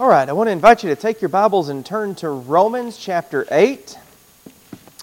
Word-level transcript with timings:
All 0.00 0.08
right, 0.08 0.28
I 0.28 0.32
want 0.32 0.48
to 0.48 0.50
invite 0.50 0.82
you 0.82 0.90
to 0.90 1.00
take 1.00 1.22
your 1.22 1.28
Bibles 1.28 1.68
and 1.68 1.86
turn 1.86 2.16
to 2.16 2.28
Romans 2.28 2.98
chapter 2.98 3.46
8. 3.48 3.96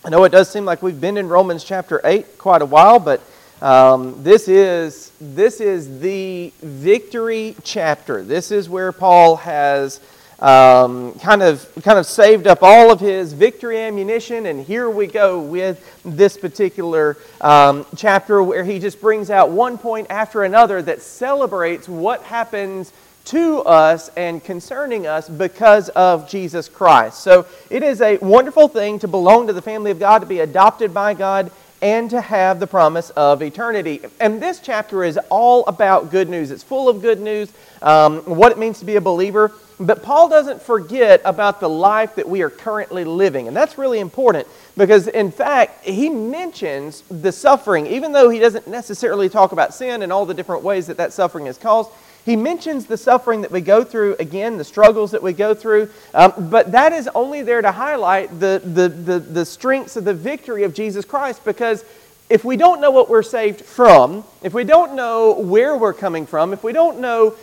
I 0.03 0.09
know 0.09 0.25
it 0.25 0.33
does 0.33 0.51
seem 0.51 0.65
like 0.65 0.83
we've 0.83 0.99
been 0.99 1.15
in 1.15 1.29
Romans 1.29 1.63
chapter 1.63 2.01
8 2.03 2.37
quite 2.37 2.61
a 2.61 2.65
while, 2.65 2.99
but 2.99 3.21
um, 3.61 4.21
this, 4.21 4.49
is, 4.49 5.13
this 5.21 5.61
is 5.61 6.01
the 6.01 6.51
victory 6.61 7.55
chapter. 7.63 8.21
This 8.21 8.51
is 8.51 8.67
where 8.67 8.91
Paul 8.91 9.37
has 9.37 10.01
um, 10.41 11.13
kind, 11.19 11.41
of, 11.41 11.71
kind 11.83 11.97
of 11.97 12.05
saved 12.05 12.45
up 12.45 12.61
all 12.61 12.91
of 12.91 12.99
his 12.99 13.31
victory 13.31 13.79
ammunition, 13.79 14.47
and 14.47 14.61
here 14.61 14.89
we 14.89 15.07
go 15.07 15.39
with 15.39 16.01
this 16.03 16.37
particular 16.37 17.15
um, 17.39 17.85
chapter 17.95 18.43
where 18.43 18.65
he 18.65 18.77
just 18.77 18.99
brings 18.99 19.29
out 19.29 19.51
one 19.51 19.77
point 19.77 20.07
after 20.09 20.43
another 20.43 20.81
that 20.81 21.01
celebrates 21.01 21.87
what 21.87 22.23
happens 22.23 22.91
to 23.25 23.59
us 23.59 24.09
and 24.17 24.43
concerning 24.43 25.07
us 25.07 25.29
because 25.29 25.89
of 25.89 26.29
Jesus 26.29 26.67
Christ. 26.67 27.21
So 27.21 27.45
it 27.69 27.83
is 27.83 28.01
a 28.01 28.17
wonderful 28.17 28.67
thing 28.67 28.99
to 28.99 29.07
belong 29.07 29.47
to 29.47 29.53
the 29.53 29.61
family 29.61 29.91
of 29.91 29.99
God, 29.99 30.19
to 30.19 30.25
be 30.25 30.39
adopted 30.39 30.93
by 30.93 31.13
God, 31.13 31.51
and 31.81 32.09
to 32.11 32.21
have 32.21 32.59
the 32.59 32.67
promise 32.67 33.09
of 33.11 33.41
eternity. 33.41 34.01
And 34.19 34.41
this 34.41 34.59
chapter 34.59 35.03
is 35.03 35.17
all 35.29 35.65
about 35.65 36.11
good 36.11 36.29
news. 36.29 36.51
It's 36.51 36.63
full 36.63 36.87
of 36.89 37.01
good 37.01 37.19
news, 37.19 37.51
um, 37.81 38.19
what 38.21 38.51
it 38.51 38.57
means 38.57 38.79
to 38.79 38.85
be 38.85 38.95
a 38.95 39.01
believer. 39.01 39.51
But 39.79 40.03
Paul 40.03 40.29
doesn't 40.29 40.61
forget 40.61 41.21
about 41.25 41.59
the 41.59 41.69
life 41.69 42.13
that 42.15 42.29
we 42.29 42.43
are 42.43 42.51
currently 42.51 43.03
living. 43.03 43.47
And 43.47 43.57
that's 43.57 43.79
really 43.79 43.99
important 43.99 44.47
because, 44.77 45.07
in 45.07 45.31
fact, 45.31 45.83
he 45.83 46.07
mentions 46.07 47.01
the 47.09 47.31
suffering, 47.31 47.87
even 47.87 48.11
though 48.11 48.29
he 48.29 48.37
doesn't 48.37 48.67
necessarily 48.67 49.27
talk 49.27 49.51
about 49.51 49.73
sin 49.73 50.03
and 50.03 50.13
all 50.13 50.27
the 50.27 50.35
different 50.35 50.61
ways 50.61 50.85
that 50.85 50.97
that 50.97 51.13
suffering 51.13 51.47
is 51.47 51.57
caused. 51.57 51.89
He 52.25 52.35
mentions 52.35 52.85
the 52.85 52.97
suffering 52.97 53.41
that 53.41 53.51
we 53.51 53.61
go 53.61 53.83
through, 53.83 54.15
again, 54.19 54.57
the 54.57 54.63
struggles 54.63 55.11
that 55.11 55.23
we 55.23 55.33
go 55.33 55.53
through, 55.53 55.89
um, 56.13 56.49
but 56.51 56.71
that 56.71 56.93
is 56.93 57.09
only 57.15 57.41
there 57.41 57.61
to 57.61 57.71
highlight 57.71 58.39
the, 58.39 58.61
the, 58.63 58.89
the, 58.89 59.19
the 59.19 59.45
strengths 59.45 59.95
of 59.95 60.05
the 60.05 60.13
victory 60.13 60.63
of 60.63 60.73
Jesus 60.73 61.03
Christ 61.03 61.43
because 61.43 61.83
if 62.31 62.45
we 62.45 62.55
don't 62.55 62.79
know 62.79 62.91
what 62.91 63.09
we're 63.09 63.23
saved 63.23 63.59
from, 63.59 64.23
if 64.41 64.53
we 64.53 64.63
don't 64.63 64.93
know 64.93 65.33
where 65.33 65.75
we're 65.75 65.93
coming 65.93 66.25
from, 66.25 66.53
if 66.53 66.63
we 66.63 66.71
don't 66.71 66.99
know 66.99 67.35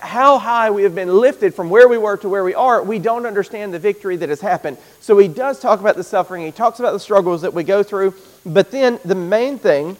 how 0.00 0.36
high 0.36 0.68
we 0.68 0.82
have 0.82 0.96
been 0.96 1.14
lifted 1.14 1.54
from 1.54 1.70
where 1.70 1.86
we 1.86 1.96
were 1.96 2.16
to 2.16 2.28
where 2.28 2.42
we 2.42 2.52
are, 2.52 2.82
we 2.82 2.98
don't 2.98 3.24
understand 3.24 3.72
the 3.72 3.78
victory 3.78 4.16
that 4.16 4.30
has 4.30 4.40
happened. 4.40 4.78
So 5.00 5.16
he 5.18 5.28
does 5.28 5.60
talk 5.60 5.78
about 5.78 5.94
the 5.94 6.02
suffering, 6.02 6.44
he 6.44 6.50
talks 6.50 6.80
about 6.80 6.90
the 6.90 6.98
struggles 6.98 7.42
that 7.42 7.54
we 7.54 7.62
go 7.62 7.84
through, 7.84 8.14
but 8.44 8.72
then 8.72 8.98
the 9.04 9.14
main 9.14 9.58
thing, 9.58 9.96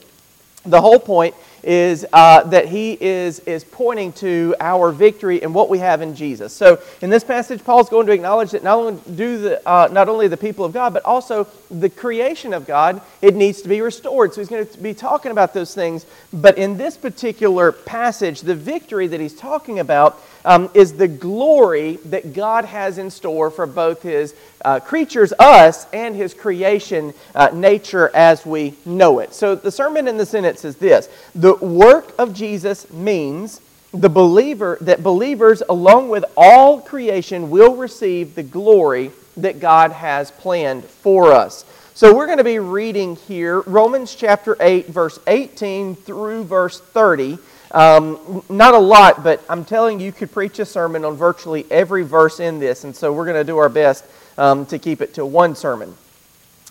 the 0.64 0.80
whole 0.80 0.98
point, 0.98 1.36
is 1.62 2.06
uh, 2.12 2.42
that 2.44 2.68
he 2.68 2.98
is, 3.00 3.40
is 3.40 3.64
pointing 3.64 4.12
to 4.12 4.54
our 4.60 4.90
victory 4.90 5.42
and 5.42 5.54
what 5.54 5.68
we 5.68 5.78
have 5.78 6.02
in 6.02 6.14
Jesus. 6.14 6.52
So 6.52 6.80
in 7.00 7.10
this 7.10 7.24
passage, 7.24 7.64
Paul's 7.64 7.88
going 7.88 8.06
to 8.06 8.12
acknowledge 8.12 8.50
that 8.50 8.64
not 8.64 8.78
only, 8.78 9.00
do 9.14 9.38
the, 9.38 9.68
uh, 9.68 9.88
not 9.92 10.08
only 10.08 10.28
the 10.28 10.36
people 10.36 10.64
of 10.64 10.72
God, 10.72 10.92
but 10.92 11.04
also 11.04 11.46
the 11.70 11.88
creation 11.88 12.52
of 12.52 12.66
God, 12.66 13.00
it 13.20 13.34
needs 13.34 13.62
to 13.62 13.68
be 13.68 13.80
restored. 13.80 14.34
So 14.34 14.40
he's 14.40 14.48
going 14.48 14.66
to 14.66 14.78
be 14.78 14.94
talking 14.94 15.30
about 15.30 15.54
those 15.54 15.74
things. 15.74 16.06
But 16.32 16.58
in 16.58 16.76
this 16.76 16.96
particular 16.96 17.72
passage, 17.72 18.40
the 18.40 18.54
victory 18.54 19.06
that 19.06 19.20
he's 19.20 19.34
talking 19.34 19.78
about 19.78 20.20
um, 20.44 20.70
is 20.74 20.94
the 20.94 21.08
glory 21.08 21.96
that 22.06 22.32
God 22.32 22.64
has 22.64 22.98
in 22.98 23.10
store 23.10 23.50
for 23.50 23.66
both 23.66 24.02
his 24.02 24.34
uh, 24.64 24.80
creatures, 24.80 25.32
us, 25.38 25.86
and 25.92 26.14
his 26.14 26.34
creation 26.34 27.14
uh, 27.34 27.50
nature 27.52 28.10
as 28.14 28.46
we 28.46 28.74
know 28.84 29.18
it. 29.18 29.34
So 29.34 29.54
the 29.54 29.70
sermon 29.70 30.08
in 30.08 30.16
the 30.16 30.26
sentence 30.26 30.64
is 30.64 30.76
this 30.76 31.08
The 31.34 31.54
work 31.56 32.14
of 32.18 32.34
Jesus 32.34 32.90
means 32.90 33.60
the 33.92 34.08
believer 34.08 34.78
that 34.80 35.02
believers 35.02 35.62
along 35.68 36.08
with 36.08 36.24
all 36.36 36.80
creation 36.80 37.50
will 37.50 37.76
receive 37.76 38.34
the 38.34 38.42
glory 38.42 39.10
that 39.36 39.60
God 39.60 39.92
has 39.92 40.30
planned 40.30 40.84
for 40.84 41.32
us. 41.32 41.64
So 41.94 42.14
we're 42.14 42.26
going 42.26 42.38
to 42.38 42.44
be 42.44 42.58
reading 42.58 43.16
here 43.16 43.60
Romans 43.60 44.14
chapter 44.14 44.56
8 44.60 44.86
verse 44.88 45.18
18 45.26 45.94
through 45.94 46.44
verse 46.44 46.80
30. 46.80 47.38
Um, 47.72 48.44
not 48.50 48.74
a 48.74 48.78
lot, 48.78 49.24
but 49.24 49.42
I'm 49.48 49.64
telling 49.64 49.98
you, 49.98 50.06
you 50.06 50.12
could 50.12 50.30
preach 50.30 50.58
a 50.58 50.66
sermon 50.66 51.04
on 51.04 51.16
virtually 51.16 51.66
every 51.70 52.02
verse 52.02 52.38
in 52.38 52.58
this, 52.58 52.84
and 52.84 52.94
so 52.94 53.12
we're 53.12 53.24
going 53.24 53.36
to 53.36 53.44
do 53.44 53.58
our 53.58 53.70
best 53.70 54.04
um, 54.36 54.66
to 54.66 54.78
keep 54.78 55.00
it 55.00 55.14
to 55.14 55.24
one 55.24 55.54
sermon, 55.54 55.94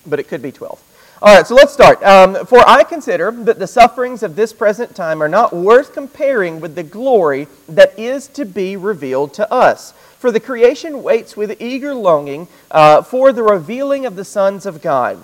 but 0.06 0.20
it 0.20 0.28
could 0.28 0.42
be 0.42 0.52
12. 0.52 0.82
All 1.24 1.36
right, 1.36 1.46
so 1.46 1.54
let's 1.54 1.72
start. 1.72 2.02
Um, 2.02 2.48
For 2.48 2.68
I 2.68 2.84
consider 2.84 3.30
that 3.30 3.60
the 3.60 3.68
sufferings 3.68 4.24
of 4.24 4.36
this 4.36 4.54
present 4.54 4.96
time 4.96 5.22
are 5.22 5.30
not 5.30 5.54
worth 5.54 5.94
comparing 5.94 6.60
with 6.60 6.74
the 6.74 6.82
glory 6.82 7.48
that 7.70 7.98
is 7.98 8.28
to 8.30 8.44
be 8.44 8.76
revealed 8.76 9.34
to 9.36 9.52
us. 9.52 9.92
For 10.18 10.32
the 10.32 10.40
creation 10.40 11.04
waits 11.04 11.38
with 11.38 11.62
eager 11.62 11.94
longing 11.94 12.48
uh, 12.72 13.04
for 13.04 13.32
the 13.34 13.44
revealing 13.44 14.08
of 14.08 14.16
the 14.16 14.26
sons 14.26 14.66
of 14.66 14.82
God. 14.82 15.24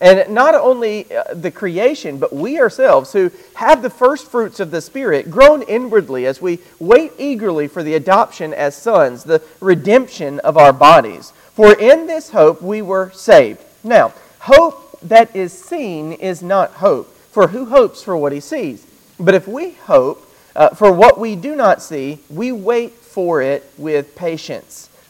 And 0.00 0.34
not 0.34 0.54
only 0.54 1.12
uh, 1.14 1.34
the 1.34 1.50
creation, 1.50 2.18
but 2.18 2.32
we 2.32 2.58
ourselves 2.58 3.12
who 3.12 3.30
have 3.54 3.82
the 3.82 3.90
first 3.90 4.30
fruits 4.30 4.60
of 4.60 4.70
the 4.70 4.80
Spirit 4.80 5.30
groan 5.30 5.62
inwardly 5.62 6.26
as 6.26 6.42
we 6.42 6.58
wait 6.78 7.12
eagerly 7.18 7.68
for 7.68 7.82
the 7.82 7.94
adoption 7.94 8.52
as 8.52 8.76
sons, 8.76 9.24
the 9.24 9.42
redemption 9.60 10.40
of 10.40 10.56
our 10.56 10.72
bodies. 10.72 11.32
For 11.54 11.78
in 11.78 12.06
this 12.06 12.30
hope 12.30 12.60
we 12.60 12.82
were 12.82 13.10
saved. 13.12 13.60
Now, 13.84 14.12
hope 14.40 14.98
that 15.02 15.34
is 15.36 15.52
seen 15.52 16.12
is 16.12 16.42
not 16.42 16.72
hope, 16.72 17.14
for 17.30 17.48
who 17.48 17.66
hopes 17.66 18.02
for 18.02 18.16
what 18.16 18.32
he 18.32 18.40
sees? 18.40 18.86
But 19.20 19.34
if 19.34 19.46
we 19.46 19.72
hope 19.72 20.28
uh, 20.56 20.70
for 20.70 20.92
what 20.92 21.18
we 21.18 21.36
do 21.36 21.54
not 21.54 21.82
see, 21.82 22.20
we 22.28 22.52
wait 22.52 22.92
for 22.92 23.42
it 23.42 23.70
with 23.76 24.14
patience. 24.16 24.88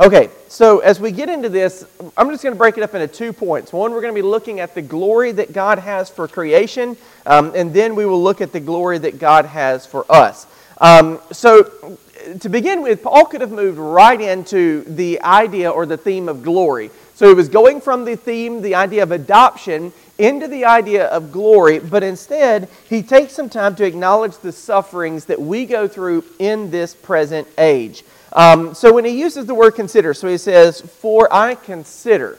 Okay, 0.00 0.30
so 0.46 0.78
as 0.78 1.00
we 1.00 1.10
get 1.10 1.28
into 1.28 1.48
this, 1.48 1.84
I'm 2.16 2.30
just 2.30 2.44
going 2.44 2.54
to 2.54 2.58
break 2.58 2.78
it 2.78 2.84
up 2.84 2.94
into 2.94 3.08
two 3.08 3.32
points. 3.32 3.72
One, 3.72 3.90
we're 3.90 4.00
going 4.00 4.14
to 4.14 4.22
be 4.22 4.22
looking 4.22 4.60
at 4.60 4.72
the 4.72 4.80
glory 4.80 5.32
that 5.32 5.52
God 5.52 5.80
has 5.80 6.08
for 6.08 6.28
creation, 6.28 6.96
um, 7.26 7.50
and 7.56 7.74
then 7.74 7.96
we 7.96 8.06
will 8.06 8.22
look 8.22 8.40
at 8.40 8.52
the 8.52 8.60
glory 8.60 8.98
that 8.98 9.18
God 9.18 9.44
has 9.46 9.86
for 9.86 10.06
us. 10.08 10.46
Um, 10.80 11.18
so, 11.32 11.98
to 12.38 12.48
begin 12.48 12.82
with, 12.82 13.02
Paul 13.02 13.24
could 13.24 13.40
have 13.40 13.50
moved 13.50 13.76
right 13.76 14.20
into 14.20 14.82
the 14.84 15.20
idea 15.22 15.68
or 15.68 15.84
the 15.84 15.96
theme 15.96 16.28
of 16.28 16.44
glory. 16.44 16.92
So, 17.16 17.26
he 17.26 17.34
was 17.34 17.48
going 17.48 17.80
from 17.80 18.04
the 18.04 18.14
theme, 18.14 18.62
the 18.62 18.76
idea 18.76 19.02
of 19.02 19.10
adoption, 19.10 19.92
into 20.16 20.46
the 20.46 20.64
idea 20.64 21.06
of 21.06 21.32
glory, 21.32 21.80
but 21.80 22.04
instead, 22.04 22.68
he 22.88 23.02
takes 23.02 23.32
some 23.32 23.48
time 23.48 23.74
to 23.74 23.84
acknowledge 23.84 24.38
the 24.38 24.52
sufferings 24.52 25.24
that 25.24 25.40
we 25.40 25.66
go 25.66 25.88
through 25.88 26.24
in 26.38 26.70
this 26.70 26.94
present 26.94 27.48
age. 27.58 28.04
Um, 28.32 28.74
so 28.74 28.92
when 28.92 29.04
he 29.04 29.18
uses 29.18 29.46
the 29.46 29.54
word 29.54 29.72
consider, 29.72 30.14
so 30.14 30.28
he 30.28 30.38
says, 30.38 30.80
For 30.80 31.32
I 31.32 31.54
consider. 31.54 32.38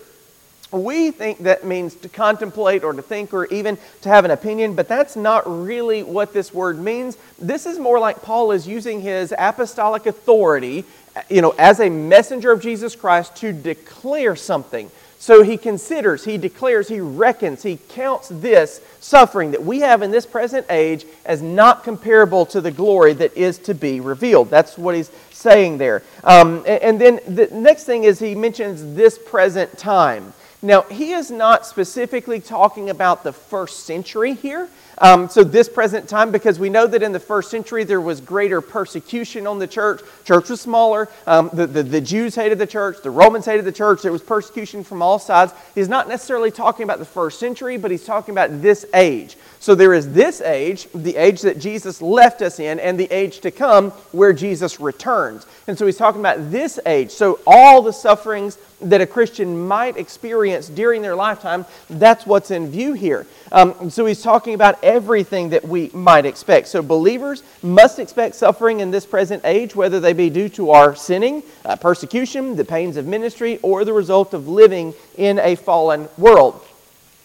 We 0.71 1.09
think 1.09 1.39
that 1.39 1.65
means 1.65 1.95
to 1.95 2.09
contemplate 2.09 2.83
or 2.83 2.93
to 2.93 3.01
think 3.01 3.33
or 3.33 3.47
even 3.47 3.79
to 4.01 4.09
have 4.09 4.23
an 4.23 4.29
opinion, 4.29 4.75
but 4.75 4.87
that's 4.87 5.15
not 5.15 5.43
really 5.47 6.03
what 6.03 6.31
this 6.31 6.53
word 6.53 6.77
means. 6.77 7.17
This 7.39 7.65
is 7.65 7.79
more 7.79 7.97
like 7.97 8.21
Paul 8.21 8.51
is 8.51 8.67
using 8.67 9.01
his 9.01 9.33
apostolic 9.35 10.05
authority 10.05 10.85
you 11.29 11.41
know, 11.41 11.53
as 11.57 11.79
a 11.79 11.89
messenger 11.89 12.51
of 12.51 12.61
Jesus 12.61 12.95
Christ 12.95 13.35
to 13.37 13.51
declare 13.51 14.35
something. 14.35 14.89
So 15.17 15.43
he 15.43 15.57
considers, 15.57 16.23
he 16.23 16.37
declares, 16.37 16.87
he 16.87 17.01
reckons, 17.01 17.61
he 17.61 17.77
counts 17.89 18.29
this 18.29 18.79
suffering 19.01 19.51
that 19.51 19.63
we 19.63 19.81
have 19.81 20.01
in 20.01 20.11
this 20.11 20.25
present 20.25 20.65
age 20.69 21.05
as 21.25 21.41
not 21.41 21.83
comparable 21.83 22.45
to 22.47 22.61
the 22.61 22.71
glory 22.71 23.11
that 23.13 23.35
is 23.35 23.57
to 23.59 23.73
be 23.73 23.99
revealed. 23.99 24.49
That's 24.49 24.77
what 24.77 24.95
he's 24.95 25.11
saying 25.39 25.77
there. 25.77 26.03
Um, 26.23 26.57
and, 26.67 26.83
and 26.83 27.01
then 27.01 27.19
the 27.27 27.47
next 27.51 27.85
thing 27.85 28.03
is 28.03 28.19
he 28.19 28.35
mentions 28.35 28.95
this 28.95 29.17
present 29.17 29.77
time. 29.77 30.33
Now, 30.61 30.81
he 30.81 31.13
is 31.13 31.31
not 31.31 31.65
specifically 31.65 32.41
talking 32.41 32.89
about 32.89 33.23
the 33.23 33.31
first 33.31 33.85
century 33.85 34.33
here. 34.33 34.67
Um, 34.97 35.29
so, 35.29 35.45
this 35.45 35.69
present 35.69 36.09
time, 36.09 36.31
because 36.31 36.59
we 36.59 36.69
know 36.69 36.85
that 36.85 37.01
in 37.01 37.13
the 37.13 37.19
first 37.19 37.49
century 37.49 37.85
there 37.85 38.01
was 38.01 38.19
greater 38.19 38.59
persecution 38.59 39.47
on 39.47 39.57
the 39.57 39.67
church. 39.67 40.01
Church 40.25 40.49
was 40.49 40.59
smaller. 40.59 41.07
Um, 41.25 41.49
the, 41.53 41.65
the, 41.65 41.83
the, 41.83 42.01
Jews 42.01 42.35
hated 42.35 42.59
the 42.59 42.67
church. 42.67 42.97
The 43.01 43.09
Romans 43.09 43.45
hated 43.45 43.63
the 43.63 43.71
church. 43.71 44.01
There 44.01 44.11
was 44.11 44.21
persecution 44.21 44.83
from 44.83 45.01
all 45.01 45.17
sides. 45.17 45.53
He's 45.75 45.87
not 45.87 46.09
necessarily 46.09 46.51
talking 46.51 46.83
about 46.83 46.99
the 46.99 47.05
first 47.05 47.39
century, 47.39 47.77
but 47.77 47.89
he's 47.89 48.03
talking 48.03 48.33
about 48.33 48.61
this 48.61 48.85
age. 48.93 49.37
So, 49.59 49.75
there 49.75 49.93
is 49.93 50.13
this 50.13 50.41
age, 50.41 50.87
the 50.95 51.17
age 51.17 51.41
that 51.41 51.59
Jesus 51.59 52.01
left 52.01 52.41
us 52.41 52.59
in, 52.59 52.79
and 52.79 52.99
the 52.99 53.11
age 53.11 53.41
to 53.41 53.51
come 53.51 53.91
where 54.11 54.33
Jesus 54.33 54.79
returns. 54.79 55.45
And 55.67 55.77
so, 55.77 55.85
he's 55.85 55.97
talking 55.97 56.21
about 56.21 56.49
this 56.49 56.79
age. 56.85 57.11
So, 57.11 57.39
all 57.45 57.81
the 57.81 57.91
sufferings 57.93 58.57
that 58.81 59.01
a 59.01 59.05
Christian 59.05 59.67
might 59.67 59.97
experience 59.97 60.69
during 60.69 61.01
their 61.01 61.15
lifetime, 61.15 61.65
that's 61.89 62.25
what's 62.25 62.51
in 62.51 62.69
view 62.71 62.93
here. 62.93 63.25
Um, 63.51 63.89
so 63.89 64.05
he's 64.05 64.21
talking 64.21 64.53
about 64.53 64.81
everything 64.83 65.49
that 65.49 65.67
we 65.67 65.89
might 65.93 66.25
expect. 66.25 66.67
So 66.67 66.81
believers 66.81 67.43
must 67.61 67.99
expect 67.99 68.35
suffering 68.35 68.79
in 68.79 68.91
this 68.91 69.05
present 69.05 69.43
age, 69.45 69.75
whether 69.75 69.99
they 69.99 70.13
be 70.13 70.29
due 70.29 70.49
to 70.49 70.71
our 70.71 70.95
sinning, 70.95 71.43
uh, 71.65 71.75
persecution, 71.75 72.55
the 72.55 72.65
pains 72.65 72.97
of 72.97 73.05
ministry, 73.05 73.59
or 73.61 73.83
the 73.83 73.93
result 73.93 74.33
of 74.33 74.47
living 74.47 74.93
in 75.17 75.39
a 75.39 75.55
fallen 75.55 76.07
world 76.17 76.63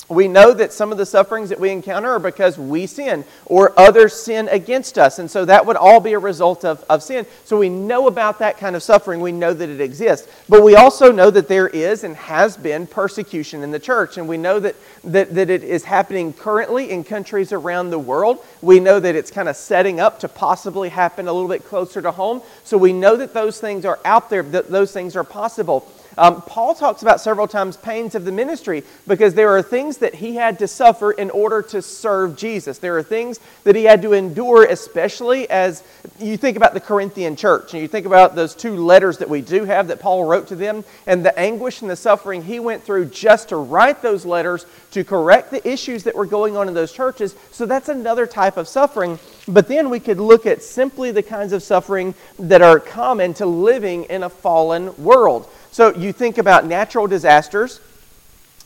we 0.08 0.28
know 0.28 0.52
that 0.52 0.72
some 0.72 0.92
of 0.92 0.98
the 0.98 1.06
sufferings 1.06 1.48
that 1.48 1.58
we 1.58 1.70
encounter 1.70 2.10
are 2.10 2.18
because 2.18 2.58
we 2.58 2.86
sin 2.86 3.24
or 3.46 3.78
others 3.78 4.12
sin 4.12 4.48
against 4.48 4.98
us. 4.98 5.18
And 5.18 5.30
so 5.30 5.44
that 5.46 5.64
would 5.64 5.76
all 5.76 6.00
be 6.00 6.12
a 6.12 6.18
result 6.18 6.64
of, 6.64 6.84
of 6.90 7.02
sin. 7.02 7.24
So 7.44 7.58
we 7.58 7.70
know 7.70 8.06
about 8.06 8.38
that 8.40 8.58
kind 8.58 8.76
of 8.76 8.82
suffering. 8.82 9.20
We 9.20 9.32
know 9.32 9.54
that 9.54 9.68
it 9.68 9.80
exists. 9.80 10.28
But 10.48 10.62
we 10.62 10.76
also 10.76 11.10
know 11.10 11.30
that 11.30 11.48
there 11.48 11.68
is 11.68 12.04
and 12.04 12.16
has 12.16 12.56
been 12.56 12.86
persecution 12.86 13.62
in 13.62 13.70
the 13.70 13.78
church. 13.78 14.18
And 14.18 14.28
we 14.28 14.36
know 14.36 14.60
that, 14.60 14.76
that, 15.04 15.34
that 15.34 15.48
it 15.48 15.64
is 15.64 15.84
happening 15.84 16.34
currently 16.34 16.90
in 16.90 17.02
countries 17.02 17.52
around 17.52 17.88
the 17.88 17.98
world. 17.98 18.44
We 18.60 18.80
know 18.80 19.00
that 19.00 19.14
it's 19.14 19.30
kind 19.30 19.48
of 19.48 19.56
setting 19.56 20.00
up 20.00 20.20
to 20.20 20.28
possibly 20.28 20.90
happen 20.90 21.28
a 21.28 21.32
little 21.32 21.48
bit 21.48 21.64
closer 21.64 22.02
to 22.02 22.10
home. 22.10 22.42
So 22.64 22.76
we 22.76 22.92
know 22.92 23.16
that 23.16 23.32
those 23.32 23.58
things 23.58 23.86
are 23.86 23.98
out 24.04 24.28
there, 24.28 24.42
that 24.42 24.70
those 24.70 24.92
things 24.92 25.16
are 25.16 25.24
possible. 25.24 25.90
Um, 26.16 26.42
Paul 26.42 26.74
talks 26.74 27.02
about 27.02 27.20
several 27.20 27.48
times 27.48 27.76
pains 27.76 28.14
of 28.14 28.24
the 28.24 28.32
ministry 28.32 28.84
because 29.06 29.34
there 29.34 29.50
are 29.50 29.62
things 29.62 29.98
that 29.98 30.14
he 30.14 30.36
had 30.36 30.58
to 30.60 30.68
suffer 30.68 31.12
in 31.12 31.30
order 31.30 31.62
to 31.62 31.82
serve 31.82 32.36
Jesus. 32.36 32.78
There 32.78 32.96
are 32.96 33.02
things 33.02 33.40
that 33.64 33.74
he 33.74 33.84
had 33.84 34.02
to 34.02 34.12
endure, 34.12 34.64
especially 34.64 35.48
as 35.50 35.82
you 36.18 36.36
think 36.36 36.56
about 36.56 36.74
the 36.74 36.80
Corinthian 36.80 37.36
church 37.36 37.72
and 37.72 37.82
you 37.82 37.88
think 37.88 38.06
about 38.06 38.34
those 38.34 38.54
two 38.54 38.76
letters 38.76 39.18
that 39.18 39.28
we 39.28 39.40
do 39.40 39.64
have 39.64 39.88
that 39.88 40.00
Paul 40.00 40.24
wrote 40.24 40.48
to 40.48 40.56
them 40.56 40.84
and 41.06 41.24
the 41.24 41.36
anguish 41.38 41.82
and 41.82 41.90
the 41.90 41.96
suffering 41.96 42.42
he 42.42 42.60
went 42.60 42.82
through 42.84 43.06
just 43.06 43.48
to 43.48 43.56
write 43.56 44.02
those 44.02 44.24
letters 44.24 44.66
to 44.92 45.02
correct 45.04 45.50
the 45.50 45.66
issues 45.68 46.04
that 46.04 46.14
were 46.14 46.26
going 46.26 46.56
on 46.56 46.68
in 46.68 46.74
those 46.74 46.92
churches. 46.92 47.34
So 47.50 47.66
that's 47.66 47.88
another 47.88 48.26
type 48.26 48.56
of 48.56 48.68
suffering. 48.68 49.18
But 49.48 49.68
then 49.68 49.90
we 49.90 50.00
could 50.00 50.18
look 50.18 50.46
at 50.46 50.62
simply 50.62 51.10
the 51.10 51.22
kinds 51.22 51.52
of 51.52 51.62
suffering 51.62 52.14
that 52.38 52.62
are 52.62 52.78
common 52.78 53.34
to 53.34 53.46
living 53.46 54.04
in 54.04 54.22
a 54.22 54.30
fallen 54.30 54.96
world. 55.02 55.48
So 55.74 55.92
you 55.92 56.12
think 56.12 56.38
about 56.38 56.66
natural 56.66 57.08
disasters, 57.08 57.80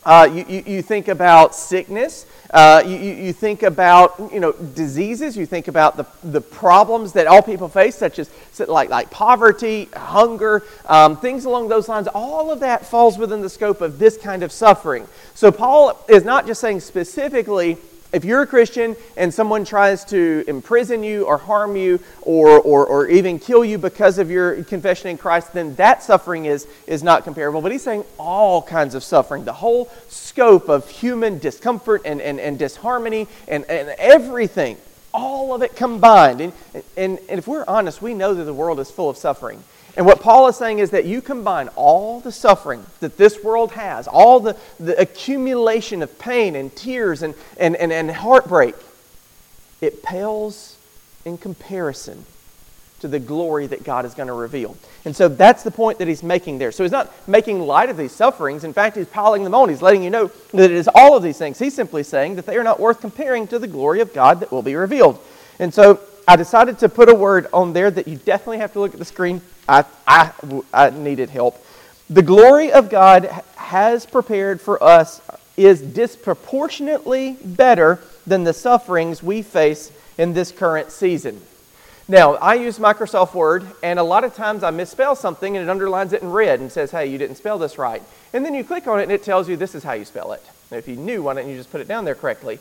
uh, 0.04 0.28
you, 0.30 0.44
you, 0.46 0.62
you, 0.66 0.82
think 0.82 1.08
about 1.08 1.54
sickness, 1.54 2.26
uh, 2.50 2.82
you, 2.84 2.98
you 2.98 3.32
think 3.32 3.62
about 3.62 4.30
you 4.30 4.40
know, 4.40 4.52
diseases, 4.52 5.34
you 5.34 5.46
think 5.46 5.68
about 5.68 5.96
the, 5.96 6.04
the 6.22 6.42
problems 6.42 7.14
that 7.14 7.26
all 7.26 7.40
people 7.40 7.66
face, 7.70 7.96
such 7.96 8.18
as 8.18 8.30
like, 8.58 8.90
like 8.90 9.10
poverty, 9.10 9.88
hunger, 9.94 10.64
um, 10.84 11.16
things 11.16 11.46
along 11.46 11.68
those 11.68 11.88
lines. 11.88 12.08
All 12.08 12.50
of 12.50 12.60
that 12.60 12.84
falls 12.84 13.16
within 13.16 13.40
the 13.40 13.48
scope 13.48 13.80
of 13.80 13.98
this 13.98 14.18
kind 14.18 14.42
of 14.42 14.52
suffering. 14.52 15.08
So 15.32 15.50
Paul 15.50 15.98
is 16.10 16.26
not 16.26 16.46
just 16.46 16.60
saying 16.60 16.80
specifically 16.80 17.78
if 18.12 18.24
you're 18.24 18.42
a 18.42 18.46
Christian 18.46 18.96
and 19.16 19.32
someone 19.32 19.64
tries 19.64 20.04
to 20.06 20.44
imprison 20.48 21.02
you 21.02 21.24
or 21.24 21.36
harm 21.36 21.76
you 21.76 22.00
or, 22.22 22.58
or, 22.60 22.86
or 22.86 23.08
even 23.08 23.38
kill 23.38 23.64
you 23.64 23.76
because 23.76 24.18
of 24.18 24.30
your 24.30 24.64
confession 24.64 25.10
in 25.10 25.18
Christ, 25.18 25.52
then 25.52 25.74
that 25.74 26.02
suffering 26.02 26.46
is, 26.46 26.66
is 26.86 27.02
not 27.02 27.24
comparable. 27.24 27.60
But 27.60 27.72
he's 27.72 27.82
saying 27.82 28.04
all 28.18 28.62
kinds 28.62 28.94
of 28.94 29.04
suffering, 29.04 29.44
the 29.44 29.52
whole 29.52 29.90
scope 30.08 30.68
of 30.68 30.88
human 30.88 31.38
discomfort 31.38 32.02
and, 32.04 32.20
and, 32.20 32.40
and 32.40 32.58
disharmony 32.58 33.28
and, 33.46 33.64
and 33.66 33.90
everything, 33.98 34.78
all 35.12 35.54
of 35.54 35.62
it 35.62 35.76
combined. 35.76 36.40
And, 36.40 36.52
and, 36.96 37.18
and 37.28 37.38
if 37.38 37.46
we're 37.46 37.64
honest, 37.68 38.00
we 38.00 38.14
know 38.14 38.32
that 38.34 38.44
the 38.44 38.54
world 38.54 38.80
is 38.80 38.90
full 38.90 39.10
of 39.10 39.18
suffering. 39.18 39.62
And 39.98 40.06
what 40.06 40.20
Paul 40.20 40.46
is 40.46 40.56
saying 40.56 40.78
is 40.78 40.90
that 40.90 41.06
you 41.06 41.20
combine 41.20 41.66
all 41.74 42.20
the 42.20 42.30
suffering 42.30 42.86
that 43.00 43.16
this 43.16 43.42
world 43.42 43.72
has, 43.72 44.06
all 44.06 44.38
the, 44.38 44.56
the 44.78 44.98
accumulation 44.98 46.02
of 46.02 46.20
pain 46.20 46.54
and 46.54 46.74
tears 46.74 47.24
and, 47.24 47.34
and, 47.56 47.74
and, 47.74 47.92
and 47.92 48.08
heartbreak, 48.08 48.76
it 49.80 50.04
pales 50.04 50.78
in 51.24 51.36
comparison 51.36 52.24
to 53.00 53.08
the 53.08 53.18
glory 53.18 53.66
that 53.66 53.82
God 53.82 54.04
is 54.04 54.14
going 54.14 54.28
to 54.28 54.34
reveal. 54.34 54.76
And 55.04 55.16
so 55.16 55.26
that's 55.26 55.64
the 55.64 55.72
point 55.72 55.98
that 55.98 56.06
he's 56.06 56.22
making 56.22 56.58
there. 56.58 56.70
So 56.70 56.84
he's 56.84 56.92
not 56.92 57.12
making 57.28 57.58
light 57.58 57.90
of 57.90 57.96
these 57.96 58.12
sufferings. 58.12 58.62
In 58.62 58.72
fact, 58.72 58.96
he's 58.96 59.08
piling 59.08 59.42
them 59.42 59.54
on. 59.54 59.68
He's 59.68 59.82
letting 59.82 60.04
you 60.04 60.10
know 60.10 60.28
that 60.52 60.70
it 60.70 60.76
is 60.76 60.88
all 60.94 61.16
of 61.16 61.24
these 61.24 61.38
things. 61.38 61.58
He's 61.58 61.74
simply 61.74 62.04
saying 62.04 62.36
that 62.36 62.46
they 62.46 62.56
are 62.56 62.64
not 62.64 62.78
worth 62.78 63.00
comparing 63.00 63.48
to 63.48 63.58
the 63.58 63.66
glory 63.66 64.00
of 64.00 64.14
God 64.14 64.38
that 64.40 64.52
will 64.52 64.62
be 64.62 64.76
revealed. 64.76 65.18
And 65.58 65.74
so 65.74 65.98
I 66.28 66.36
decided 66.36 66.78
to 66.80 66.90
put 66.90 67.08
a 67.08 67.14
word 67.14 67.46
on 67.54 67.72
there 67.72 67.90
that 67.90 68.06
you 68.06 68.16
definitely 68.16 68.58
have 68.58 68.74
to 68.74 68.80
look 68.80 68.92
at 68.92 68.98
the 68.98 69.04
screen 69.06 69.40
I, 69.66 69.86
I, 70.06 70.30
I 70.74 70.90
needed 70.90 71.30
help. 71.30 71.64
The 72.10 72.20
glory 72.20 72.70
of 72.70 72.90
God 72.90 73.24
has 73.56 74.04
prepared 74.04 74.60
for 74.60 74.82
us 74.82 75.22
is 75.56 75.80
disproportionately 75.80 77.38
better 77.42 78.00
than 78.26 78.44
the 78.44 78.52
sufferings 78.52 79.22
we 79.22 79.40
face 79.40 79.90
in 80.18 80.34
this 80.34 80.52
current 80.52 80.90
season. 80.90 81.40
Now, 82.08 82.34
I 82.34 82.56
use 82.56 82.78
Microsoft 82.78 83.32
Word, 83.32 83.66
and 83.82 83.98
a 83.98 84.02
lot 84.02 84.22
of 84.22 84.34
times 84.34 84.62
I 84.62 84.70
misspell 84.70 85.16
something 85.16 85.56
and 85.56 85.66
it 85.66 85.70
underlines 85.70 86.12
it 86.12 86.20
in 86.20 86.30
red 86.30 86.60
and 86.60 86.70
says, 86.70 86.90
hey, 86.90 87.06
you 87.06 87.16
didn't 87.16 87.36
spell 87.36 87.58
this 87.58 87.78
right. 87.78 88.02
And 88.34 88.44
then 88.44 88.52
you 88.54 88.64
click 88.64 88.86
on 88.86 89.00
it 89.00 89.04
and 89.04 89.12
it 89.12 89.22
tells 89.22 89.48
you 89.48 89.56
this 89.56 89.74
is 89.74 89.82
how 89.82 89.94
you 89.94 90.04
spell 90.04 90.32
it. 90.32 90.44
If 90.70 90.88
you 90.88 90.96
knew, 90.96 91.22
why 91.22 91.32
don't 91.32 91.48
you 91.48 91.56
just 91.56 91.72
put 91.72 91.80
it 91.80 91.88
down 91.88 92.04
there 92.04 92.14
correctly? 92.14 92.58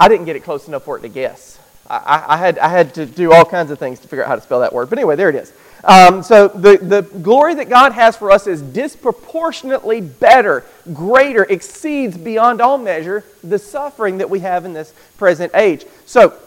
I 0.00 0.08
didn't 0.08 0.24
get 0.24 0.34
it 0.34 0.44
close 0.44 0.66
enough 0.66 0.84
for 0.84 0.96
it 0.96 1.02
to 1.02 1.08
guess. 1.10 1.58
I, 1.88 2.24
I, 2.28 2.36
had, 2.38 2.58
I 2.58 2.68
had 2.68 2.94
to 2.94 3.06
do 3.06 3.32
all 3.32 3.44
kinds 3.44 3.70
of 3.70 3.78
things 3.78 4.00
to 4.00 4.08
figure 4.08 4.24
out 4.24 4.28
how 4.28 4.36
to 4.36 4.40
spell 4.40 4.60
that 4.60 4.72
word. 4.72 4.88
But 4.88 4.98
anyway, 4.98 5.16
there 5.16 5.28
it 5.28 5.34
is. 5.34 5.52
Um, 5.84 6.22
so 6.22 6.48
the, 6.48 6.78
the 6.78 7.02
glory 7.02 7.54
that 7.56 7.68
God 7.68 7.92
has 7.92 8.16
for 8.16 8.30
us 8.30 8.46
is 8.46 8.62
disproportionately 8.62 10.00
better, 10.00 10.64
greater, 10.94 11.44
exceeds 11.44 12.16
beyond 12.16 12.62
all 12.62 12.78
measure 12.78 13.22
the 13.42 13.58
suffering 13.58 14.18
that 14.18 14.30
we 14.30 14.40
have 14.40 14.64
in 14.64 14.72
this 14.72 14.94
present 15.18 15.54
age. 15.54 15.84
So, 16.06 16.38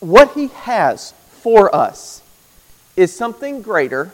what 0.00 0.32
He 0.32 0.48
has 0.48 1.12
for 1.42 1.72
us 1.72 2.22
is 2.96 3.14
something 3.14 3.62
greater 3.62 4.12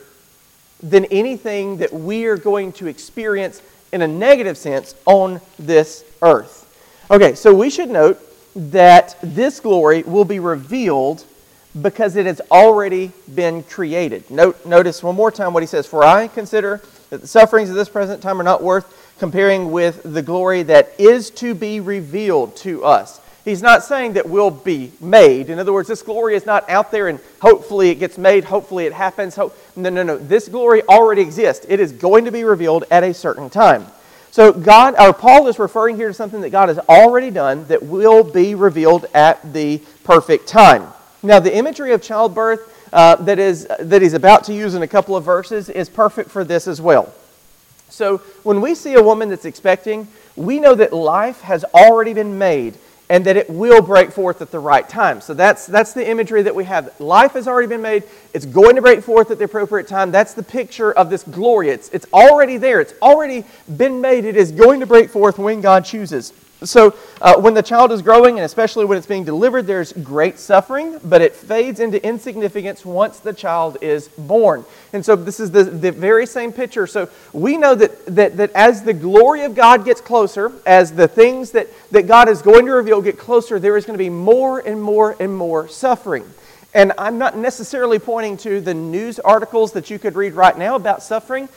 than 0.83 1.07
anything 1.07 1.79
that 1.79 1.93
we 1.93 2.27
are 2.27 2.37
going 2.37 2.73
to 2.73 2.87
experience 2.87 3.63
in 3.91 4.03
a 4.03 4.07
negative 4.07 4.59
sense 4.59 4.95
on 5.07 5.41
this 5.59 6.05
earth. 6.21 6.67
Okay, 7.11 7.35
so 7.35 7.55
we 7.55 7.71
should 7.71 7.89
note 7.89 8.21
that 8.59 9.17
this 9.23 9.61
glory 9.61 10.03
will 10.03 10.25
be 10.25 10.41
revealed 10.41 11.25
because 11.81 12.17
it 12.17 12.27
has 12.27 12.41
already 12.51 13.13
been 13.33 13.63
created. 13.63 14.29
Note, 14.31 14.67
notice 14.67 15.01
one 15.01 15.15
more 15.15 15.31
time 15.31 15.53
what 15.53 15.63
he 15.63 15.67
says 15.67 15.87
For 15.87 16.03
I 16.03 16.27
consider 16.27 16.83
that 17.11 17.21
the 17.21 17.27
sufferings 17.27 17.71
of 17.71 17.77
this 17.77 17.89
present 17.89 18.21
time 18.21 18.41
are 18.41 18.45
not 18.45 18.63
worth 18.63 19.15
comparing 19.19 19.71
with 19.71 20.03
the 20.03 20.23
glory 20.23 20.65
that 20.65 20.93
is 20.99 21.31
to 21.31 21.55
be 21.55 21.79
revealed 21.79 22.57
to 22.57 22.85
us. 22.85 23.21
He's 23.45 23.63
not 23.63 23.85
saying 23.85 24.15
that 24.15 24.29
we'll 24.29 24.51
be 24.51 24.93
made. 25.01 25.49
In 25.51 25.59
other 25.59 25.73
words, 25.73 25.89
this 25.89 26.03
glory 26.03 26.35
is 26.35 26.45
not 26.45 26.69
out 26.69 26.91
there 26.91 27.09
and 27.09 27.21
hopefully 27.41 27.91
it 27.91 27.95
gets 27.95 28.19
made, 28.19 28.45
hopefully 28.45 28.87
it 28.87 28.93
happens. 28.93 29.37
no, 29.39 29.53
no, 29.77 30.03
no. 30.03 30.19
This 30.19 30.49
glory 30.49 30.83
already 30.83 31.23
exists. 31.23 31.65
It 31.69 31.81
is 31.81 31.93
going 31.93 32.25
to 32.25 32.33
be 32.33 32.45
revealed 32.45 32.85
at 32.91 33.05
a 33.05 33.15
certain 33.15 33.49
time. 33.49 33.87
So 34.31 34.53
God, 34.53 34.95
or 34.99 35.13
Paul 35.13 35.49
is 35.49 35.59
referring 35.59 35.97
here 35.97 36.09
to 36.09 36.15
something 36.15 36.41
that 36.43 36.51
God 36.51 36.69
has 36.69 36.79
already 36.79 37.31
done 37.31 37.67
that 37.67 37.83
will 37.83 38.23
be 38.23 38.55
revealed 38.55 39.07
at 39.15 39.53
the 39.53 39.83
perfect 40.05 40.47
time. 40.47 40.87
Now, 41.23 41.41
the 41.41 41.55
imagery 41.55 41.93
of 41.93 42.03
childbirth 42.03 42.75
uh, 42.93 43.17
that, 43.17 43.39
is, 43.39 43.67
that 43.81 44.03
he's 44.03 44.15
about 44.15 44.45
to 44.45 44.55
use 44.55 44.75
in 44.75 44.83
a 44.83 44.87
couple 44.87 45.17
of 45.17 45.25
verses 45.25 45.69
is 45.69 45.89
perfect 45.89 46.31
for 46.31 46.45
this 46.45 46.69
as 46.69 46.81
well. 46.81 47.13
So, 47.89 48.19
when 48.43 48.61
we 48.61 48.75
see 48.75 48.95
a 48.95 49.03
woman 49.03 49.29
that's 49.29 49.45
expecting, 49.45 50.07
we 50.37 50.61
know 50.61 50.75
that 50.75 50.93
life 50.93 51.41
has 51.41 51.65
already 51.75 52.15
been 52.15 52.39
made 52.39 52.75
and 53.11 53.25
that 53.25 53.37
it 53.37 53.49
will 53.49 53.81
break 53.81 54.11
forth 54.11 54.43
at 54.43 54.51
the 54.51 54.59
right 54.59 54.89
time. 54.89 55.21
So 55.21 55.35
that's, 55.35 55.67
that's 55.67 55.93
the 55.93 56.09
imagery 56.09 56.43
that 56.43 56.55
we 56.55 56.65
have. 56.65 56.99
Life 57.01 57.33
has 57.33 57.49
already 57.49 57.69
been 57.69 57.83
made. 57.83 58.05
It's 58.35 58.45
going 58.45 58.77
to 58.77 58.83
break 58.83 59.03
forth 59.03 59.31
at 59.31 59.39
the 59.39 59.45
appropriate 59.45 59.87
time. 59.87 60.11
That's 60.11 60.35
the 60.35 60.43
picture 60.43 60.93
of 60.93 61.09
this 61.09 61.23
glory. 61.23 61.71
It's, 61.71 61.89
it's 61.91 62.07
already 62.13 62.59
there. 62.59 62.81
It's 62.81 62.95
already 63.01 63.45
been 63.77 64.01
made. 64.01 64.25
It 64.25 64.37
is 64.37 64.53
going 64.53 64.81
to 64.81 64.87
break 64.87 65.11
forth 65.11 65.39
when 65.39 65.61
God 65.61 65.85
chooses. 65.85 66.33
So, 66.65 66.97
uh, 67.23 67.41
when 67.41 67.55
the 67.55 67.63
child 67.63 67.93
is 67.93 68.03
growing, 68.03 68.37
and 68.37 68.45
especially 68.45 68.85
when 68.85 68.99
it's 68.99 69.07
being 69.07 69.25
delivered, 69.25 69.69
there's 69.69 69.93
great 69.93 70.41
suffering, 70.41 70.99
but 71.05 71.23
it 71.23 71.37
fades 71.37 71.79
into 71.79 72.05
insignificance 72.05 72.85
once 72.85 73.21
the 73.21 73.33
child 73.33 73.79
is 73.81 74.09
born. 74.09 74.65
And 74.93 75.05
so, 75.05 75.15
this 75.15 75.39
is 75.39 75.53
the, 75.53 75.63
the 75.63 75.93
very 75.93 76.27
same 76.27 76.53
picture. 76.53 76.89
So, 76.89 77.11
we 77.33 77.57
know 77.57 77.77
that, 77.77 78.07
that, 78.07 78.37
that 78.39 78.51
as 78.55 78.83
the 78.83 78.93
glory 78.93 79.45
of 79.45 79.55
God 79.55 79.85
gets 79.85 80.01
closer, 80.01 80.53
as 80.67 80.93
the 80.93 81.07
things 81.07 81.53
that, 81.53 81.69
that 81.93 82.09
God 82.09 82.29
is 82.29 82.43
going 82.43 82.67
to 82.67 82.73
reveal 82.73 83.03
get 83.03 83.19
closer, 83.19 83.61
there 83.61 83.77
is 83.77 83.87
going 83.87 83.97
to 83.97 84.03
be 84.03 84.11
more 84.11 84.59
and 84.59 84.83
more 84.83 85.15
and 85.21 85.33
more 85.33 85.69
suffering. 85.69 86.25
And 86.79 86.93
I'm 86.97 87.19
not 87.19 87.37
necessarily 87.37 87.99
pointing 87.99 88.37
to 88.37 88.61
the 88.61 88.73
news 88.73 89.19
articles 89.19 89.73
that 89.73 89.91
you 89.91 89.99
could 89.99 90.15
read 90.15 90.35
right 90.35 90.57
now 90.57 90.77
about 90.77 91.03
suffering. 91.03 91.49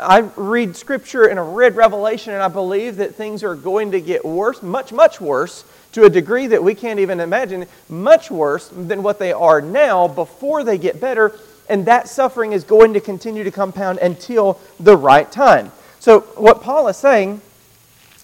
I 0.00 0.20
read 0.36 0.74
scripture 0.74 1.26
and 1.26 1.38
I 1.38 1.42
read 1.42 1.76
Revelation, 1.76 2.32
and 2.32 2.42
I 2.42 2.48
believe 2.48 2.96
that 2.96 3.14
things 3.14 3.44
are 3.44 3.54
going 3.54 3.90
to 3.90 4.00
get 4.00 4.24
worse, 4.24 4.62
much, 4.62 4.90
much 4.90 5.20
worse, 5.20 5.66
to 5.92 6.04
a 6.04 6.08
degree 6.08 6.46
that 6.46 6.64
we 6.64 6.74
can't 6.74 6.98
even 6.98 7.20
imagine, 7.20 7.66
much 7.90 8.30
worse 8.30 8.68
than 8.68 9.02
what 9.02 9.18
they 9.18 9.34
are 9.34 9.60
now 9.60 10.08
before 10.08 10.64
they 10.64 10.78
get 10.78 10.98
better. 10.98 11.38
And 11.68 11.84
that 11.84 12.08
suffering 12.08 12.52
is 12.52 12.64
going 12.64 12.94
to 12.94 13.00
continue 13.00 13.44
to 13.44 13.50
compound 13.50 13.98
until 13.98 14.58
the 14.80 14.96
right 14.96 15.30
time. 15.30 15.72
So, 16.00 16.20
what 16.20 16.62
Paul 16.62 16.88
is 16.88 16.96
saying 16.96 17.42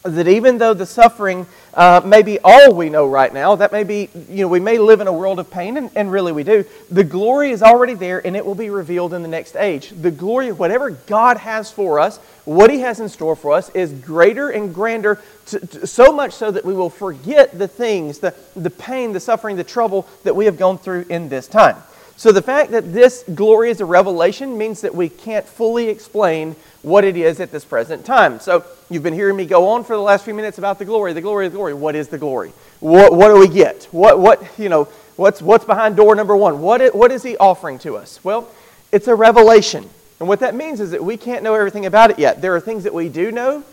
that 0.04 0.28
even 0.28 0.58
though 0.58 0.74
the 0.74 0.86
suffering 0.86 1.46
uh, 1.76 2.00
may 2.04 2.22
be 2.22 2.38
all 2.42 2.74
we 2.74 2.88
know 2.88 3.06
right 3.06 3.32
now. 3.32 3.56
That 3.56 3.72
may 3.72 3.84
be, 3.84 4.08
you 4.28 4.42
know, 4.42 4.48
we 4.48 4.60
may 4.60 4.78
live 4.78 5.00
in 5.00 5.06
a 5.06 5.12
world 5.12 5.38
of 5.38 5.50
pain, 5.50 5.76
and, 5.76 5.90
and 5.96 6.10
really 6.10 6.32
we 6.32 6.44
do. 6.44 6.64
The 6.90 7.04
glory 7.04 7.50
is 7.50 7.62
already 7.62 7.94
there, 7.94 8.24
and 8.24 8.36
it 8.36 8.44
will 8.44 8.54
be 8.54 8.70
revealed 8.70 9.12
in 9.12 9.22
the 9.22 9.28
next 9.28 9.56
age. 9.56 9.90
The 9.90 10.10
glory 10.10 10.48
of 10.48 10.58
whatever 10.58 10.90
God 10.90 11.38
has 11.38 11.70
for 11.70 11.98
us, 11.98 12.18
what 12.44 12.70
He 12.70 12.80
has 12.80 13.00
in 13.00 13.08
store 13.08 13.36
for 13.36 13.52
us, 13.52 13.70
is 13.70 13.92
greater 13.92 14.50
and 14.50 14.74
grander, 14.74 15.20
to, 15.46 15.66
to, 15.66 15.86
so 15.86 16.12
much 16.12 16.32
so 16.32 16.50
that 16.50 16.64
we 16.64 16.74
will 16.74 16.90
forget 16.90 17.58
the 17.58 17.68
things, 17.68 18.18
the, 18.18 18.34
the 18.54 18.70
pain, 18.70 19.12
the 19.12 19.20
suffering, 19.20 19.56
the 19.56 19.64
trouble 19.64 20.06
that 20.22 20.36
we 20.36 20.44
have 20.44 20.56
gone 20.56 20.78
through 20.78 21.06
in 21.08 21.28
this 21.28 21.48
time. 21.48 21.76
So 22.16 22.30
the 22.30 22.42
fact 22.42 22.70
that 22.70 22.92
this 22.92 23.24
glory 23.34 23.70
is 23.70 23.80
a 23.80 23.84
revelation 23.84 24.56
means 24.56 24.82
that 24.82 24.94
we 24.94 25.08
can't 25.08 25.44
fully 25.44 25.88
explain 25.88 26.54
what 26.82 27.04
it 27.04 27.16
is 27.16 27.40
at 27.40 27.50
this 27.50 27.64
present 27.64 28.04
time. 28.04 28.38
So 28.40 28.64
you've 28.88 29.02
been 29.02 29.14
hearing 29.14 29.36
me 29.36 29.46
go 29.46 29.68
on 29.68 29.84
for 29.84 29.96
the 29.96 30.02
last 30.02 30.24
few 30.24 30.34
minutes 30.34 30.58
about 30.58 30.78
the 30.78 30.84
glory, 30.84 31.12
the 31.12 31.20
glory, 31.20 31.48
the 31.48 31.56
glory. 31.56 31.74
What 31.74 31.94
is 31.94 32.08
the 32.08 32.18
glory? 32.18 32.52
What, 32.80 33.14
what 33.14 33.28
do 33.28 33.38
we 33.38 33.48
get? 33.48 33.84
What, 33.90 34.20
what, 34.20 34.58
you 34.58 34.68
know, 34.68 34.84
what's, 35.16 35.42
what's 35.42 35.64
behind 35.64 35.96
door 35.96 36.14
number 36.14 36.36
one? 36.36 36.60
What 36.60 36.94
what 36.94 37.10
is 37.10 37.22
he 37.22 37.36
offering 37.36 37.78
to 37.80 37.96
us? 37.96 38.22
Well, 38.22 38.48
it's 38.92 39.08
a 39.08 39.14
revelation. 39.14 39.88
And 40.20 40.28
what 40.28 40.40
that 40.40 40.54
means 40.54 40.80
is 40.80 40.92
that 40.92 41.02
we 41.02 41.16
can't 41.16 41.42
know 41.42 41.54
everything 41.54 41.86
about 41.86 42.10
it 42.10 42.18
yet. 42.18 42.40
There 42.40 42.54
are 42.54 42.60
things 42.60 42.84
that 42.84 42.94
we 42.94 43.08
do 43.08 43.32
know, 43.32 43.64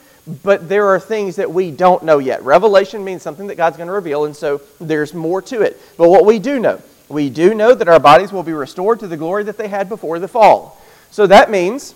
but 0.43 0.67
there 0.67 0.87
are 0.87 0.99
things 0.99 1.35
that 1.35 1.51
we 1.51 1.69
don't 1.71 2.03
know 2.03 2.17
yet. 2.17 2.43
Revelation 2.43 3.03
means 3.03 3.21
something 3.21 3.47
that 3.47 3.55
God's 3.55 3.77
going 3.77 3.87
to 3.87 3.93
reveal, 3.93 4.25
and 4.25 4.35
so 4.35 4.61
there's 4.79 5.13
more 5.13 5.41
to 5.43 5.61
it. 5.61 5.79
But 5.97 6.09
what 6.09 6.25
we 6.25 6.39
do 6.39 6.59
know, 6.59 6.81
we 7.11 7.29
do 7.29 7.53
know 7.53 7.73
that 7.73 7.87
our 7.87 7.99
bodies 7.99 8.31
will 8.31 8.43
be 8.43 8.53
restored 8.53 8.99
to 9.01 9.07
the 9.07 9.17
glory 9.17 9.43
that 9.43 9.57
they 9.57 9.67
had 9.67 9.89
before 9.89 10.19
the 10.19 10.27
fall. 10.27 10.79
So 11.11 11.27
that 11.27 11.51
means 11.51 11.95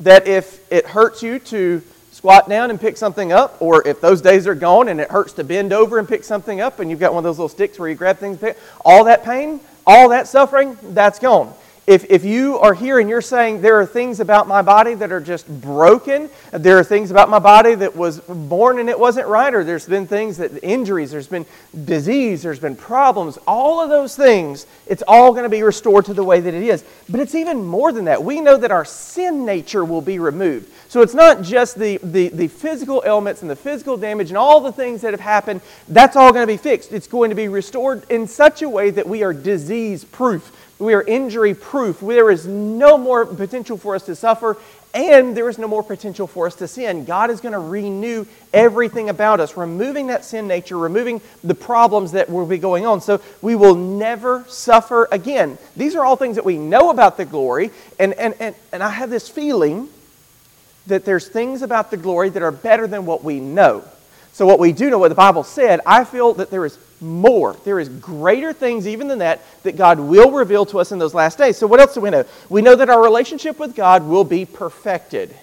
that 0.00 0.26
if 0.26 0.70
it 0.72 0.86
hurts 0.86 1.22
you 1.22 1.38
to 1.40 1.82
squat 2.12 2.48
down 2.48 2.70
and 2.70 2.80
pick 2.80 2.96
something 2.96 3.32
up, 3.32 3.60
or 3.60 3.86
if 3.86 4.00
those 4.00 4.20
days 4.20 4.46
are 4.46 4.54
gone 4.54 4.88
and 4.88 5.00
it 5.00 5.10
hurts 5.10 5.32
to 5.34 5.44
bend 5.44 5.72
over 5.72 5.98
and 5.98 6.08
pick 6.08 6.24
something 6.24 6.60
up, 6.60 6.80
and 6.80 6.90
you've 6.90 7.00
got 7.00 7.12
one 7.12 7.20
of 7.20 7.24
those 7.24 7.38
little 7.38 7.48
sticks 7.48 7.78
where 7.78 7.88
you 7.88 7.94
grab 7.94 8.18
things, 8.18 8.42
all 8.84 9.04
that 9.04 9.24
pain, 9.24 9.60
all 9.86 10.08
that 10.08 10.26
suffering, 10.26 10.76
that's 10.82 11.18
gone 11.18 11.54
if, 11.88 12.04
if 12.10 12.22
you 12.22 12.58
are 12.58 12.74
here 12.74 12.98
and 12.98 13.08
you're 13.08 13.22
saying 13.22 13.62
there 13.62 13.80
are 13.80 13.86
things 13.86 14.20
about 14.20 14.46
my 14.46 14.60
body 14.60 14.92
that 14.92 15.10
are 15.10 15.22
just 15.22 15.48
broken, 15.62 16.28
there 16.52 16.76
are 16.78 16.84
things 16.84 17.10
about 17.10 17.30
my 17.30 17.38
body 17.38 17.74
that 17.76 17.96
was 17.96 18.20
born 18.20 18.78
and 18.78 18.90
it 18.90 19.00
wasn't 19.00 19.26
right, 19.26 19.54
or 19.54 19.64
there's 19.64 19.86
been 19.86 20.06
things 20.06 20.36
that 20.36 20.62
injuries, 20.62 21.10
there's 21.10 21.28
been 21.28 21.46
disease, 21.86 22.42
there's 22.42 22.58
been 22.58 22.76
problems, 22.76 23.38
all 23.46 23.80
of 23.80 23.88
those 23.88 24.14
things, 24.14 24.66
it's 24.86 25.02
all 25.08 25.32
going 25.32 25.44
to 25.44 25.48
be 25.48 25.62
restored 25.62 26.04
to 26.04 26.12
the 26.12 26.22
way 26.22 26.40
that 26.40 26.52
it 26.52 26.62
is. 26.62 26.84
But 27.08 27.20
it's 27.20 27.34
even 27.34 27.64
more 27.64 27.90
than 27.90 28.04
that. 28.04 28.22
We 28.22 28.42
know 28.42 28.58
that 28.58 28.70
our 28.70 28.84
sin 28.84 29.46
nature 29.46 29.82
will 29.82 30.02
be 30.02 30.18
removed. 30.18 30.70
So 30.88 31.00
it's 31.00 31.14
not 31.14 31.40
just 31.40 31.78
the, 31.78 31.98
the, 32.02 32.28
the 32.28 32.48
physical 32.48 33.02
ailments 33.06 33.40
and 33.40 33.50
the 33.50 33.56
physical 33.56 33.96
damage 33.96 34.28
and 34.28 34.36
all 34.36 34.60
the 34.60 34.72
things 34.72 35.00
that 35.00 35.14
have 35.14 35.20
happened, 35.20 35.62
that's 35.88 36.16
all 36.16 36.34
going 36.34 36.46
to 36.46 36.52
be 36.52 36.58
fixed. 36.58 36.92
It's 36.92 37.06
going 37.06 37.30
to 37.30 37.36
be 37.36 37.48
restored 37.48 38.04
in 38.10 38.26
such 38.26 38.60
a 38.60 38.68
way 38.68 38.90
that 38.90 39.08
we 39.08 39.22
are 39.22 39.32
disease 39.32 40.04
proof 40.04 40.52
we 40.78 40.94
are 40.94 41.02
injury 41.02 41.54
proof. 41.54 42.00
There 42.00 42.30
is 42.30 42.46
no 42.46 42.96
more 42.98 43.26
potential 43.26 43.76
for 43.76 43.94
us 43.94 44.04
to 44.06 44.14
suffer, 44.14 44.56
and 44.94 45.36
there 45.36 45.48
is 45.48 45.58
no 45.58 45.66
more 45.66 45.82
potential 45.82 46.26
for 46.26 46.46
us 46.46 46.54
to 46.56 46.68
sin. 46.68 47.04
God 47.04 47.30
is 47.30 47.40
going 47.40 47.52
to 47.52 47.58
renew 47.58 48.26
everything 48.54 49.08
about 49.08 49.40
us, 49.40 49.56
removing 49.56 50.06
that 50.06 50.24
sin 50.24 50.46
nature, 50.46 50.78
removing 50.78 51.20
the 51.42 51.54
problems 51.54 52.12
that 52.12 52.30
will 52.30 52.46
be 52.46 52.58
going 52.58 52.86
on. 52.86 53.00
So 53.00 53.20
we 53.42 53.56
will 53.56 53.74
never 53.74 54.44
suffer 54.48 55.08
again. 55.10 55.58
These 55.76 55.96
are 55.96 56.04
all 56.04 56.16
things 56.16 56.36
that 56.36 56.44
we 56.44 56.58
know 56.58 56.90
about 56.90 57.16
the 57.16 57.24
glory, 57.24 57.70
and, 57.98 58.14
and, 58.14 58.34
and, 58.38 58.54
and 58.72 58.82
I 58.82 58.90
have 58.90 59.10
this 59.10 59.28
feeling 59.28 59.88
that 60.86 61.04
there's 61.04 61.28
things 61.28 61.62
about 61.62 61.90
the 61.90 61.96
glory 61.96 62.30
that 62.30 62.42
are 62.42 62.52
better 62.52 62.86
than 62.86 63.04
what 63.04 63.22
we 63.22 63.40
know. 63.40 63.84
So, 64.38 64.46
what 64.46 64.60
we 64.60 64.70
do 64.70 64.88
know, 64.88 64.98
what 64.98 65.08
the 65.08 65.16
Bible 65.16 65.42
said, 65.42 65.80
I 65.84 66.04
feel 66.04 66.32
that 66.34 66.48
there 66.48 66.64
is 66.64 66.78
more. 67.00 67.54
There 67.64 67.80
is 67.80 67.88
greater 67.88 68.52
things 68.52 68.86
even 68.86 69.08
than 69.08 69.18
that 69.18 69.42
that 69.64 69.76
God 69.76 69.98
will 69.98 70.30
reveal 70.30 70.64
to 70.66 70.78
us 70.78 70.92
in 70.92 71.00
those 71.00 71.12
last 71.12 71.38
days. 71.38 71.56
So, 71.56 71.66
what 71.66 71.80
else 71.80 71.94
do 71.94 72.00
we 72.00 72.10
know? 72.10 72.24
We 72.48 72.62
know 72.62 72.76
that 72.76 72.88
our 72.88 73.02
relationship 73.02 73.58
with 73.58 73.74
God 73.74 74.04
will 74.04 74.22
be 74.22 74.44
perfected. 74.44 75.34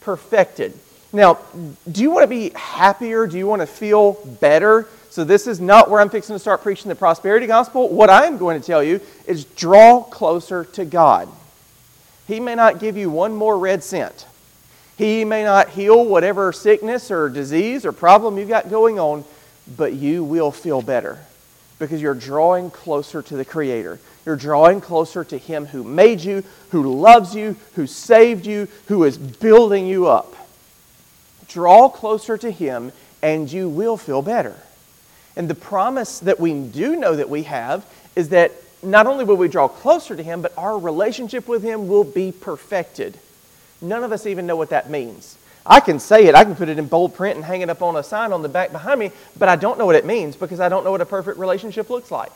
Perfected. 0.00 0.76
Now, 1.12 1.38
do 1.88 2.02
you 2.02 2.10
want 2.10 2.24
to 2.24 2.26
be 2.26 2.50
happier? 2.56 3.28
Do 3.28 3.38
you 3.38 3.46
want 3.46 3.62
to 3.62 3.68
feel 3.68 4.14
better? 4.40 4.88
So, 5.10 5.22
this 5.22 5.46
is 5.46 5.60
not 5.60 5.88
where 5.88 6.00
I'm 6.00 6.10
fixing 6.10 6.34
to 6.34 6.40
start 6.40 6.60
preaching 6.64 6.88
the 6.88 6.96
prosperity 6.96 7.46
gospel. 7.46 7.88
What 7.88 8.10
I 8.10 8.26
am 8.26 8.36
going 8.36 8.60
to 8.60 8.66
tell 8.66 8.82
you 8.82 9.00
is 9.28 9.44
draw 9.44 10.02
closer 10.02 10.64
to 10.64 10.84
God. 10.84 11.28
He 12.26 12.40
may 12.40 12.56
not 12.56 12.80
give 12.80 12.96
you 12.96 13.10
one 13.10 13.32
more 13.32 13.56
red 13.56 13.84
cent. 13.84 14.26
He 14.96 15.24
may 15.24 15.42
not 15.42 15.70
heal 15.70 16.04
whatever 16.04 16.52
sickness 16.52 17.10
or 17.10 17.28
disease 17.28 17.84
or 17.84 17.92
problem 17.92 18.38
you've 18.38 18.48
got 18.48 18.70
going 18.70 18.98
on, 19.00 19.24
but 19.76 19.92
you 19.92 20.22
will 20.22 20.52
feel 20.52 20.82
better 20.82 21.18
because 21.78 22.00
you're 22.00 22.14
drawing 22.14 22.70
closer 22.70 23.20
to 23.22 23.36
the 23.36 23.44
Creator. 23.44 23.98
You're 24.24 24.36
drawing 24.36 24.80
closer 24.80 25.24
to 25.24 25.36
Him 25.36 25.66
who 25.66 25.82
made 25.82 26.20
you, 26.20 26.44
who 26.70 26.94
loves 26.94 27.34
you, 27.34 27.56
who 27.74 27.86
saved 27.86 28.46
you, 28.46 28.68
who 28.86 29.04
is 29.04 29.18
building 29.18 29.86
you 29.86 30.06
up. 30.06 30.34
Draw 31.48 31.90
closer 31.90 32.38
to 32.38 32.50
Him, 32.50 32.92
and 33.22 33.50
you 33.50 33.68
will 33.68 33.96
feel 33.96 34.22
better. 34.22 34.56
And 35.36 35.50
the 35.50 35.54
promise 35.54 36.20
that 36.20 36.38
we 36.38 36.54
do 36.54 36.96
know 36.96 37.16
that 37.16 37.28
we 37.28 37.42
have 37.42 37.84
is 38.14 38.28
that 38.28 38.52
not 38.82 39.06
only 39.06 39.24
will 39.24 39.36
we 39.36 39.48
draw 39.48 39.66
closer 39.66 40.14
to 40.14 40.22
Him, 40.22 40.40
but 40.40 40.56
our 40.56 40.78
relationship 40.78 41.48
with 41.48 41.62
Him 41.62 41.88
will 41.88 42.04
be 42.04 42.32
perfected. 42.32 43.18
None 43.80 44.04
of 44.04 44.12
us 44.12 44.26
even 44.26 44.46
know 44.46 44.56
what 44.56 44.70
that 44.70 44.90
means. 44.90 45.36
I 45.66 45.80
can 45.80 45.98
say 45.98 46.26
it, 46.26 46.34
I 46.34 46.44
can 46.44 46.54
put 46.54 46.68
it 46.68 46.78
in 46.78 46.86
bold 46.86 47.14
print 47.14 47.36
and 47.36 47.44
hang 47.44 47.62
it 47.62 47.70
up 47.70 47.80
on 47.80 47.96
a 47.96 48.02
sign 48.02 48.32
on 48.32 48.42
the 48.42 48.48
back 48.48 48.70
behind 48.70 49.00
me, 49.00 49.10
but 49.38 49.48
I 49.48 49.56
don't 49.56 49.78
know 49.78 49.86
what 49.86 49.96
it 49.96 50.04
means 50.04 50.36
because 50.36 50.60
I 50.60 50.68
don't 50.68 50.84
know 50.84 50.90
what 50.90 51.00
a 51.00 51.06
perfect 51.06 51.38
relationship 51.38 51.88
looks 51.88 52.10
like. 52.10 52.32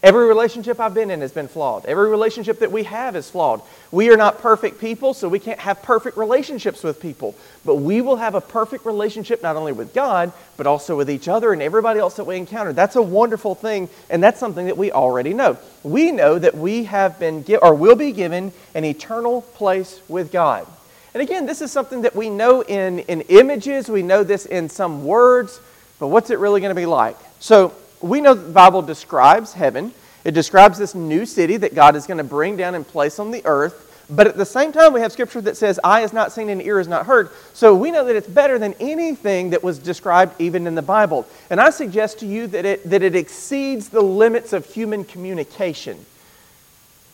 Every 0.00 0.28
relationship 0.28 0.78
I've 0.78 0.94
been 0.94 1.10
in 1.10 1.22
has 1.22 1.32
been 1.32 1.48
flawed. 1.48 1.84
Every 1.84 2.08
relationship 2.08 2.60
that 2.60 2.70
we 2.70 2.84
have 2.84 3.16
is 3.16 3.28
flawed. 3.28 3.62
We 3.90 4.10
are 4.10 4.16
not 4.16 4.38
perfect 4.38 4.80
people, 4.80 5.12
so 5.12 5.28
we 5.28 5.40
can't 5.40 5.58
have 5.58 5.82
perfect 5.82 6.16
relationships 6.16 6.84
with 6.84 7.00
people. 7.00 7.34
But 7.64 7.76
we 7.76 8.00
will 8.00 8.14
have 8.14 8.36
a 8.36 8.40
perfect 8.40 8.86
relationship 8.86 9.42
not 9.42 9.56
only 9.56 9.72
with 9.72 9.92
God, 9.92 10.32
but 10.56 10.68
also 10.68 10.96
with 10.96 11.10
each 11.10 11.26
other 11.26 11.52
and 11.52 11.60
everybody 11.60 11.98
else 11.98 12.14
that 12.14 12.24
we 12.24 12.36
encounter. 12.36 12.72
That's 12.72 12.94
a 12.94 13.02
wonderful 13.02 13.56
thing, 13.56 13.88
and 14.08 14.22
that's 14.22 14.38
something 14.38 14.66
that 14.66 14.76
we 14.76 14.92
already 14.92 15.34
know. 15.34 15.58
We 15.82 16.12
know 16.12 16.38
that 16.38 16.56
we 16.56 16.84
have 16.84 17.18
been 17.18 17.42
given 17.42 17.66
or 17.66 17.74
will 17.74 17.96
be 17.96 18.12
given 18.12 18.52
an 18.76 18.84
eternal 18.84 19.42
place 19.42 20.00
with 20.06 20.30
God. 20.30 20.64
And 21.12 21.22
again, 21.22 21.44
this 21.46 21.60
is 21.60 21.72
something 21.72 22.02
that 22.02 22.14
we 22.14 22.30
know 22.30 22.62
in, 22.62 23.00
in 23.00 23.22
images, 23.22 23.88
we 23.88 24.02
know 24.02 24.22
this 24.22 24.46
in 24.46 24.68
some 24.68 25.04
words, 25.04 25.60
but 25.98 26.06
what's 26.06 26.30
it 26.30 26.38
really 26.38 26.60
going 26.60 26.70
to 26.70 26.80
be 26.80 26.86
like? 26.86 27.16
So, 27.40 27.74
we 28.00 28.20
know 28.20 28.34
the 28.34 28.52
Bible 28.52 28.82
describes 28.82 29.52
heaven. 29.52 29.92
It 30.24 30.32
describes 30.32 30.78
this 30.78 30.94
new 30.94 31.26
city 31.26 31.56
that 31.58 31.74
God 31.74 31.96
is 31.96 32.06
going 32.06 32.18
to 32.18 32.24
bring 32.24 32.56
down 32.56 32.74
and 32.74 32.86
place 32.86 33.18
on 33.18 33.30
the 33.30 33.44
earth. 33.44 33.84
But 34.10 34.26
at 34.26 34.36
the 34.36 34.46
same 34.46 34.72
time, 34.72 34.94
we 34.94 35.00
have 35.00 35.12
scripture 35.12 35.40
that 35.42 35.56
says, 35.56 35.78
Eye 35.84 36.00
is 36.00 36.14
not 36.14 36.32
seen 36.32 36.48
and 36.48 36.62
ear 36.62 36.80
is 36.80 36.88
not 36.88 37.06
heard. 37.06 37.30
So 37.52 37.74
we 37.74 37.90
know 37.90 38.04
that 38.06 38.16
it's 38.16 38.28
better 38.28 38.58
than 38.58 38.74
anything 38.80 39.50
that 39.50 39.62
was 39.62 39.78
described 39.78 40.40
even 40.40 40.66
in 40.66 40.74
the 40.74 40.82
Bible. 40.82 41.26
And 41.50 41.60
I 41.60 41.70
suggest 41.70 42.20
to 42.20 42.26
you 42.26 42.46
that 42.48 42.64
it, 42.64 42.88
that 42.88 43.02
it 43.02 43.14
exceeds 43.14 43.90
the 43.90 44.00
limits 44.00 44.54
of 44.54 44.64
human 44.64 45.04
communication. 45.04 46.06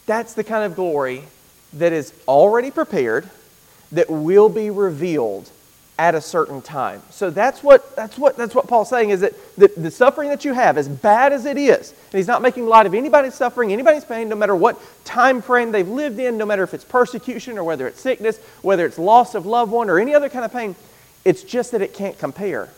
That's 0.07 0.35
the 0.35 0.45
kind 0.45 0.65
of 0.65 0.77
glory 0.77 1.25
that 1.73 1.93
is 1.93 2.13
already 2.29 2.71
prepared, 2.71 3.29
that 3.91 4.09
will 4.09 4.49
be 4.49 4.71
revealed 4.71 5.51
at 5.99 6.15
a 6.15 6.21
certain 6.21 6.61
time. 6.61 7.01
So 7.11 7.31
that's 7.31 7.63
what, 7.63 7.95
that's 7.95 8.19
what, 8.19 8.37
that's 8.37 8.55
what 8.55 8.67
Paul's 8.67 8.89
saying 8.89 9.11
is 9.11 9.21
that 9.21 9.33
the, 9.57 9.69
the 9.77 9.91
suffering 9.91 10.29
that 10.31 10.45
you 10.45 10.53
have, 10.53 10.77
as 10.77 10.89
bad 10.89 11.33
as 11.33 11.47
it 11.47 11.57
is, 11.57 11.91
and 11.91 12.19
he's 12.19 12.27
not 12.27 12.43
making 12.43 12.67
light 12.67 12.87
of 12.87 12.95
anybody's 12.95 13.35
suffering, 13.35 13.73
anybody's 13.73 14.05
pain, 14.05 14.29
no 14.29 14.35
matter 14.35 14.57
what 14.57 14.81
time 15.05 15.41
frame 15.41 15.71
they've 15.71 15.89
lived 15.89 16.19
in, 16.19 16.37
no 16.37 16.47
matter 16.47 16.65
if 16.65 16.75
it's 16.75 16.85
persecution 16.85 17.59
or 17.59 17.65
whether 17.65 17.87
it's 17.87 18.01
sickness, 18.01 18.39
whether 18.63 18.85
it's 18.87 18.99
loss 18.99 19.37
of 19.37 19.47
loved 19.47 19.71
one 19.71 19.89
or 19.89 20.01
any 20.01 20.15
other 20.15 20.29
kind 20.29 20.45
of 20.45 20.53
pain, 20.53 20.75
it's 21.25 21.45
just 21.45 21.71
that 21.71 21.81
it 21.81 21.95
can't 21.95 22.19
compare 22.19 22.69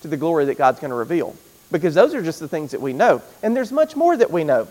to 0.00 0.08
the 0.08 0.16
glory 0.16 0.46
that 0.46 0.56
God's 0.56 0.80
going 0.80 0.90
to 0.90 0.96
reveal. 0.96 1.36
Because 1.70 1.94
those 1.94 2.14
are 2.14 2.22
just 2.22 2.40
the 2.40 2.48
things 2.48 2.70
that 2.70 2.80
we 2.80 2.92
know. 2.92 3.22
And 3.42 3.54
there's 3.54 3.72
much 3.72 3.96
more 3.96 4.16
that 4.16 4.30
we 4.30 4.44
know. 4.44 4.68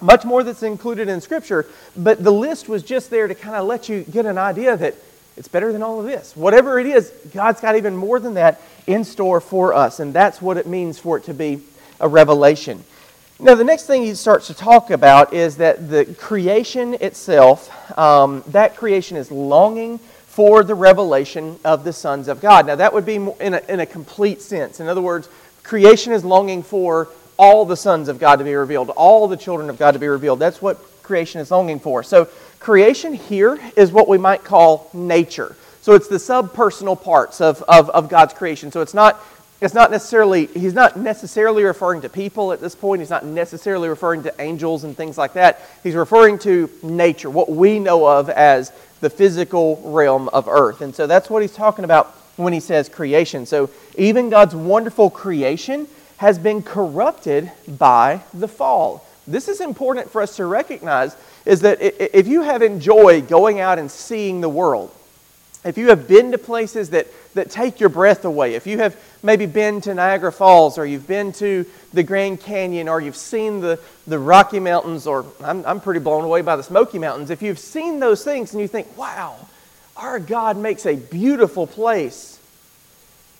Much 0.00 0.24
more 0.24 0.42
that's 0.42 0.62
included 0.62 1.08
in 1.08 1.20
Scripture. 1.20 1.66
But 1.96 2.22
the 2.22 2.32
list 2.32 2.68
was 2.68 2.82
just 2.82 3.10
there 3.10 3.28
to 3.28 3.34
kind 3.34 3.56
of 3.56 3.66
let 3.66 3.88
you 3.88 4.02
get 4.02 4.26
an 4.26 4.38
idea 4.38 4.76
that 4.76 4.94
it's 5.36 5.48
better 5.48 5.72
than 5.72 5.82
all 5.82 5.98
of 5.98 6.06
this. 6.06 6.36
Whatever 6.36 6.78
it 6.78 6.86
is, 6.86 7.10
God's 7.32 7.60
got 7.60 7.76
even 7.76 7.96
more 7.96 8.20
than 8.20 8.34
that 8.34 8.60
in 8.86 9.04
store 9.04 9.40
for 9.40 9.72
us. 9.72 10.00
And 10.00 10.12
that's 10.12 10.42
what 10.42 10.56
it 10.56 10.66
means 10.66 10.98
for 10.98 11.16
it 11.16 11.24
to 11.24 11.34
be 11.34 11.60
a 12.00 12.08
revelation. 12.08 12.84
Now, 13.40 13.54
the 13.54 13.64
next 13.64 13.86
thing 13.86 14.02
he 14.02 14.14
starts 14.14 14.46
to 14.48 14.54
talk 14.54 14.90
about 14.90 15.32
is 15.32 15.56
that 15.56 15.88
the 15.90 16.04
creation 16.04 16.94
itself, 16.94 17.98
um, 17.98 18.44
that 18.48 18.76
creation 18.76 19.16
is 19.16 19.30
longing 19.30 19.98
for 19.98 20.62
the 20.62 20.74
revelation 20.74 21.58
of 21.64 21.82
the 21.82 21.92
sons 21.92 22.28
of 22.28 22.40
God. 22.40 22.66
Now, 22.66 22.76
that 22.76 22.92
would 22.92 23.04
be 23.04 23.16
in 23.16 23.54
a, 23.54 23.62
in 23.68 23.80
a 23.80 23.86
complete 23.86 24.42
sense. 24.42 24.80
In 24.80 24.86
other 24.86 25.02
words, 25.02 25.28
creation 25.62 26.12
is 26.12 26.24
longing 26.24 26.62
for 26.62 27.08
all 27.36 27.64
the 27.64 27.76
sons 27.76 28.08
of 28.08 28.20
God 28.20 28.36
to 28.36 28.44
be 28.44 28.54
revealed, 28.54 28.90
all 28.90 29.26
the 29.26 29.36
children 29.36 29.68
of 29.70 29.78
God 29.78 29.92
to 29.92 29.98
be 29.98 30.06
revealed. 30.08 30.38
That's 30.38 30.62
what 30.62 30.78
creation 31.02 31.40
is 31.40 31.50
longing 31.50 31.80
for. 31.80 32.02
So, 32.02 32.28
creation 32.62 33.12
here 33.14 33.58
is 33.76 33.92
what 33.92 34.08
we 34.08 34.18
might 34.18 34.44
call 34.44 34.90
nature. 34.92 35.56
So, 35.80 35.94
it's 35.94 36.08
the 36.08 36.16
subpersonal 36.16 37.00
parts 37.00 37.40
of, 37.40 37.62
of, 37.62 37.90
of 37.90 38.08
God's 38.08 38.34
creation. 38.34 38.70
So, 38.70 38.80
it's 38.80 38.94
not, 38.94 39.20
it's 39.60 39.74
not 39.74 39.90
necessarily, 39.90 40.46
he's 40.46 40.74
not 40.74 40.96
necessarily 40.96 41.64
referring 41.64 42.02
to 42.02 42.08
people 42.08 42.52
at 42.52 42.60
this 42.60 42.76
point. 42.76 43.00
He's 43.00 43.10
not 43.10 43.24
necessarily 43.24 43.88
referring 43.88 44.22
to 44.22 44.34
angels 44.40 44.84
and 44.84 44.96
things 44.96 45.18
like 45.18 45.32
that. 45.32 45.60
He's 45.82 45.96
referring 45.96 46.38
to 46.40 46.70
nature, 46.82 47.30
what 47.30 47.50
we 47.50 47.80
know 47.80 48.06
of 48.06 48.30
as 48.30 48.72
the 49.00 49.10
physical 49.10 49.82
realm 49.84 50.28
of 50.28 50.46
earth. 50.46 50.82
And 50.82 50.94
so, 50.94 51.08
that's 51.08 51.28
what 51.28 51.42
he's 51.42 51.54
talking 51.54 51.84
about 51.84 52.14
when 52.36 52.52
he 52.52 52.60
says 52.60 52.88
creation. 52.88 53.44
So, 53.44 53.68
even 53.98 54.30
God's 54.30 54.54
wonderful 54.54 55.10
creation 55.10 55.88
has 56.18 56.38
been 56.38 56.62
corrupted 56.62 57.50
by 57.66 58.20
the 58.32 58.46
fall. 58.46 59.04
This 59.26 59.48
is 59.48 59.60
important 59.60 60.10
for 60.10 60.22
us 60.22 60.36
to 60.36 60.46
recognize 60.46 61.16
is 61.44 61.60
that 61.60 61.78
if 61.80 62.26
you 62.26 62.42
have 62.42 62.62
enjoyed 62.62 63.28
going 63.28 63.60
out 63.60 63.78
and 63.78 63.90
seeing 63.90 64.40
the 64.40 64.48
world, 64.48 64.94
if 65.64 65.78
you 65.78 65.88
have 65.88 66.08
been 66.08 66.32
to 66.32 66.38
places 66.38 66.90
that, 66.90 67.06
that 67.34 67.50
take 67.50 67.78
your 67.78 67.88
breath 67.88 68.24
away, 68.24 68.54
if 68.54 68.66
you 68.66 68.78
have 68.78 68.96
maybe 69.22 69.46
been 69.46 69.80
to 69.82 69.94
Niagara 69.94 70.32
Falls 70.32 70.76
or 70.76 70.84
you've 70.84 71.06
been 71.06 71.32
to 71.34 71.64
the 71.92 72.02
Grand 72.02 72.40
Canyon 72.40 72.88
or 72.88 73.00
you've 73.00 73.16
seen 73.16 73.60
the, 73.60 73.78
the 74.06 74.18
Rocky 74.18 74.58
Mountains 74.58 75.06
or 75.06 75.24
I'm, 75.40 75.64
I'm 75.64 75.80
pretty 75.80 76.00
blown 76.00 76.24
away 76.24 76.42
by 76.42 76.56
the 76.56 76.64
Smoky 76.64 76.98
Mountains, 76.98 77.30
if 77.30 77.42
you've 77.42 77.60
seen 77.60 78.00
those 78.00 78.24
things 78.24 78.52
and 78.52 78.60
you 78.60 78.66
think, 78.68 78.96
wow, 78.96 79.36
our 79.96 80.18
God 80.18 80.56
makes 80.56 80.84
a 80.84 80.96
beautiful 80.96 81.66
place, 81.66 82.40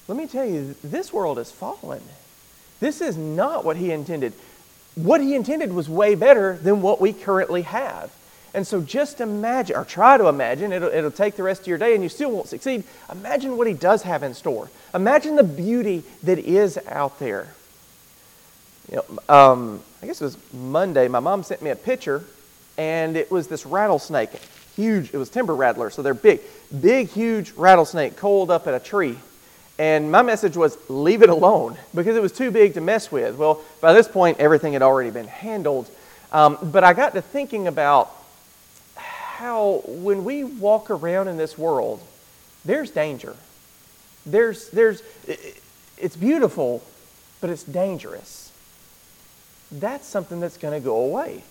let 0.06 0.16
me 0.16 0.26
tell 0.26 0.44
you, 0.44 0.76
this 0.84 1.12
world 1.12 1.38
is 1.38 1.50
fallen. 1.50 2.02
This 2.78 3.00
is 3.00 3.16
not 3.16 3.64
what 3.64 3.76
he 3.76 3.90
intended. 3.90 4.32
What 4.94 5.20
he 5.20 5.34
intended 5.34 5.72
was 5.72 5.88
way 5.88 6.14
better 6.14 6.56
than 6.56 6.82
what 6.82 7.00
we 7.00 7.12
currently 7.12 7.62
have. 7.62 8.12
And 8.54 8.66
so 8.66 8.82
just 8.82 9.20
imagine, 9.20 9.76
or 9.76 9.84
try 9.84 10.18
to 10.18 10.28
imagine, 10.28 10.72
it'll, 10.72 10.90
it'll 10.90 11.10
take 11.10 11.36
the 11.36 11.42
rest 11.42 11.62
of 11.62 11.66
your 11.68 11.78
day 11.78 11.94
and 11.94 12.02
you 12.02 12.10
still 12.10 12.30
won't 12.30 12.48
succeed. 12.48 12.84
Imagine 13.10 13.56
what 13.56 13.66
he 13.66 13.72
does 13.72 14.02
have 14.02 14.22
in 14.22 14.34
store. 14.34 14.70
Imagine 14.92 15.36
the 15.36 15.44
beauty 15.44 16.02
that 16.22 16.38
is 16.38 16.78
out 16.88 17.18
there. 17.18 17.48
You 18.90 18.96
know, 18.96 19.34
um, 19.34 19.82
I 20.02 20.06
guess 20.06 20.20
it 20.20 20.24
was 20.24 20.36
Monday, 20.52 21.08
my 21.08 21.20
mom 21.20 21.42
sent 21.44 21.62
me 21.62 21.70
a 21.70 21.76
picture, 21.76 22.24
and 22.76 23.16
it 23.16 23.30
was 23.30 23.48
this 23.48 23.64
rattlesnake. 23.64 24.30
Huge, 24.76 25.14
it 25.14 25.16
was 25.16 25.30
timber 25.30 25.54
rattler, 25.54 25.88
so 25.88 26.02
they're 26.02 26.12
big. 26.12 26.40
Big, 26.78 27.08
huge 27.08 27.52
rattlesnake 27.52 28.16
coiled 28.16 28.50
up 28.50 28.66
at 28.66 28.74
a 28.74 28.80
tree. 28.80 29.16
And 29.78 30.12
my 30.12 30.22
message 30.22 30.56
was 30.56 30.76
leave 30.88 31.22
it 31.22 31.30
alone 31.30 31.76
because 31.94 32.16
it 32.16 32.22
was 32.22 32.32
too 32.32 32.50
big 32.50 32.74
to 32.74 32.80
mess 32.80 33.10
with. 33.10 33.36
Well, 33.36 33.62
by 33.80 33.92
this 33.92 34.06
point, 34.06 34.38
everything 34.38 34.74
had 34.74 34.82
already 34.82 35.10
been 35.10 35.28
handled. 35.28 35.90
Um, 36.30 36.58
but 36.62 36.84
I 36.84 36.92
got 36.92 37.14
to 37.14 37.22
thinking 37.22 37.66
about 37.66 38.10
how 38.94 39.82
when 39.86 40.24
we 40.24 40.44
walk 40.44 40.90
around 40.90 41.28
in 41.28 41.36
this 41.36 41.56
world, 41.56 42.00
there's 42.64 42.90
danger. 42.90 43.34
There's, 44.24 44.68
there's, 44.70 45.02
it's 45.98 46.16
beautiful, 46.16 46.82
but 47.40 47.50
it's 47.50 47.64
dangerous. 47.64 48.52
That's 49.72 50.06
something 50.06 50.38
that's 50.38 50.58
going 50.58 50.80
to 50.80 50.84
go 50.84 50.96
away. 51.04 51.42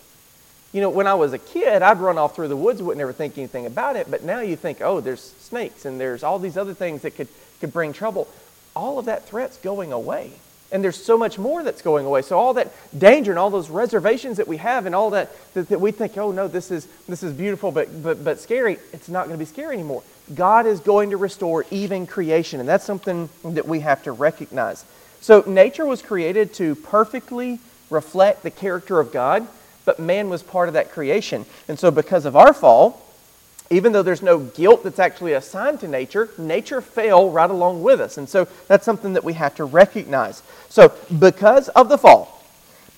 You 0.72 0.80
know, 0.80 0.90
when 0.90 1.06
I 1.06 1.16
was 1.16 1.34
a 1.34 1.38
kid, 1.38 1.82
I'd 1.82 2.00
run 2.00 2.18
off 2.18 2.36
through 2.36 2.48
the 2.48 2.56
woods, 2.56 2.82
wouldn't 2.82 3.02
ever 3.02 3.12
think 3.12 3.38
anything 3.38 3.66
about 3.66 3.98
it. 3.98 4.10
But 4.10 4.24
now 4.24 4.40
you 4.40 4.56
think, 4.56 4.80
oh, 4.80 5.02
there's 5.02 5.34
snakes 5.40 5.84
and 5.84 6.00
there's 6.00 6.24
all 6.24 6.40
these 6.40 6.56
other 6.56 6.74
things 6.74 7.02
that 7.02 7.16
could 7.16 7.28
could 7.62 7.72
bring 7.72 7.94
trouble. 7.94 8.28
All 8.76 9.00
of 9.00 9.06
that 9.06 9.26
threat's 9.26 9.56
going 9.58 9.94
away. 9.94 10.32
And 10.74 10.84
there's 10.84 11.02
so 11.02 11.18
much 11.18 11.38
more 11.38 11.64
that's 11.64 11.82
going 11.82 12.06
away. 12.06 12.22
So 12.22 12.38
all 12.38 12.54
that 12.56 12.72
danger 12.98 13.32
and 13.32 13.40
all 13.40 13.50
those 13.50 13.70
reservations 13.70 14.38
that 14.38 14.48
we 14.48 14.58
have 14.58 14.86
and 14.86 14.96
all 14.96 15.10
that 15.12 15.32
that, 15.54 15.70
that 15.70 15.82
we 15.82 15.92
think, 15.92 16.18
oh 16.18 16.32
no, 16.32 16.48
this 16.48 16.72
is 16.72 16.88
this 17.08 17.24
is 17.24 17.34
beautiful 17.34 17.72
but, 17.72 18.02
but 18.02 18.24
but 18.24 18.40
scary, 18.40 18.78
it's 18.94 19.10
not 19.10 19.28
going 19.28 19.38
to 19.38 19.40
be 19.40 19.46
scary 19.46 19.76
anymore. 19.76 20.04
God 20.34 20.66
is 20.66 20.80
going 20.80 21.10
to 21.10 21.18
restore 21.18 21.66
even 21.72 22.08
creation, 22.08 22.62
and 22.62 22.70
that's 22.70 22.86
something 22.86 23.30
that 23.44 23.68
we 23.68 23.82
have 23.82 24.04
to 24.04 24.14
recognize. 24.14 24.86
So 25.20 25.44
nature 25.46 25.86
was 25.86 26.02
created 26.02 26.54
to 26.56 26.76
perfectly 26.76 27.60
reflect 27.90 28.44
the 28.44 28.52
character 28.52 29.00
of 29.02 29.12
God, 29.12 29.48
but 29.84 30.00
man 30.00 30.30
was 30.30 30.42
part 30.42 30.70
of 30.70 30.74
that 30.74 30.92
creation. 30.92 31.46
And 31.68 31.78
so 31.78 31.92
because 31.92 32.26
of 32.26 32.36
our 32.38 32.54
fall, 32.54 33.06
even 33.72 33.94
though 33.94 34.04
there's 34.04 34.22
no 34.22 34.40
guilt 34.40 34.84
that's 34.84 35.00
actually 35.00 35.34
assigned 35.34 35.80
to 35.80 35.88
nature, 35.88 36.30
nature 36.38 36.82
fell 36.82 37.30
right 37.30 37.50
along 37.50 37.82
with 37.82 38.02
us. 38.02 38.18
And 38.18 38.28
so 38.28 38.48
that's 38.68 38.86
something 38.86 39.14
that 39.14 39.24
we 39.24 39.34
have 39.34 39.56
to 39.56 39.64
recognize. 39.64 40.44
So, 40.70 40.94
because 41.18 41.70
of 41.70 41.88
the 41.88 41.98
fall, 41.98 42.44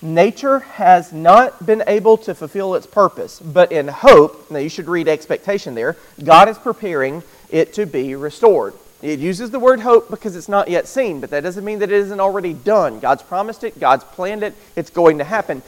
nature 0.02 0.58
has 0.58 1.12
not 1.12 1.64
been 1.64 1.84
able 1.86 2.16
to 2.18 2.34
fulfill 2.34 2.74
its 2.74 2.86
purpose, 2.86 3.38
but 3.38 3.70
in 3.70 3.86
hope, 3.88 4.50
now 4.50 4.58
you 4.58 4.68
should 4.68 4.88
read 4.88 5.06
expectation 5.08 5.74
there, 5.74 5.96
God 6.22 6.48
is 6.48 6.58
preparing 6.58 7.22
it 7.50 7.72
to 7.74 7.86
be 7.86 8.16
restored. 8.16 8.74
It 9.00 9.20
uses 9.20 9.50
the 9.50 9.60
word 9.60 9.80
hope 9.80 10.10
because 10.10 10.34
it's 10.34 10.48
not 10.48 10.68
yet 10.68 10.88
seen, 10.88 11.20
but 11.20 11.30
that 11.30 11.42
doesn't 11.42 11.64
mean 11.64 11.80
that 11.80 11.92
it 11.92 11.96
isn't 11.96 12.20
already 12.20 12.54
done. 12.54 13.00
God's 13.00 13.22
promised 13.22 13.62
it, 13.62 13.78
God's 13.78 14.02
planned 14.02 14.42
it, 14.42 14.54
it's 14.76 14.90
going 14.90 15.18
to 15.18 15.24
happen 15.24 15.62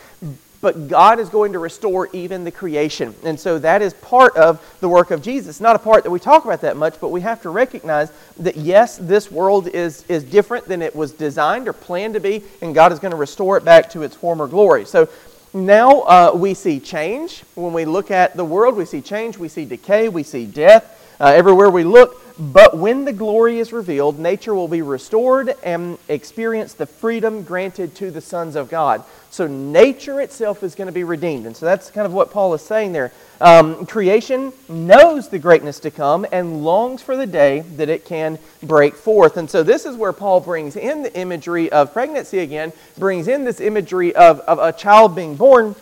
but 0.61 0.89
God 0.89 1.21
is 1.21 1.29
going 1.29 1.53
to 1.53 1.59
restore 1.59 2.09
even 2.13 2.45
the 2.45 2.51
creation. 2.51 3.15
And 3.25 3.39
so 3.39 3.59
that 3.59 3.83
is 3.83 3.95
part 3.95 4.37
of 4.37 4.61
the 4.81 4.89
work 4.89 5.11
of 5.11 5.23
Jesus. 5.23 5.61
Not 5.61 5.77
a 5.77 5.79
part 5.79 6.05
that 6.05 6.11
we 6.11 6.19
talk 6.19 6.45
about 6.45 6.61
that 6.63 6.77
much, 6.77 7.01
but 7.01 7.09
we 7.09 7.21
have 7.21 7.43
to 7.43 7.51
recognize 7.51 8.11
that 8.39 8.57
yes, 8.57 8.97
this 8.97 9.31
world 9.31 9.69
is, 9.69 10.05
is 10.09 10.25
different 10.25 10.67
than 10.67 10.83
it 10.83 10.95
was 10.95 11.13
designed 11.13 11.69
or 11.69 11.73
planned 11.73 12.15
to 12.15 12.21
be, 12.21 12.43
and 12.63 12.75
God 12.75 12.93
is 12.93 12.99
going 12.99 13.13
to 13.13 13.17
restore 13.17 13.57
it 13.57 13.65
back 13.65 13.91
to 13.91 14.03
its 14.03 14.17
former 14.17 14.47
glory. 14.47 14.85
So 14.85 15.09
now 15.55 16.01
uh, 16.01 16.33
we 16.35 16.55
see 16.55 16.81
change. 16.81 17.43
When 17.55 17.73
we 17.73 17.85
look 17.85 18.11
at 18.11 18.37
the 18.37 18.45
world, 18.45 18.77
we 18.77 18.85
see 18.85 19.01
change, 19.01 19.39
we 19.39 19.49
see 19.49 19.65
decay, 19.65 20.09
we 20.09 20.23
see 20.23 20.47
death. 20.47 20.93
Uh, 21.19 21.33
everywhere 21.35 21.71
we 21.71 21.83
look, 21.83 22.23
but 22.39 22.77
when 22.77 23.07
the 23.07 23.13
glory 23.13 23.59
is 23.59 23.73
revealed, 23.73 24.19
nature 24.19 24.55
will 24.55 24.69
be 24.69 24.83
restored 24.83 25.55
and 25.63 25.97
experience 26.09 26.75
the 26.75 26.85
freedom 26.85 27.43
granted 27.43 27.95
to 27.97 28.11
the 28.11 28.21
sons 28.21 28.57
of 28.57 28.69
God. 28.69 29.03
So 29.31 29.47
nature 29.47 30.21
itself 30.21 30.63
is 30.63 30.75
going 30.75 30.87
to 30.87 30.93
be 30.93 31.05
redeemed. 31.05 31.47
And 31.47 31.57
so 31.57 31.65
that's 31.65 31.91
kind 31.91 32.07
of 32.07 32.13
what 32.13 32.31
Paul 32.31 32.53
is 32.53 32.63
saying 32.63 32.93
there. 32.93 33.13
Um, 33.41 33.87
creation 33.87 34.53
knows 34.69 35.29
the 35.29 35.39
greatness 35.39 35.81
to 35.81 35.91
come 35.91 36.27
and 36.31 36.63
longs 36.63 37.03
for 37.03 37.17
the 37.17 37.27
day 37.27 37.61
that 37.77 37.89
it 37.89 38.05
can 38.05 38.39
break 38.63 38.95
forth. 38.95 39.39
And 39.39 39.49
so 39.49 39.63
this 39.63 39.87
is 39.87 39.97
where 39.97 40.13
Paul 40.13 40.41
brings 40.41 40.77
in 40.77 41.03
the 41.03 41.19
imagery 41.19 41.73
of 41.73 41.93
pregnancy 41.93 42.41
again, 42.41 42.73
brings 42.99 43.29
in 43.29 43.45
this 43.45 43.61
imagery 43.61 44.15
of, 44.15 44.41
of 44.41 44.59
a 44.59 44.73
child 44.73 45.17
being 45.17 45.37
born 45.37 45.75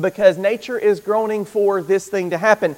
because 0.00 0.38
nature 0.38 0.78
is 0.78 1.00
groaning 1.00 1.44
for 1.44 1.82
this 1.82 2.08
thing 2.08 2.30
to 2.30 2.38
happen. 2.38 2.76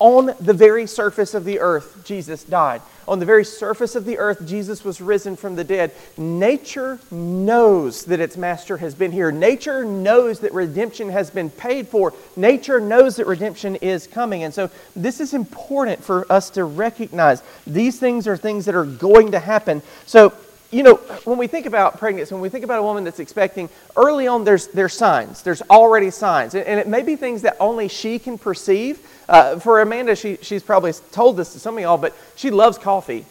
On 0.00 0.32
the 0.38 0.54
very 0.54 0.86
surface 0.86 1.34
of 1.34 1.44
the 1.44 1.58
earth, 1.58 2.04
Jesus 2.04 2.44
died. 2.44 2.82
On 3.08 3.18
the 3.18 3.26
very 3.26 3.44
surface 3.44 3.96
of 3.96 4.04
the 4.04 4.18
earth, 4.18 4.46
Jesus 4.46 4.84
was 4.84 5.00
risen 5.00 5.34
from 5.34 5.56
the 5.56 5.64
dead. 5.64 5.92
Nature 6.16 7.00
knows 7.10 8.04
that 8.04 8.20
its 8.20 8.36
master 8.36 8.76
has 8.76 8.94
been 8.94 9.10
here. 9.10 9.32
Nature 9.32 9.84
knows 9.84 10.40
that 10.40 10.52
redemption 10.52 11.08
has 11.08 11.30
been 11.30 11.50
paid 11.50 11.88
for. 11.88 12.12
Nature 12.36 12.78
knows 12.78 13.16
that 13.16 13.26
redemption 13.26 13.74
is 13.76 14.06
coming. 14.06 14.44
And 14.44 14.54
so, 14.54 14.70
this 14.94 15.20
is 15.20 15.34
important 15.34 16.04
for 16.04 16.30
us 16.30 16.50
to 16.50 16.64
recognize. 16.64 17.42
These 17.66 17.98
things 17.98 18.28
are 18.28 18.36
things 18.36 18.66
that 18.66 18.76
are 18.76 18.84
going 18.84 19.32
to 19.32 19.40
happen. 19.40 19.82
So, 20.06 20.32
you 20.70 20.82
know, 20.82 20.96
when 21.24 21.38
we 21.38 21.46
think 21.46 21.64
about 21.64 21.98
pregnancy, 21.98 22.34
when 22.34 22.42
we 22.42 22.50
think 22.50 22.64
about 22.64 22.78
a 22.78 22.82
woman 22.82 23.04
that's 23.04 23.20
expecting, 23.20 23.70
early 23.96 24.26
on 24.26 24.44
there's, 24.44 24.66
there's 24.68 24.92
signs. 24.92 25.42
There's 25.42 25.62
already 25.62 26.10
signs. 26.10 26.54
And 26.54 26.78
it 26.78 26.86
may 26.86 27.02
be 27.02 27.16
things 27.16 27.42
that 27.42 27.56
only 27.58 27.88
she 27.88 28.18
can 28.18 28.36
perceive. 28.36 29.00
Uh, 29.28 29.58
for 29.58 29.80
Amanda, 29.80 30.14
she, 30.14 30.36
she's 30.42 30.62
probably 30.62 30.92
told 31.12 31.36
this 31.36 31.54
to 31.54 31.58
some 31.58 31.76
of 31.76 31.82
y'all, 31.82 31.96
but 31.96 32.14
she 32.36 32.50
loves 32.50 32.76
coffee. 32.76 33.24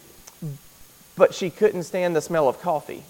but 1.15 1.33
she 1.33 1.49
couldn't 1.49 1.83
stand 1.83 2.15
the 2.15 2.21
smell 2.21 2.47
of 2.47 2.59
coffee. 2.59 3.03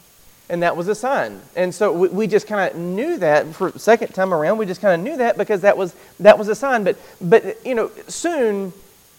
And 0.49 0.63
that 0.63 0.77
was 0.77 0.87
a 0.87 0.95
sign. 0.95 1.41
And 1.55 1.75
so 1.75 1.91
we, 1.91 2.07
we 2.07 2.27
just 2.27 2.47
kind 2.47 2.71
of 2.71 2.79
knew 2.79 3.17
that 3.17 3.47
for 3.53 3.77
second 3.77 4.13
time 4.13 4.33
around. 4.33 4.57
We 4.57 4.65
just 4.65 4.81
kind 4.81 4.99
of 4.99 5.05
knew 5.05 5.17
that 5.17 5.37
because 5.37 5.61
that 5.61 5.77
was, 5.77 5.93
that 6.19 6.37
was 6.37 6.47
a 6.47 6.55
sign. 6.55 6.83
But, 6.83 6.97
but, 7.21 7.65
you 7.65 7.75
know, 7.75 7.91
soon 8.07 8.73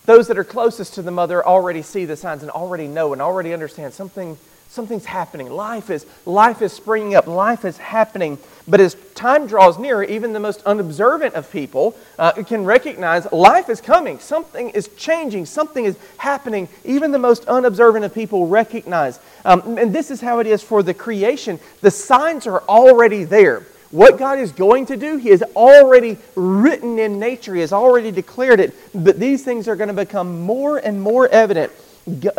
those 0.07 0.29
that 0.29 0.39
are 0.39 0.45
closest 0.45 0.95
to 0.95 1.03
the 1.03 1.11
mother 1.11 1.47
already 1.47 1.83
see 1.83 2.07
the 2.07 2.17
signs 2.17 2.43
and 2.43 2.51
already 2.51 2.89
know 2.89 3.13
and 3.13 3.21
already 3.21 3.53
understand 3.53 3.93
something 3.93 4.39
something's 4.69 5.07
happening. 5.07 5.51
Life 5.51 5.91
is 5.91 6.07
life 6.25 6.63
is 6.63 6.73
springing 6.73 7.15
up. 7.15 7.27
Life 7.27 7.65
is 7.65 7.77
happening. 7.79 8.39
But 8.67 8.81
as 8.81 8.97
time 9.15 9.47
draws 9.47 9.79
nearer 9.79 10.05
even 10.05 10.33
the 10.33 10.41
most 10.41 10.63
unobservant 10.65 11.35
of 11.35 11.51
people 11.51 11.97
uh, 12.19 12.33
can 12.45 12.65
recognize 12.65 13.31
life 13.33 13.69
is 13.71 13.81
coming. 13.81 14.19
Something 14.19 14.71
is 14.71 14.89
changing. 14.97 15.47
Something 15.47 15.87
is 15.87 15.97
happening. 16.19 16.69
Even 16.85 17.11
the 17.11 17.19
most 17.19 17.47
unobservant 17.47 18.05
of 18.05 18.15
people 18.15 18.47
recognize. 18.47 19.19
Um, 19.45 19.79
and 19.79 19.95
this 19.95 20.11
is 20.11 20.21
how 20.21 20.39
it 20.39 20.47
is 20.47 20.63
for 20.63 20.83
the 20.83 20.95
creation. 20.95 21.59
The 21.81 21.91
signs 21.91 22.47
are 22.47 22.63
already 22.69 23.25
there. 23.25 23.67
What 23.91 24.19
God 24.19 24.39
is 24.39 24.53
going 24.53 24.85
to 24.87 24.99
do, 24.99 25.17
He 25.17 25.31
has 25.31 25.43
already 25.57 26.19
written 26.35 26.99
in 26.99 27.19
nature, 27.19 27.55
He 27.55 27.63
has 27.63 27.73
already 27.73 28.11
declared 28.11 28.61
it, 28.61 28.75
but 28.95 29.19
these 29.19 29.45
things 29.45 29.67
are 29.67 29.77
going 29.77 29.89
to 29.89 29.95
become 29.95 30.43
more 30.43 30.77
and 30.77 31.01
more 31.01 31.27
evident. 31.29 31.73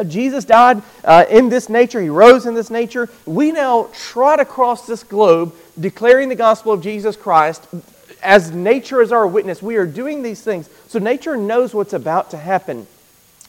Jesus 0.08 0.46
died 0.46 0.82
uh, 1.04 1.26
in 1.30 1.50
this 1.50 1.70
nature, 1.70 2.02
He 2.02 2.10
rose 2.10 2.46
in 2.46 2.54
this 2.56 2.70
nature. 2.70 3.10
We 3.26 3.52
now 3.52 3.90
trot 3.94 4.40
across 4.40 4.88
this 4.88 5.04
globe 5.04 5.54
declaring 5.80 6.30
the 6.30 6.36
gospel 6.36 6.74
of 6.74 6.82
Jesus 6.82 7.16
Christ 7.16 7.68
as 8.22 8.52
nature 8.52 9.02
is 9.02 9.12
our 9.12 9.28
witness. 9.28 9.62
We 9.62 9.78
are 9.78 9.86
doing 9.86 10.24
these 10.24 10.42
things. 10.42 10.70
So 10.88 11.00
nature 11.00 11.38
knows 11.38 11.74
what's 11.74 11.94
about 11.94 12.32
to 12.32 12.38
happen. 12.38 12.88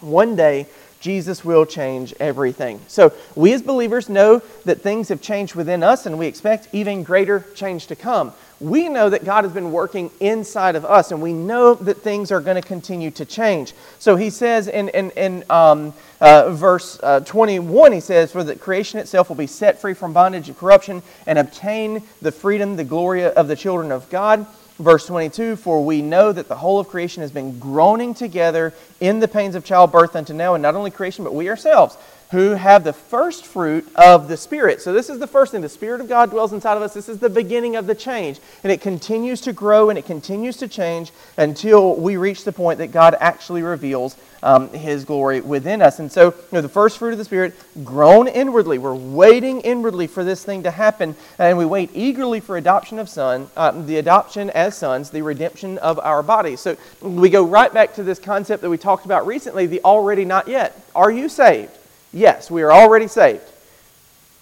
One 0.01 0.37
day, 0.37 0.67
Jesus 1.01 1.45
will 1.45 1.65
change 1.65 2.15
everything. 2.21 2.81
So, 2.87 3.13
we 3.35 3.55
as 3.55 3.63
believers 3.63 4.09
know 4.09 4.43
that 4.67 4.83
things 4.83 5.09
have 5.09 5.23
changed 5.23 5.55
within 5.55 5.83
us, 5.83 6.05
and 6.05 6.19
we 6.19 6.27
expect 6.27 6.69
even 6.73 7.03
greater 7.03 7.47
change 7.55 7.87
to 7.87 7.97
come. 7.97 8.35
We 8.61 8.91
know 8.91 9.09
that 9.09 9.25
God 9.25 9.45
has 9.45 9.55
been 9.55 9.73
working 9.73 10.11
inside 10.21 10.77
of 10.77 10.85
us, 10.85 11.13
and 11.13 11.23
we 11.23 11.33
know 11.33 11.75
that 11.75 12.03
things 12.03 12.31
are 12.31 12.41
going 12.41 12.61
to 12.61 12.67
continue 12.67 13.11
to 13.13 13.25
change. 13.25 13.73
So, 13.99 14.17
he 14.17 14.29
says 14.29 14.69
in, 14.69 14.91
in, 14.91 15.11
in 15.13 15.45
um, 15.49 15.95
uh, 16.21 16.51
verse 16.51 17.01
uh, 17.03 17.21
21, 17.21 17.93
he 17.93 18.01
says, 18.01 18.31
For 18.31 18.45
the 18.45 18.57
creation 18.57 19.01
itself 19.01 19.31
will 19.31 19.37
be 19.37 19.47
set 19.47 19.81
free 19.81 19.95
from 19.95 20.13
bondage 20.13 20.49
and 20.49 20.59
corruption 20.59 21.03
and 21.27 21.39
obtain 21.39 22.03
the 22.21 22.31
freedom, 22.31 22.77
the 22.77 22.85
glory 22.85 23.25
of 23.25 23.49
the 23.49 23.57
children 23.57 23.91
of 23.91 24.09
God. 24.11 24.47
Verse 24.79 25.07
22 25.07 25.57
For 25.57 25.83
we 25.85 26.03
know 26.03 26.31
that 26.31 26.49
the 26.49 26.57
whole 26.57 26.79
of 26.79 26.89
creation 26.89 27.23
has 27.23 27.31
been 27.31 27.59
groaning 27.59 28.13
together 28.13 28.75
in 29.01 29.21
the 29.21 29.29
pains 29.29 29.55
of 29.55 29.65
childbirth 29.65 30.17
unto 30.17 30.35
now, 30.35 30.55
and 30.55 30.63
not 30.63 30.75
only 30.75 30.91
creation, 30.91 31.25
but 31.25 31.35
we 31.35 31.49
ourselves 31.49 31.97
who 32.31 32.51
have 32.51 32.85
the 32.85 32.93
first 32.93 33.45
fruit 33.45 33.89
of 33.97 34.29
the 34.29 34.37
Spirit. 34.37 34.81
So, 34.81 34.93
this 34.93 35.11
is 35.11 35.19
the 35.19 35.27
first 35.27 35.51
thing. 35.51 35.63
The 35.63 35.69
Spirit 35.69 36.01
of 36.01 36.09
God 36.09 36.31
dwells 36.31 36.53
inside 36.53 36.77
of 36.77 36.83
us. 36.83 36.95
This 36.95 37.09
is 37.09 37.19
the 37.19 37.29
beginning 37.29 37.75
of 37.75 37.89
the 37.89 37.95
change. 37.95 38.39
And 38.63 38.73
it 38.73 38.81
continues 38.81 39.41
to 39.43 39.53
grow 39.53 39.91
and 39.91 39.99
it 39.99 40.07
continues 40.07 40.57
to 40.59 40.69
change 40.69 41.11
until 41.37 41.97
we 41.97 42.17
reach 42.17 42.45
the 42.45 42.53
point 42.53 42.79
that 42.79 42.93
God 42.93 43.17
actually 43.19 43.63
reveals 43.63 44.17
um, 44.45 44.69
His 44.71 45.05
glory 45.05 45.41
within 45.41 45.83
us. 45.83 45.99
And 45.99 46.11
so, 46.11 46.27
you 46.27 46.47
know, 46.53 46.61
the 46.61 46.69
first 46.69 46.99
fruit 46.99 47.11
of 47.11 47.19
the 47.19 47.25
Spirit, 47.25 47.53
groan 47.83 48.29
inwardly. 48.29 48.79
We're 48.79 48.95
waiting 48.95 49.61
inwardly 49.63 50.07
for 50.07 50.23
this 50.23 50.45
thing 50.45 50.63
to 50.63 50.71
happen. 50.71 51.17
And 51.37 51.59
we 51.59 51.67
wait 51.67 51.91
eagerly 51.95 52.39
for 52.39 52.57
adoption 52.57 53.01
of 53.01 53.09
son, 53.09 53.51
uh, 53.57 53.73
the 53.73 53.97
adoption 53.97 54.51
as 54.51 54.79
sons, 54.79 55.11
the 55.11 55.23
redemption 55.23 55.79
of 55.79 55.99
our 55.99 56.23
bodies. 56.23 56.61
So, 56.61 56.77
we 57.03 57.29
go 57.29 57.45
right 57.45 57.75
back 57.75 57.95
to 57.95 58.05
this 58.05 58.21
concept 58.21 58.63
that 58.63 58.71
we 58.71 58.79
talked 58.79 59.05
about 59.05 59.27
recently 59.27 59.67
the 59.67 59.81
already 59.83 60.25
not 60.25 60.47
yet. 60.47 60.81
Are 60.95 61.11
you 61.11 61.29
saved? 61.29 61.77
Yes, 62.13 62.51
we 62.51 62.63
are 62.63 62.73
already 62.73 63.07
saved. 63.07 63.45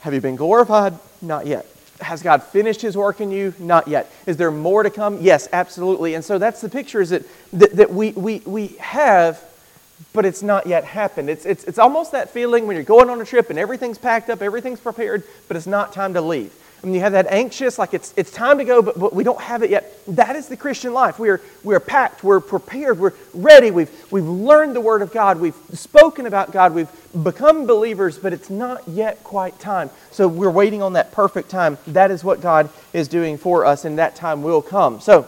Have 0.01 0.15
you 0.15 0.21
been 0.21 0.37
glorified? 0.37 0.95
Not 1.21 1.47
yet. 1.47 1.67
Has 2.01 2.23
God 2.23 2.43
finished 2.43 2.81
his 2.81 2.97
work 2.97 3.21
in 3.21 3.31
you? 3.31 3.53
Not 3.59 3.89
yet. 3.89 4.11
Is 4.27 4.37
there 4.37 4.51
more 4.51 4.85
to 4.85 4.91
come? 4.91 5.21
Yes, 5.21 5.49
absolutely. 5.53 6.15
And 6.15 6.25
so 6.25 6.39
that's 6.39 6.61
the 6.61 6.69
picture 6.69 7.01
is 7.01 7.11
that, 7.11 7.25
that, 7.53 7.77
that 7.77 7.91
we, 7.91 8.13
we, 8.13 8.39
we 8.47 8.69
have, 8.79 9.43
but 10.13 10.25
it's 10.25 10.43
not 10.43 10.67
yet 10.67 10.85
happened. 10.85 11.29
It's, 11.29 11.45
it's, 11.45 11.65
it's 11.65 11.79
almost 11.79 12.13
that 12.13 12.31
feeling 12.31 12.67
when 12.67 12.77
you're 12.77 12.85
going 12.85 13.11
on 13.11 13.21
a 13.21 13.25
trip 13.25 13.51
and 13.51 13.59
everything's 13.59 13.99
packed 13.99 14.31
up, 14.31 14.43
everything's 14.43 14.81
prepared, 14.81 15.25
but 15.49 15.57
it's 15.57 15.67
not 15.67 15.93
time 15.93 16.15
to 16.15 16.21
leave 16.21 16.53
and 16.83 16.95
you 16.95 17.01
have 17.01 17.13
that 17.13 17.27
anxious, 17.27 17.79
like 17.79 17.93
it's, 17.93 18.15
it's 18.17 18.31
time 18.31 18.59
to 18.59 18.65
go, 18.65 18.81
but, 18.83 18.99
but 18.99 19.15
we 19.15 19.25
don't 19.25 19.41
have 19.41 19.63
it 19.63 19.71
yet. 19.71 20.01
That 20.07 20.37
is 20.37 20.47
the 20.47 20.57
Christian 20.57 20.93
life. 20.93 21.19
We 21.19 21.29
are, 21.29 21.41
we 21.65 21.75
are 21.75 21.81
packed, 21.81 22.23
we're 22.23 22.41
prepared, 22.41 22.99
we're 22.99 23.15
ready, 23.35 23.71
we've, 23.71 23.91
we've 24.13 24.25
learned 24.25 24.77
the 24.77 24.81
Word 24.81 25.03
of 25.03 25.13
God, 25.13 25.41
we've 25.41 25.57
spoken 25.73 26.27
about 26.27 26.53
God, 26.53 26.75
we've 26.75 26.91
become 27.25 27.67
believers, 27.67 28.19
but 28.19 28.33
it's 28.33 28.51
not 28.51 28.87
yet 28.87 29.25
quite 29.25 29.59
time. 29.59 29.91
So 30.13 30.29
we're 30.29 30.51
waiting 30.51 30.83
on 30.83 30.93
that 30.93 31.11
perfect 31.11 31.51
time. 31.51 31.79
That 31.89 32.11
is 32.11 32.23
what 32.23 32.41
God 32.41 32.71
is 32.93 33.09
doing 33.09 33.39
for 33.39 33.65
us, 33.65 33.85
and 33.85 33.99
that 33.99 34.15
time 34.15 34.43
will 34.43 34.63
come. 34.63 35.01
So 35.01 35.27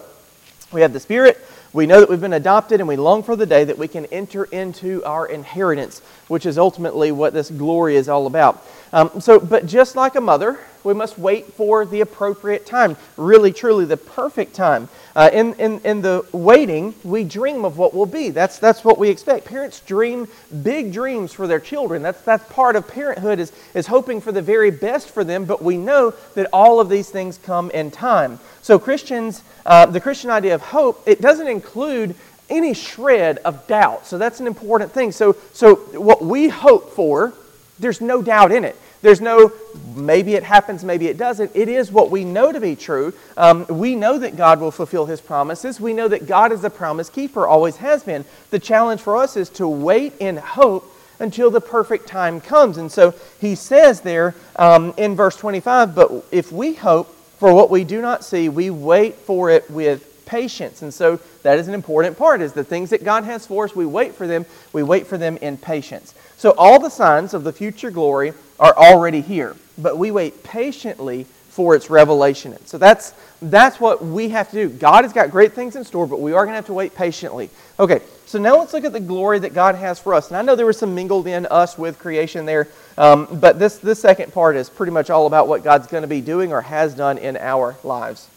we 0.72 0.82
have 0.82 0.92
the 0.92 1.00
Spirit. 1.00 1.38
We 1.72 1.86
know 1.86 2.00
that 2.00 2.08
we've 2.08 2.20
been 2.20 2.32
adopted 2.32 2.80
and 2.80 2.88
we 2.88 2.96
long 2.96 3.22
for 3.22 3.36
the 3.36 3.46
day 3.46 3.62
that 3.62 3.78
we 3.78 3.86
can 3.86 4.06
enter 4.06 4.44
into 4.44 5.04
our 5.04 5.26
inheritance, 5.26 6.00
which 6.26 6.44
is 6.44 6.58
ultimately 6.58 7.12
what 7.12 7.32
this 7.32 7.48
glory 7.48 7.94
is 7.94 8.08
all 8.08 8.26
about. 8.26 8.64
Um, 8.92 9.20
so, 9.20 9.38
but 9.38 9.66
just 9.66 9.94
like 9.94 10.16
a 10.16 10.20
mother, 10.20 10.58
we 10.84 10.94
must 10.94 11.18
wait 11.18 11.52
for 11.52 11.84
the 11.84 12.00
appropriate 12.00 12.66
time, 12.66 12.96
really, 13.16 13.52
truly, 13.52 13.84
the 13.84 13.96
perfect 13.96 14.54
time. 14.54 14.88
Uh, 15.14 15.28
in, 15.32 15.54
in, 15.54 15.80
in 15.80 16.02
the 16.02 16.24
waiting, 16.32 16.94
we 17.02 17.24
dream 17.24 17.64
of 17.64 17.76
what 17.76 17.92
will 17.92 18.06
be. 18.06 18.30
That's, 18.30 18.58
that's 18.58 18.84
what 18.84 18.98
we 18.98 19.08
expect. 19.08 19.44
Parents 19.44 19.80
dream 19.80 20.28
big 20.62 20.92
dreams 20.92 21.32
for 21.32 21.46
their 21.46 21.60
children. 21.60 22.02
That's, 22.02 22.20
that's 22.22 22.44
part 22.52 22.76
of 22.76 22.86
parenthood 22.86 23.40
is, 23.40 23.52
is 23.74 23.86
hoping 23.86 24.20
for 24.20 24.32
the 24.32 24.42
very 24.42 24.70
best 24.70 25.10
for 25.10 25.24
them, 25.24 25.44
but 25.44 25.62
we 25.62 25.76
know 25.76 26.14
that 26.34 26.48
all 26.52 26.80
of 26.80 26.88
these 26.88 27.10
things 27.10 27.38
come 27.38 27.70
in 27.72 27.90
time. 27.90 28.38
So 28.62 28.78
Christians, 28.78 29.42
uh, 29.66 29.86
the 29.86 30.00
Christian 30.00 30.30
idea 30.30 30.54
of 30.54 30.62
hope, 30.62 31.02
it 31.06 31.20
doesn't 31.20 31.48
include 31.48 32.14
any 32.48 32.74
shred 32.74 33.38
of 33.38 33.66
doubt. 33.66 34.06
So 34.06 34.18
that's 34.18 34.40
an 34.40 34.46
important 34.46 34.92
thing. 34.92 35.12
So, 35.12 35.36
so 35.52 35.76
what 35.98 36.22
we 36.22 36.48
hope 36.48 36.92
for, 36.92 37.32
there's 37.78 38.00
no 38.00 38.22
doubt 38.22 38.52
in 38.52 38.64
it. 38.64 38.76
There's 39.02 39.20
no 39.20 39.52
maybe 39.94 40.34
it 40.34 40.42
happens, 40.42 40.84
maybe 40.84 41.06
it 41.06 41.16
doesn't. 41.16 41.52
It 41.54 41.68
is 41.68 41.90
what 41.90 42.10
we 42.10 42.24
know 42.24 42.52
to 42.52 42.60
be 42.60 42.76
true. 42.76 43.14
Um, 43.36 43.66
we 43.68 43.94
know 43.94 44.18
that 44.18 44.36
God 44.36 44.60
will 44.60 44.70
fulfill 44.70 45.06
his 45.06 45.20
promises. 45.20 45.80
We 45.80 45.92
know 45.92 46.08
that 46.08 46.26
God 46.26 46.52
is 46.52 46.64
a 46.64 46.70
promise 46.70 47.08
keeper, 47.08 47.46
always 47.46 47.76
has 47.76 48.02
been. 48.02 48.24
The 48.50 48.58
challenge 48.58 49.00
for 49.00 49.16
us 49.16 49.36
is 49.36 49.48
to 49.50 49.66
wait 49.66 50.14
in 50.18 50.36
hope 50.36 50.84
until 51.18 51.50
the 51.50 51.60
perfect 51.60 52.06
time 52.06 52.40
comes. 52.40 52.78
And 52.78 52.90
so 52.90 53.14
he 53.40 53.54
says 53.54 54.00
there 54.00 54.34
um, 54.56 54.94
in 54.96 55.14
verse 55.14 55.36
25, 55.36 55.94
but 55.94 56.24
if 56.30 56.50
we 56.50 56.74
hope 56.74 57.14
for 57.38 57.54
what 57.54 57.70
we 57.70 57.84
do 57.84 58.00
not 58.02 58.24
see, 58.24 58.48
we 58.48 58.70
wait 58.70 59.14
for 59.14 59.50
it 59.50 59.70
with 59.70 60.06
patience. 60.26 60.82
And 60.82 60.92
so 60.92 61.20
that 61.42 61.58
is 61.58 61.68
an 61.68 61.74
important 61.74 62.16
part 62.16 62.40
is 62.40 62.52
the 62.52 62.64
things 62.64 62.90
that 62.90 63.04
God 63.04 63.24
has 63.24 63.46
for 63.46 63.64
us, 63.64 63.74
we 63.74 63.84
wait 63.84 64.14
for 64.14 64.26
them, 64.26 64.46
we 64.72 64.82
wait 64.82 65.06
for 65.06 65.18
them 65.18 65.36
in 65.38 65.56
patience. 65.56 66.14
So 66.40 66.54
all 66.56 66.80
the 66.80 66.88
signs 66.88 67.34
of 67.34 67.44
the 67.44 67.52
future 67.52 67.90
glory 67.90 68.32
are 68.58 68.74
already 68.74 69.20
here, 69.20 69.56
but 69.76 69.98
we 69.98 70.10
wait 70.10 70.42
patiently 70.42 71.24
for 71.50 71.76
its 71.76 71.90
revelation. 71.90 72.56
So 72.64 72.78
that's 72.78 73.12
that's 73.42 73.78
what 73.78 74.02
we 74.02 74.30
have 74.30 74.48
to 74.52 74.56
do. 74.56 74.70
God 74.70 75.04
has 75.04 75.12
got 75.12 75.30
great 75.30 75.52
things 75.52 75.76
in 75.76 75.84
store, 75.84 76.06
but 76.06 76.18
we 76.18 76.32
are 76.32 76.46
going 76.46 76.52
to 76.52 76.56
have 76.56 76.64
to 76.68 76.72
wait 76.72 76.94
patiently. 76.94 77.50
Okay, 77.78 78.00
so 78.24 78.38
now 78.38 78.58
let's 78.58 78.72
look 78.72 78.86
at 78.86 78.94
the 78.94 79.00
glory 79.00 79.38
that 79.40 79.52
God 79.52 79.74
has 79.74 80.00
for 80.00 80.14
us. 80.14 80.28
And 80.28 80.36
I 80.38 80.40
know 80.40 80.56
there 80.56 80.64
was 80.64 80.78
some 80.78 80.94
mingled 80.94 81.26
in 81.26 81.44
us 81.44 81.76
with 81.76 81.98
creation 81.98 82.46
there, 82.46 82.68
um, 82.96 83.28
but 83.38 83.58
this, 83.58 83.76
this 83.76 84.00
second 84.00 84.32
part 84.32 84.56
is 84.56 84.70
pretty 84.70 84.92
much 84.92 85.10
all 85.10 85.26
about 85.26 85.46
what 85.46 85.62
God's 85.62 85.88
going 85.88 86.04
to 86.04 86.08
be 86.08 86.22
doing 86.22 86.54
or 86.54 86.62
has 86.62 86.94
done 86.94 87.18
in 87.18 87.36
our 87.36 87.76
lives. 87.84 88.30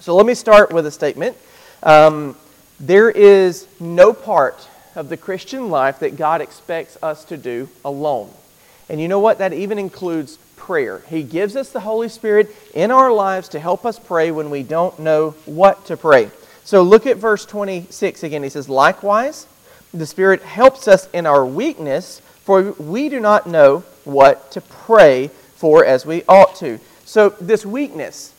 So 0.00 0.16
let 0.16 0.24
me 0.24 0.32
start 0.32 0.72
with 0.72 0.86
a 0.86 0.90
statement. 0.90 1.36
Um, 1.82 2.36
there 2.80 3.10
is 3.10 3.66
no 3.80 4.14
part 4.14 4.66
of 4.98 5.08
the 5.08 5.16
Christian 5.16 5.70
life 5.70 6.00
that 6.00 6.16
God 6.16 6.40
expects 6.40 6.98
us 7.02 7.24
to 7.26 7.36
do 7.36 7.68
alone. 7.84 8.30
And 8.88 9.00
you 9.00 9.06
know 9.06 9.20
what? 9.20 9.38
That 9.38 9.52
even 9.52 9.78
includes 9.78 10.38
prayer. 10.56 11.02
He 11.08 11.22
gives 11.22 11.54
us 11.54 11.70
the 11.70 11.80
Holy 11.80 12.08
Spirit 12.08 12.54
in 12.74 12.90
our 12.90 13.12
lives 13.12 13.48
to 13.50 13.60
help 13.60 13.86
us 13.86 13.98
pray 13.98 14.32
when 14.32 14.50
we 14.50 14.64
don't 14.64 14.98
know 14.98 15.30
what 15.46 15.86
to 15.86 15.96
pray. 15.96 16.30
So 16.64 16.82
look 16.82 17.06
at 17.06 17.16
verse 17.16 17.46
26 17.46 18.24
again. 18.24 18.42
He 18.42 18.48
says, 18.48 18.68
Likewise, 18.68 19.46
the 19.94 20.04
Spirit 20.04 20.42
helps 20.42 20.88
us 20.88 21.08
in 21.12 21.26
our 21.26 21.46
weakness, 21.46 22.20
for 22.42 22.72
we 22.72 23.08
do 23.08 23.20
not 23.20 23.46
know 23.46 23.84
what 24.04 24.50
to 24.52 24.60
pray 24.60 25.28
for 25.28 25.84
as 25.84 26.04
we 26.04 26.24
ought 26.28 26.56
to. 26.56 26.80
So, 27.04 27.30
this 27.40 27.64
weakness, 27.64 28.34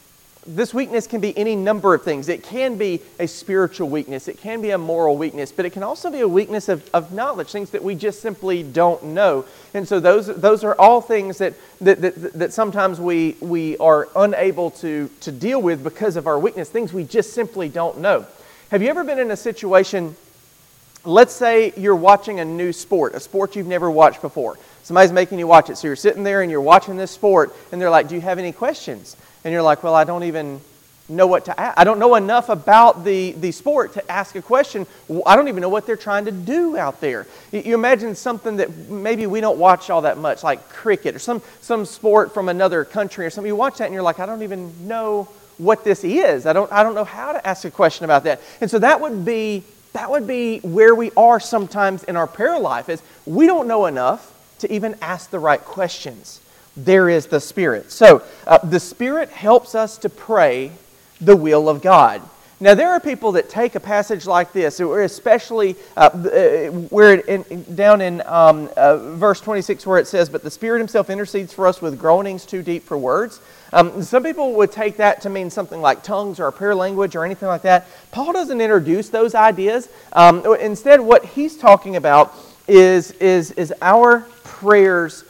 this 0.48 0.74
weakness 0.74 1.06
can 1.06 1.20
be 1.20 1.38
any 1.38 1.56
number 1.56 1.94
of 1.94 2.04
things. 2.04 2.30
It 2.30 2.44
can 2.44 2.78
be 2.78 3.02
a 3.20 3.28
spiritual 3.28 3.90
weakness, 3.90 4.28
it 4.28 4.40
can 4.40 4.62
be 4.62 4.72
a 4.72 4.78
moral 4.78 5.18
weakness, 5.18 5.52
but 5.52 5.66
it 5.66 5.72
can 5.72 5.84
also 5.84 6.10
be 6.10 6.22
a 6.22 6.28
weakness 6.28 6.70
of, 6.70 6.90
of 6.94 7.12
knowledge, 7.12 7.52
things 7.52 7.72
that 7.72 7.84
we 7.84 7.96
just 7.96 8.22
simply 8.22 8.64
don't 8.64 9.04
know. 9.04 9.46
And 9.74 9.88
so 9.88 10.00
those, 10.00 10.28
those 10.28 10.64
are 10.64 10.76
all 10.76 11.02
things 11.02 11.40
that, 11.40 11.54
that, 11.82 12.02
that, 12.02 12.34
that 12.34 12.54
sometimes 12.54 13.00
we, 13.00 13.36
we 13.42 13.78
are 13.78 14.08
unable 14.16 14.72
to, 14.72 15.10
to 15.22 15.32
deal 15.32 15.62
with 15.62 15.84
because 15.84 16.16
of 16.16 16.26
our 16.26 16.40
weakness, 16.40 16.70
things 16.70 16.94
we 16.94 17.04
just 17.04 17.34
simply 17.34 17.68
don't 17.68 18.00
know. 18.00 18.26
Have 18.72 18.82
you 18.82 18.90
ever 18.90 19.04
been 19.04 19.20
in 19.20 19.32
a 19.32 19.38
situation, 19.38 20.16
let's 21.04 21.34
say 21.34 21.74
you're 21.76 21.96
watching 21.96 22.40
a 22.40 22.46
new 22.46 22.72
sport, 22.72 23.14
a 23.14 23.20
sport 23.20 23.56
you've 23.56 23.68
never 23.68 23.92
watched 23.92 24.22
before? 24.22 24.58
Somebody's 24.84 25.12
making 25.12 25.38
you 25.38 25.48
watch 25.48 25.70
it. 25.70 25.78
So 25.78 25.88
you're 25.88 25.96
sitting 25.96 26.24
there 26.24 26.42
and 26.42 26.50
you're 26.50 26.62
watching 26.62 26.98
this 26.98 27.12
sport, 27.12 27.56
and 27.72 27.82
they're 27.82 27.90
like, 27.90 28.08
Do 28.08 28.16
you 28.16 28.22
have 28.22 28.40
any 28.40 28.52
questions? 28.52 29.16
And 29.44 29.52
you're 29.52 29.62
like, 29.62 29.84
Well, 29.84 29.96
I 29.96 30.04
don't 30.04 30.24
even 30.24 30.62
know 31.10 31.28
what 31.28 31.46
to 31.46 31.60
ask. 31.60 31.78
I 31.78 31.84
don't 31.84 32.00
know 32.00 32.16
enough 32.16 32.50
about 32.50 33.04
the, 33.04 33.32
the 33.34 33.52
sport 33.52 33.94
to 33.94 34.12
ask 34.12 34.36
a 34.36 34.42
question. 34.42 34.86
I 35.26 35.36
don't 35.36 35.48
even 35.48 35.62
know 35.62 35.70
what 35.70 35.86
they're 35.86 35.98
trying 35.98 36.26
to 36.26 36.32
do 36.32 36.78
out 36.78 37.02
there. 37.02 37.26
You 37.52 37.74
imagine 37.74 38.16
something 38.16 38.58
that 38.58 38.90
maybe 38.90 39.26
we 39.26 39.42
don't 39.42 39.58
watch 39.58 39.90
all 39.90 40.02
that 40.04 40.18
much, 40.18 40.44
like 40.44 40.70
cricket 40.70 41.16
or 41.16 41.20
some, 41.20 41.42
some 41.62 41.86
sport 41.86 42.34
from 42.34 42.48
another 42.48 42.86
country 42.86 43.26
or 43.26 43.30
something. 43.30 43.50
You 43.50 43.56
watch 43.56 43.80
that 43.80 43.86
and 43.86 43.94
you're 43.94 44.04
like, 44.04 44.20
I 44.20 44.26
don't 44.26 44.44
even 44.44 44.88
know 44.88 45.28
what 45.58 45.84
this 45.84 46.04
is. 46.04 46.46
I 46.46 46.54
don't, 46.54 46.72
I 46.72 46.84
don't 46.84 46.96
know 46.96 47.04
how 47.04 47.34
to 47.34 47.46
ask 47.46 47.66
a 47.66 47.72
question 47.72 48.06
about 48.06 48.24
that. 48.26 48.40
And 48.62 48.70
so 48.70 48.80
that 48.80 49.02
would 49.02 49.26
be 49.26 49.64
that 49.94 50.12
would 50.12 50.28
be 50.28 50.60
where 50.60 50.94
we 50.94 51.12
are 51.18 51.40
sometimes 51.40 52.04
in 52.04 52.16
our 52.16 52.28
prayer 52.28 52.60
life 52.60 52.90
is 52.90 53.02
we 53.26 53.48
don't 53.48 53.68
know 53.68 53.88
enough 53.88 54.32
to 54.60 54.72
even 54.72 54.96
ask 55.02 55.32
the 55.32 55.40
right 55.40 55.60
questions. 55.60 56.42
There 56.86 57.10
is 57.10 57.28
the 57.28 57.40
Spirit. 57.40 57.92
So 57.92 58.24
uh, 58.48 58.60
the 58.60 58.80
Spirit 58.80 59.30
helps 59.30 59.76
us 59.76 59.98
to 60.00 60.10
pray 60.10 60.72
the 61.20 61.36
will 61.36 61.68
of 61.68 61.82
God. 61.82 62.22
Now, 62.62 62.74
there 62.74 62.90
are 62.90 63.00
people 63.00 63.32
that 63.34 63.50
take 63.50 63.76
a 63.76 63.80
passage 63.80 64.26
like 64.28 64.52
this, 64.52 64.82
especially 64.82 65.78
uh, 65.96 66.10
uh 66.10 66.72
where 66.90 67.16
in, 67.16 67.64
down 67.74 68.02
in 68.02 68.22
um, 68.26 68.70
uh, 68.76 68.98
verse 69.16 69.40
26, 69.40 69.86
where 69.86 69.98
it 69.98 70.08
says, 70.08 70.30
But 70.30 70.44
the 70.44 70.52
Spirit 70.52 70.80
Himself 70.80 71.10
intercedes 71.10 71.54
for 71.54 71.68
us 71.68 71.82
with 71.82 71.98
groanings 71.98 72.46
too 72.46 72.62
deep 72.62 72.84
for 72.84 72.98
words. 72.98 73.40
Um, 73.72 74.04
some 74.04 74.24
people 74.24 74.54
would 74.56 74.74
take 74.74 74.98
that 74.98 75.22
to 75.22 75.30
mean 75.30 75.50
something 75.50 75.80
like 75.80 76.04
tongues 76.04 76.40
or 76.40 76.48
a 76.48 76.52
prayer 76.52 76.76
language 76.76 77.16
or 77.16 77.24
anything 77.24 77.48
like 77.48 77.62
that. 77.62 77.88
Paul 78.12 78.34
doesn't 78.34 78.60
introduce 78.60 79.08
those 79.08 79.36
ideas. 79.36 79.88
Um, 80.12 80.46
instead, 80.60 81.00
what 81.00 81.24
he's 81.24 81.58
talking 81.58 81.96
about 81.96 82.34
is, 82.68 83.12
is, 83.12 83.52
is 83.52 83.74
our 83.82 84.22
prayers 84.44 85.24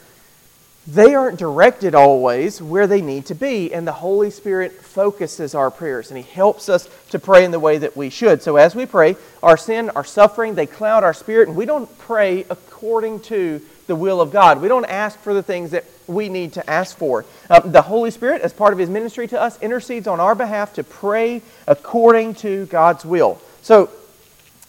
they 0.86 1.14
aren't 1.14 1.38
directed 1.38 1.94
always 1.94 2.60
where 2.62 2.86
they 2.86 3.02
need 3.02 3.26
to 3.26 3.34
be, 3.34 3.72
and 3.72 3.86
the 3.86 3.92
Holy 3.92 4.30
Spirit 4.30 4.72
focuses 4.72 5.54
our 5.54 5.70
prayers 5.70 6.10
and 6.10 6.16
He 6.16 6.24
helps 6.24 6.68
us 6.68 6.88
to 7.10 7.18
pray 7.18 7.44
in 7.44 7.50
the 7.50 7.60
way 7.60 7.78
that 7.78 7.96
we 7.96 8.08
should. 8.08 8.42
So, 8.42 8.56
as 8.56 8.74
we 8.74 8.86
pray, 8.86 9.16
our 9.42 9.56
sin, 9.56 9.90
our 9.90 10.04
suffering, 10.04 10.54
they 10.54 10.66
cloud 10.66 11.04
our 11.04 11.12
spirit, 11.12 11.48
and 11.48 11.56
we 11.56 11.66
don't 11.66 11.98
pray 11.98 12.44
according 12.48 13.20
to 13.20 13.60
the 13.88 13.96
will 13.96 14.20
of 14.20 14.30
God. 14.30 14.62
We 14.62 14.68
don't 14.68 14.86
ask 14.86 15.18
for 15.18 15.34
the 15.34 15.42
things 15.42 15.72
that 15.72 15.84
we 16.06 16.28
need 16.28 16.54
to 16.54 16.70
ask 16.70 16.96
for. 16.96 17.26
Um, 17.50 17.72
the 17.72 17.82
Holy 17.82 18.10
Spirit, 18.10 18.40
as 18.40 18.52
part 18.52 18.72
of 18.72 18.78
His 18.78 18.88
ministry 18.88 19.28
to 19.28 19.40
us, 19.40 19.60
intercedes 19.60 20.06
on 20.06 20.18
our 20.18 20.34
behalf 20.34 20.72
to 20.74 20.84
pray 20.84 21.42
according 21.66 22.36
to 22.36 22.66
God's 22.66 23.04
will. 23.04 23.40
So, 23.60 23.90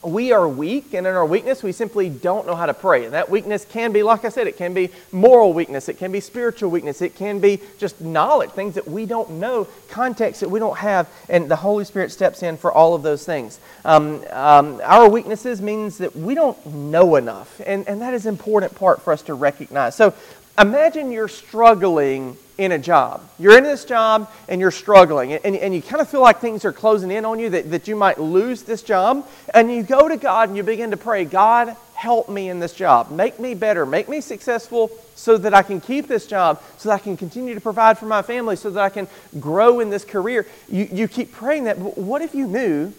we 0.04 0.32
are 0.32 0.48
weak, 0.48 0.94
and 0.94 1.06
in 1.06 1.14
our 1.14 1.26
weakness, 1.26 1.62
we 1.62 1.72
simply 1.72 2.10
don't 2.10 2.48
know 2.48 2.56
how 2.56 2.66
to 2.66 2.74
pray. 2.74 3.06
And 3.06 3.14
that 3.14 3.30
weakness 3.30 3.66
can 3.66 3.92
be, 3.92 4.02
like 4.02 4.26
I 4.26 4.30
said, 4.30 4.48
it 4.48 4.58
can 4.58 4.74
be 4.74 4.90
moral 5.12 5.54
weakness, 5.54 5.90
it 5.90 5.98
can 5.98 6.12
be 6.12 6.20
spiritual 6.20 6.72
weakness, 6.72 7.02
it 7.02 7.16
can 7.16 7.40
be 7.40 7.62
just 7.78 8.02
knowledge, 8.02 8.50
things 8.52 8.76
that 8.76 8.88
we 8.88 9.06
don't 9.06 9.30
know, 9.32 9.68
context 9.90 10.42
that 10.42 10.50
we 10.50 10.60
don't 10.60 10.78
have, 10.78 11.08
and 11.30 11.50
the 11.50 11.56
Holy 11.56 11.86
Spirit 11.86 12.12
steps 12.12 12.42
in 12.42 12.58
for 12.58 12.72
all 12.72 12.96
of 12.96 13.04
those 13.04 13.26
things. 13.26 13.60
Um, 13.86 14.24
um, 14.32 14.82
our 14.84 15.08
weaknesses 15.10 15.62
means 15.62 16.00
that 16.00 16.16
we 16.16 16.34
don't 16.34 16.64
know 16.66 17.16
enough, 17.16 17.62
and, 17.66 17.88
and 17.88 18.02
that 18.02 18.14
is 18.14 18.26
an 18.26 18.34
important 18.34 18.76
part 18.76 19.02
for 19.02 19.14
us 19.14 19.22
to 19.24 19.34
recognize. 19.34 19.96
So 19.96 20.14
imagine 20.60 21.12
you're 21.12 21.28
struggling 21.28 22.38
in 22.58 22.72
a 22.72 22.78
job. 22.78 23.28
You're 23.40 23.58
in 23.58 23.64
this 23.64 23.86
job 23.86 24.30
and 24.48 24.62
you're 24.62 24.72
struggling, 24.72 25.34
and, 25.34 25.56
and 25.56 25.74
you 25.74 25.82
kind 25.82 26.02
of 26.02 26.10
feel 26.10 26.22
like 26.22 26.40
things 26.40 26.64
are 26.64 26.72
closing 26.72 27.10
in 27.10 27.26
on 27.26 27.40
you, 27.40 27.50
that, 27.50 27.72
that 27.72 27.88
you 27.88 27.96
might 27.96 28.20
lose 28.20 28.64
this 28.64 28.84
job. 28.84 29.28
And 29.54 29.72
you 29.72 29.82
go 29.82 30.08
to 30.08 30.18
God 30.18 30.50
and 30.50 30.58
you 30.58 30.64
begin 30.64 30.92
to 30.92 30.98
pray, 30.98 31.26
God, 31.26 31.76
help 31.96 32.30
me 32.30 32.50
in 32.50 32.60
this 32.60 32.74
job. 32.74 33.10
Make 33.10 33.40
me 33.40 33.56
better. 33.56 33.86
Make 33.86 34.10
me 34.10 34.22
successful 34.22 34.92
so 35.16 35.38
that 35.38 35.54
I 35.54 35.64
can 35.64 35.82
keep 35.82 36.08
this 36.08 36.28
job, 36.28 36.62
so 36.78 36.90
that 36.90 36.96
I 36.96 37.00
can 37.00 37.18
continue 37.18 37.56
to 37.56 37.62
provide 37.62 37.98
for 37.98 38.06
my 38.06 38.22
family, 38.22 38.56
so 38.56 38.70
that 38.70 38.82
I 38.82 38.90
can 38.90 39.08
grow 39.40 39.80
in 39.80 39.90
this 39.90 40.06
career. 40.06 40.46
You, 40.70 40.88
you 40.92 41.08
keep 41.08 41.32
praying 41.32 41.64
that. 41.64 41.82
But 41.82 41.98
what 41.98 42.22
if 42.22 42.36
you 42.36 42.48
knew 42.48 42.94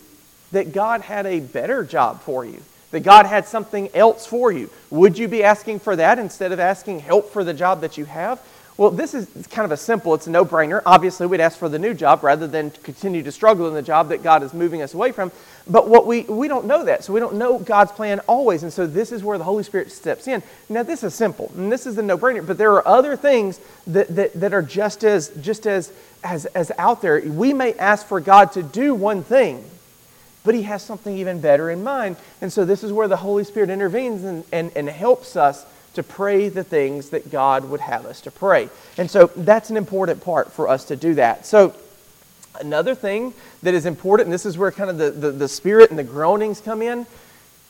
that 0.51 0.73
God 0.73 1.03
had 1.03 1.27
a 1.27 1.41
better 1.41 1.85
job 1.85 2.21
for 2.23 2.45
you? 2.45 2.63
That 2.93 3.01
God 3.01 3.27
had 3.27 3.47
something 3.47 3.89
else 3.95 4.27
for 4.27 4.53
you? 4.53 4.71
Would 4.91 5.19
you 5.19 5.27
be 5.29 5.43
asking 5.43 5.81
for 5.81 5.97
that 5.97 6.19
instead 6.19 6.53
of 6.53 6.61
asking 6.61 7.01
help 7.01 7.31
for 7.31 7.43
the 7.43 7.55
job 7.55 7.81
that 7.81 7.99
you 7.99 8.05
have? 8.05 8.41
Well, 8.79 8.91
this 8.91 9.13
is 9.13 9.29
kind 9.49 9.67
of 9.67 9.71
a 9.71 9.77
simple, 9.77 10.15
it's 10.15 10.27
a 10.27 10.31
no 10.31 10.47
brainer. 10.47 10.81
Obviously, 10.87 11.27
we'd 11.27 11.41
ask 11.41 11.59
for 11.59 11.69
the 11.69 11.79
new 11.79 11.93
job 11.93 12.23
rather 12.23 12.47
than 12.47 12.71
continue 12.71 13.23
to 13.23 13.31
struggle 13.31 13.69
in 13.69 13.75
the 13.75 13.83
job 13.83 14.09
that 14.09 14.23
God 14.23 14.43
is 14.43 14.55
moving 14.55 14.81
us 14.81 14.95
away 14.95 15.13
from. 15.13 15.31
But 15.69 15.89
what 15.89 16.07
we, 16.07 16.23
we 16.23 16.49
don't 16.49 16.65
know 16.65 16.85
that. 16.85 17.05
So 17.05 17.13
we 17.13 17.21
don't 17.21 17.35
know 17.37 17.59
God's 17.59 17.93
plan 17.93 18.21
always. 18.21 18.63
And 18.63 18.73
so 18.73 18.87
this 18.87 19.13
is 19.13 19.23
where 19.23 19.37
the 19.37 19.45
Holy 19.45 19.63
Spirit 19.63 19.93
steps 19.93 20.27
in. 20.27 20.43
Now, 20.71 20.83
this 20.83 21.05
is 21.05 21.15
simple, 21.15 21.53
and 21.55 21.71
this 21.71 21.87
is 21.87 21.99
a 21.99 22.03
no 22.03 22.17
brainer. 22.17 22.47
But 22.47 22.57
there 22.57 22.73
are 22.73 22.89
other 22.89 23.15
things 23.15 23.61
that, 23.87 24.09
that, 24.17 24.33
that 24.35 24.55
are 24.55 24.63
just, 24.63 25.05
as, 25.05 25.29
just 25.41 25.67
as, 25.67 25.93
as, 26.25 26.47
as 26.47 26.73
out 26.79 27.03
there. 27.03 27.21
We 27.21 27.53
may 27.53 27.75
ask 27.75 28.07
for 28.07 28.21
God 28.21 28.53
to 28.53 28.63
do 28.63 28.95
one 28.95 29.23
thing, 29.23 29.63
but 30.45 30.55
He 30.55 30.63
has 30.63 30.83
something 30.83 31.17
even 31.17 31.41
better 31.41 31.71
in 31.71 31.83
mind. 31.83 32.17
And 32.41 32.53
so 32.53 32.65
this 32.65 32.83
is 32.83 32.93
where 32.93 33.09
the 33.09 33.17
Holy 33.17 33.45
Spirit 33.45 33.71
intervenes 33.71 34.25
and, 34.25 34.45
and, 34.53 34.73
and 34.77 34.89
helps 34.89 35.37
us 35.37 35.65
to 35.95 36.03
pray 36.03 36.49
the 36.49 36.65
things 36.65 37.11
that 37.11 37.31
God 37.31 37.69
would 37.69 37.81
have 37.81 38.07
us 38.07 38.21
to 38.23 38.31
pray. 38.31 38.69
And 38.97 39.11
so 39.11 39.31
that's 39.37 39.71
an 39.71 39.77
important 39.77 40.23
part 40.23 40.53
for 40.53 40.69
us 40.69 40.87
to 40.87 40.97
do 40.97 41.15
that. 41.15 41.47
So, 41.47 41.75
another 42.61 42.95
thing 42.95 43.35
that 43.63 43.75
is 43.75 43.87
important, 43.87 44.27
and 44.27 44.33
this 44.33 44.47
is 44.47 44.59
where 44.59 44.71
kind 44.71 44.91
of 44.91 44.99
the, 44.99 45.11
the, 45.11 45.31
the 45.31 45.49
spirit 45.49 45.91
and 45.91 45.99
the 45.99 46.05
groanings 46.05 46.61
come 46.61 46.83
in, 46.83 47.07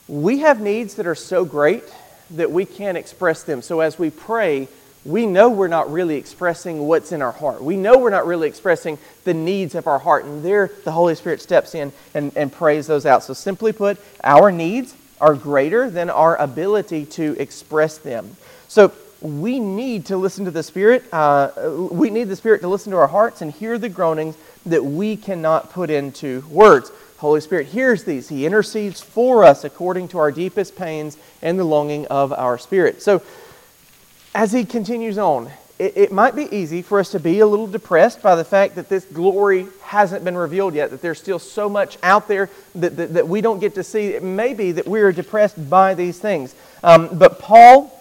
we 0.09 0.39
have 0.41 0.61
needs 0.61 0.95
that 0.95 1.07
are 1.07 1.15
so 1.15 1.45
great 1.45 1.85
that 2.31 2.51
we 2.51 2.65
can't 2.65 2.97
express 2.97 3.43
them. 3.43 3.63
So, 3.63 3.81
as 3.81 3.99
we 3.99 4.11
pray, 4.11 4.69
we 5.05 5.27
know 5.27 5.51
we're 5.51 5.69
not 5.69 5.91
really 5.93 6.17
expressing 6.17 6.87
what's 6.87 7.13
in 7.13 7.23
our 7.23 7.33
heart. 7.33 7.63
We 7.63 7.77
know 7.77 7.99
we're 7.99 8.11
not 8.11 8.27
really 8.27 8.49
expressing 8.49 8.99
the 9.25 9.35
needs 9.35 9.75
of 9.75 9.87
our 9.87 9.99
heart. 9.99 10.25
And 10.25 10.45
there, 10.45 10.71
the 10.85 10.93
Holy 10.93 11.15
Spirit 11.15 11.41
steps 11.41 11.75
in 11.75 11.93
and, 12.15 12.37
and 12.37 12.53
prays 12.53 12.87
those 12.87 13.05
out. 13.05 13.25
So, 13.25 13.35
simply 13.35 13.73
put, 13.73 13.99
our 14.23 14.53
needs 14.53 14.95
are 15.23 15.35
greater 15.35 15.89
than 15.89 16.11
our 16.11 16.37
ability 16.37 17.07
to 17.07 17.37
express 17.39 17.97
them. 17.99 18.37
So 18.67 18.93
we 19.21 19.61
need 19.61 20.07
to 20.07 20.17
listen 20.17 20.45
to 20.47 20.51
the 20.51 20.65
Spirit. 20.65 21.05
Uh, 21.13 21.89
we 21.91 22.11
need 22.11 22.25
the 22.25 22.37
Spirit 22.37 22.61
to 22.63 22.69
listen 22.69 22.91
to 22.91 22.99
our 22.99 23.07
hearts 23.07 23.41
and 23.41 23.53
hear 23.53 23.79
the 23.79 23.89
groanings 23.89 24.37
that 24.67 24.85
we 24.85 25.17
cannot 25.17 25.71
put 25.73 25.91
into 25.91 26.45
words. 26.51 26.91
Holy 27.19 27.41
Spirit 27.41 27.69
hears 27.69 28.03
these. 28.03 28.29
He 28.29 28.47
intercedes 28.47 29.01
for 29.01 29.45
us 29.45 29.63
according 29.63 30.09
to 30.09 30.19
our 30.19 30.33
deepest 30.33 30.75
pains 30.75 31.17
and 31.41 31.57
the 31.57 31.65
longing 31.65 32.05
of 32.09 32.33
our 32.33 32.59
spirit. 32.59 33.01
So, 33.01 33.23
as 34.35 34.53
he 34.53 34.65
continues 34.65 35.19
on, 35.19 35.51
it, 35.79 35.97
it 35.97 36.13
might 36.13 36.37
be 36.37 36.45
easy 36.55 36.81
for 36.81 37.01
us 37.01 37.11
to 37.11 37.21
be 37.21 37.41
a 37.41 37.47
little 37.47 37.67
depressed 37.67 38.23
by 38.23 38.37
the 38.37 38.45
fact 38.45 38.77
that 38.77 38.89
this 38.89 39.05
glory 39.05 39.67
hasn't 39.83 40.25
been 40.25 40.37
revealed 40.37 40.75
yet, 40.75 40.91
that 40.91 41.03
there's 41.03 41.19
still 41.19 41.39
so 41.39 41.69
much 41.69 41.99
out 42.03 42.29
there 42.29 42.49
that, 42.77 42.97
that, 42.97 43.15
that 43.15 43.29
we 43.29 43.41
don't 43.41 43.59
get 43.59 43.75
to 43.75 43.83
see. 43.83 44.09
It 44.09 44.23
may 44.23 44.55
be 44.55 44.73
that 44.73 44.87
we 44.87 45.01
are 45.01 45.13
depressed 45.13 45.69
by 45.69 45.95
these 45.95 46.19
things. 46.19 46.55
Um, 46.83 47.19
but 47.19 47.39
Paul 47.39 47.99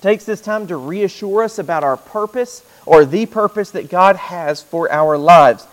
takes 0.00 0.24
this 0.24 0.40
time 0.40 0.66
to 0.68 0.76
reassure 0.76 1.42
us 1.42 1.58
about 1.58 1.82
our 1.82 1.96
purpose 1.96 2.62
or 2.86 3.04
the 3.04 3.26
purpose 3.26 3.70
that 3.72 3.90
God 3.90 4.16
has 4.16 4.62
for 4.62 4.90
our 4.92 5.18
lives. 5.18 5.66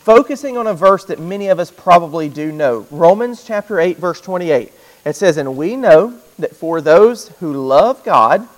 Focusing 0.00 0.56
on 0.56 0.66
a 0.66 0.74
verse 0.74 1.04
that 1.06 1.18
many 1.18 1.48
of 1.48 1.58
us 1.58 1.70
probably 1.70 2.28
do 2.28 2.50
know 2.52 2.86
Romans 2.90 3.44
chapter 3.44 3.80
8, 3.80 3.98
verse 3.98 4.20
28. 4.20 4.72
It 5.04 5.16
says, 5.16 5.36
And 5.36 5.56
we 5.56 5.76
know 5.76 6.18
that 6.38 6.56
for 6.56 6.80
those 6.80 7.28
who 7.40 7.52
love 7.52 8.02
God, 8.04 8.48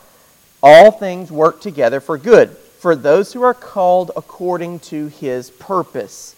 all 0.63 0.91
things 0.91 1.33
work 1.33 1.61
together 1.61 2.01
for 2.01 2.17
good 2.17 2.51
for 2.51 2.95
those 2.97 3.33
who 3.33 3.43
are 3.43 3.55
called 3.55 4.11
according 4.17 4.81
to 4.81 5.07
his 5.07 5.51
purpose. 5.51 6.35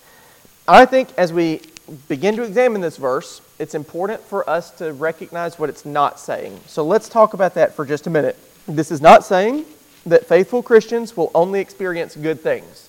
I 0.66 0.84
think 0.86 1.08
as 1.16 1.32
we 1.32 1.60
begin 2.08 2.36
to 2.36 2.42
examine 2.42 2.80
this 2.80 2.96
verse, 2.96 3.40
it's 3.58 3.74
important 3.74 4.20
for 4.20 4.48
us 4.48 4.70
to 4.72 4.92
recognize 4.92 5.58
what 5.58 5.68
it's 5.68 5.84
not 5.84 6.18
saying. 6.18 6.58
So 6.66 6.84
let's 6.84 7.08
talk 7.08 7.34
about 7.34 7.54
that 7.54 7.74
for 7.74 7.84
just 7.84 8.06
a 8.06 8.10
minute. 8.10 8.38
This 8.66 8.90
is 8.90 9.00
not 9.00 9.24
saying 9.24 9.64
that 10.06 10.26
faithful 10.26 10.62
Christians 10.62 11.16
will 11.16 11.30
only 11.34 11.60
experience 11.60 12.16
good 12.16 12.40
things. 12.40 12.83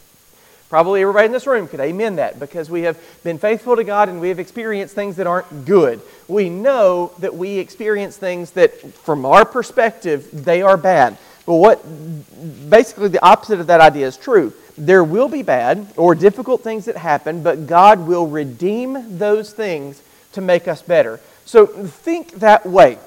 Probably 0.76 1.04
everybody 1.04 1.28
in 1.28 1.32
this 1.32 1.48
room 1.48 1.70
could 1.70 1.80
amen 1.80 2.18
that 2.18 2.38
because 2.38 2.70
we 2.70 2.82
have 2.82 3.00
been 3.24 3.38
faithful 3.38 3.78
to 3.78 3.86
God 3.86 4.10
and 4.10 4.20
we 4.20 4.28
have 4.28 4.40
experienced 4.40 4.94
things 4.94 5.16
that 5.16 5.26
aren't 5.26 5.64
good. 5.64 6.02
We 6.28 6.50
know 6.50 7.14
that 7.20 7.34
we 7.34 7.60
experience 7.60 8.18
things 8.18 8.52
that, 8.52 8.78
from 8.82 9.26
our 9.26 9.46
perspective, 9.46 10.28
they 10.34 10.62
are 10.62 10.76
bad. 10.76 11.18
But 11.46 11.54
what 11.54 12.70
basically 12.70 13.08
the 13.08 13.24
opposite 13.24 13.62
of 13.62 13.68
that 13.68 13.80
idea 13.80 14.06
is 14.06 14.18
true. 14.18 14.52
There 14.78 15.06
will 15.06 15.30
be 15.30 15.44
bad 15.44 15.94
or 15.96 16.14
difficult 16.14 16.62
things 16.62 16.84
that 16.84 16.98
happen, 16.98 17.42
but 17.42 17.68
God 17.68 18.06
will 18.06 18.28
redeem 18.28 19.18
those 19.18 19.54
things 19.54 20.02
to 20.34 20.42
make 20.42 20.68
us 20.68 20.82
better. 20.82 21.22
So 21.46 21.68
think 21.68 22.32
that 22.34 22.66
way 22.66 22.98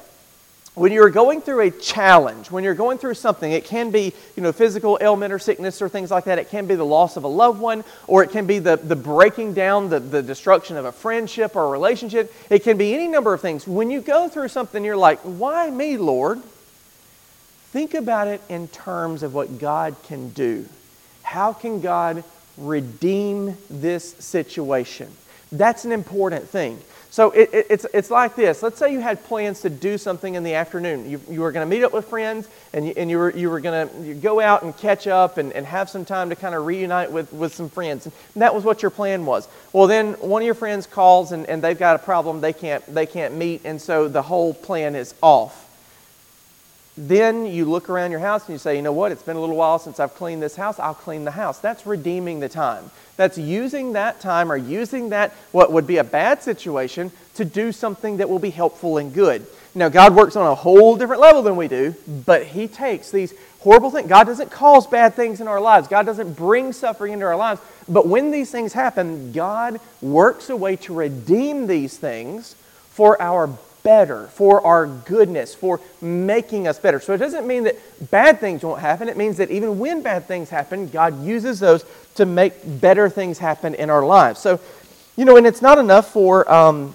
when 0.79 0.93
you're 0.93 1.11
going 1.11 1.41
through 1.41 1.61
a 1.61 1.71
challenge, 1.71 2.51
when 2.51 2.65
you're 2.65 2.75
going 2.75 2.99
through 2.99 3.15
something, 3.15 3.51
it 3.51 3.65
can 3.65 3.91
be 3.91 4.13
you 4.37 4.43
know, 4.43 4.53
physical 4.53 4.99
ailment 5.01 5.33
or 5.33 5.39
sickness 5.39 5.83
or 5.83 5.89
things 5.89 6.11
like 6.11 6.25
that. 6.25 6.39
It 6.39 6.51
can 6.51 6.67
be 6.67 6.75
the 6.75 6.87
loss 6.87 7.17
of 7.17 7.25
a 7.25 7.29
loved 7.29 7.61
one, 7.61 7.85
or 8.07 8.23
it 8.23 8.31
can 8.31 8.47
be 8.47 8.59
the, 8.59 8.77
the 8.77 8.97
breaking 8.97 9.55
down, 9.55 9.91
the, 9.91 10.01
the 10.01 10.23
destruction 10.23 10.77
of 10.77 10.85
a 10.85 10.93
friendship 10.93 11.57
or 11.57 11.65
a 11.65 11.69
relationship. 11.69 12.33
It 12.51 12.63
can 12.63 12.77
be 12.77 12.95
any 12.95 13.09
number 13.09 13.35
of 13.35 13.41
things. 13.41 13.67
When 13.67 13.91
you 13.91 14.01
go 14.01 14.29
through 14.29 14.49
something, 14.49 14.85
you're 14.85 14.97
like, 14.97 15.21
why 15.21 15.69
me, 15.71 15.97
Lord? 15.97 16.43
think 17.71 17.93
about 17.93 18.29
it 18.29 18.41
in 18.49 18.67
terms 18.69 19.23
of 19.23 19.35
what 19.35 19.59
God 19.59 19.95
can 20.05 20.31
do. 20.31 20.67
How 21.23 21.53
can 21.53 21.81
God 21.81 22.25
redeem 22.57 23.57
this 23.69 24.13
situation? 24.15 25.09
That's 25.53 25.85
an 25.85 25.93
important 25.93 26.49
thing. 26.49 26.81
So 27.19 27.33
it, 27.33 27.51
it, 27.53 27.67
it's, 27.69 27.85
it's 27.93 28.13
like 28.13 28.37
this. 28.37 28.63
Let's 28.63 28.79
say 28.79 28.93
you 28.93 29.01
had 29.01 29.25
plans 29.25 29.61
to 29.63 29.71
do 29.71 29.99
something 29.99 30.37
in 30.37 30.45
the 30.45 30.55
afternoon. 30.55 31.11
You, 31.11 31.21
you 31.29 31.41
were 31.41 31.51
going 31.51 31.69
to 31.69 31.77
meet 31.77 31.83
up 31.83 31.93
with 31.93 32.05
friends 32.05 32.47
and 32.73 32.87
you, 32.87 32.95
and 32.97 33.11
you 33.11 33.19
were, 33.19 33.37
you 33.37 33.51
were 33.51 33.59
going 33.59 33.89
to 33.89 34.15
go 34.15 34.39
out 34.39 34.63
and 34.63 34.77
catch 34.77 35.09
up 35.09 35.37
and, 35.37 35.53
and 35.53 35.67
have 35.67 35.91
some 35.91 36.05
time 36.05 36.29
to 36.29 36.37
kind 36.37 36.55
of 36.55 36.65
reunite 36.65 37.11
with, 37.11 37.33
with 37.33 37.53
some 37.53 37.71
friends. 37.71 38.07
And 38.07 38.15
that 38.37 38.55
was 38.55 38.63
what 38.63 38.83
your 38.83 38.93
plan 38.93 39.27
was. 39.27 39.49
Well, 39.73 39.89
then 39.89 40.13
one 40.21 40.43
of 40.43 40.47
your 40.47 40.55
friends 40.55 40.87
calls 40.87 41.33
and, 41.33 41.45
and 41.47 41.61
they've 41.61 41.77
got 41.77 41.97
a 41.97 41.99
problem. 41.99 42.41
They 42.41 42.53
can't, 42.53 42.87
they 42.87 43.07
can't 43.07 43.35
meet, 43.35 43.63
and 43.65 43.83
so 43.83 44.07
the 44.07 44.23
whole 44.23 44.55
plan 44.55 44.95
is 44.95 45.13
off. 45.21 45.68
Then 47.01 47.47
you 47.47 47.65
look 47.65 47.89
around 47.89 48.11
your 48.11 48.19
house 48.19 48.47
and 48.47 48.55
you 48.55 48.59
say, 48.59 48.75
you 48.75 48.83
know 48.83 48.93
what, 48.93 49.13
it's 49.13 49.23
been 49.23 49.37
a 49.37 49.41
little 49.41 49.55
while 49.55 49.79
since 49.79 50.01
I've 50.01 50.17
cleaned 50.17 50.43
this 50.43 50.57
house, 50.57 50.81
I'll 50.81 50.95
clean 50.95 51.25
the 51.25 51.31
house. 51.31 51.61
That's 51.61 51.87
redeeming 51.87 52.41
the 52.41 52.49
time. 52.49 52.91
That's 53.17 53.39
using 53.39 53.93
that 53.93 54.21
time 54.21 54.51
or 54.51 54.57
using 54.57 55.11
that, 55.11 55.31
what 55.53 55.73
would 55.73 55.87
be 55.87 55.99
a 55.99 56.05
bad 56.05 56.43
situation, 56.43 57.13
to 57.35 57.45
do 57.45 57.71
something 57.71 58.17
that 58.17 58.29
will 58.29 58.41
be 58.41 58.51
helpful 58.51 58.99
and 58.99 59.15
good. 59.15 59.47
Now, 59.77 59.89
God 59.89 60.17
works 60.17 60.35
on 60.35 60.49
a 60.49 60.57
whole 60.57 60.97
different 60.97 61.23
level 61.23 61.41
than 61.43 61.55
we 61.55 61.69
do, 61.69 61.95
but 62.27 62.45
He 62.47 62.67
takes 62.67 63.13
these 63.13 63.33
horrible 63.61 63.93
things. 63.93 64.09
God 64.09 64.25
doesn't 64.25 64.51
cause 64.51 64.89
bad 64.89 65.15
things 65.15 65.41
in 65.41 65.47
our 65.47 65.61
lives, 65.61 65.87
God 65.87 66.05
doesn't 66.05 66.33
bring 66.33 66.73
suffering 66.73 67.13
into 67.13 67.27
our 67.27 67.37
lives. 67.37 67.61
But 67.89 68.09
when 68.09 68.33
these 68.33 68.51
things 68.51 68.73
happen, 68.73 69.31
God 69.31 69.79
works 70.03 70.51
a 70.51 70.57
way 70.57 70.75
to 70.77 70.95
redeem 70.95 71.69
these 71.69 71.97
things 71.97 72.57
for 72.91 73.23
our 73.23 73.57
better, 73.83 74.27
for 74.29 74.65
our 74.65 74.87
goodness, 74.87 75.55
for 75.55 75.81
making 76.01 76.69
us 76.69 76.79
better. 76.79 77.01
So 77.01 77.13
it 77.13 77.19
doesn't 77.19 77.47
mean 77.47 77.65
that 77.65 77.77
bad 78.11 78.41
things 78.41 78.63
won't 78.63 78.81
happen. 78.81 79.09
It 79.09 79.17
means 79.17 79.37
that 79.39 79.51
even 79.51 79.79
when 79.79 80.03
bad 80.03 80.27
things 80.27 80.51
happen, 80.51 80.89
God 80.89 81.23
uses 81.25 81.61
those 81.61 81.85
to 82.17 82.27
make 82.27 82.53
better 82.81 83.09
things 83.09 83.39
happen 83.39 83.75
in 83.75 83.91
our 83.91 84.05
lives. 84.05 84.41
So, 84.41 84.61
you 85.17 85.25
know, 85.25 85.37
and 85.37 85.47
it's 85.47 85.63
not 85.63 85.79
enough 85.79 86.13
for 86.13 86.51
um, 86.53 86.95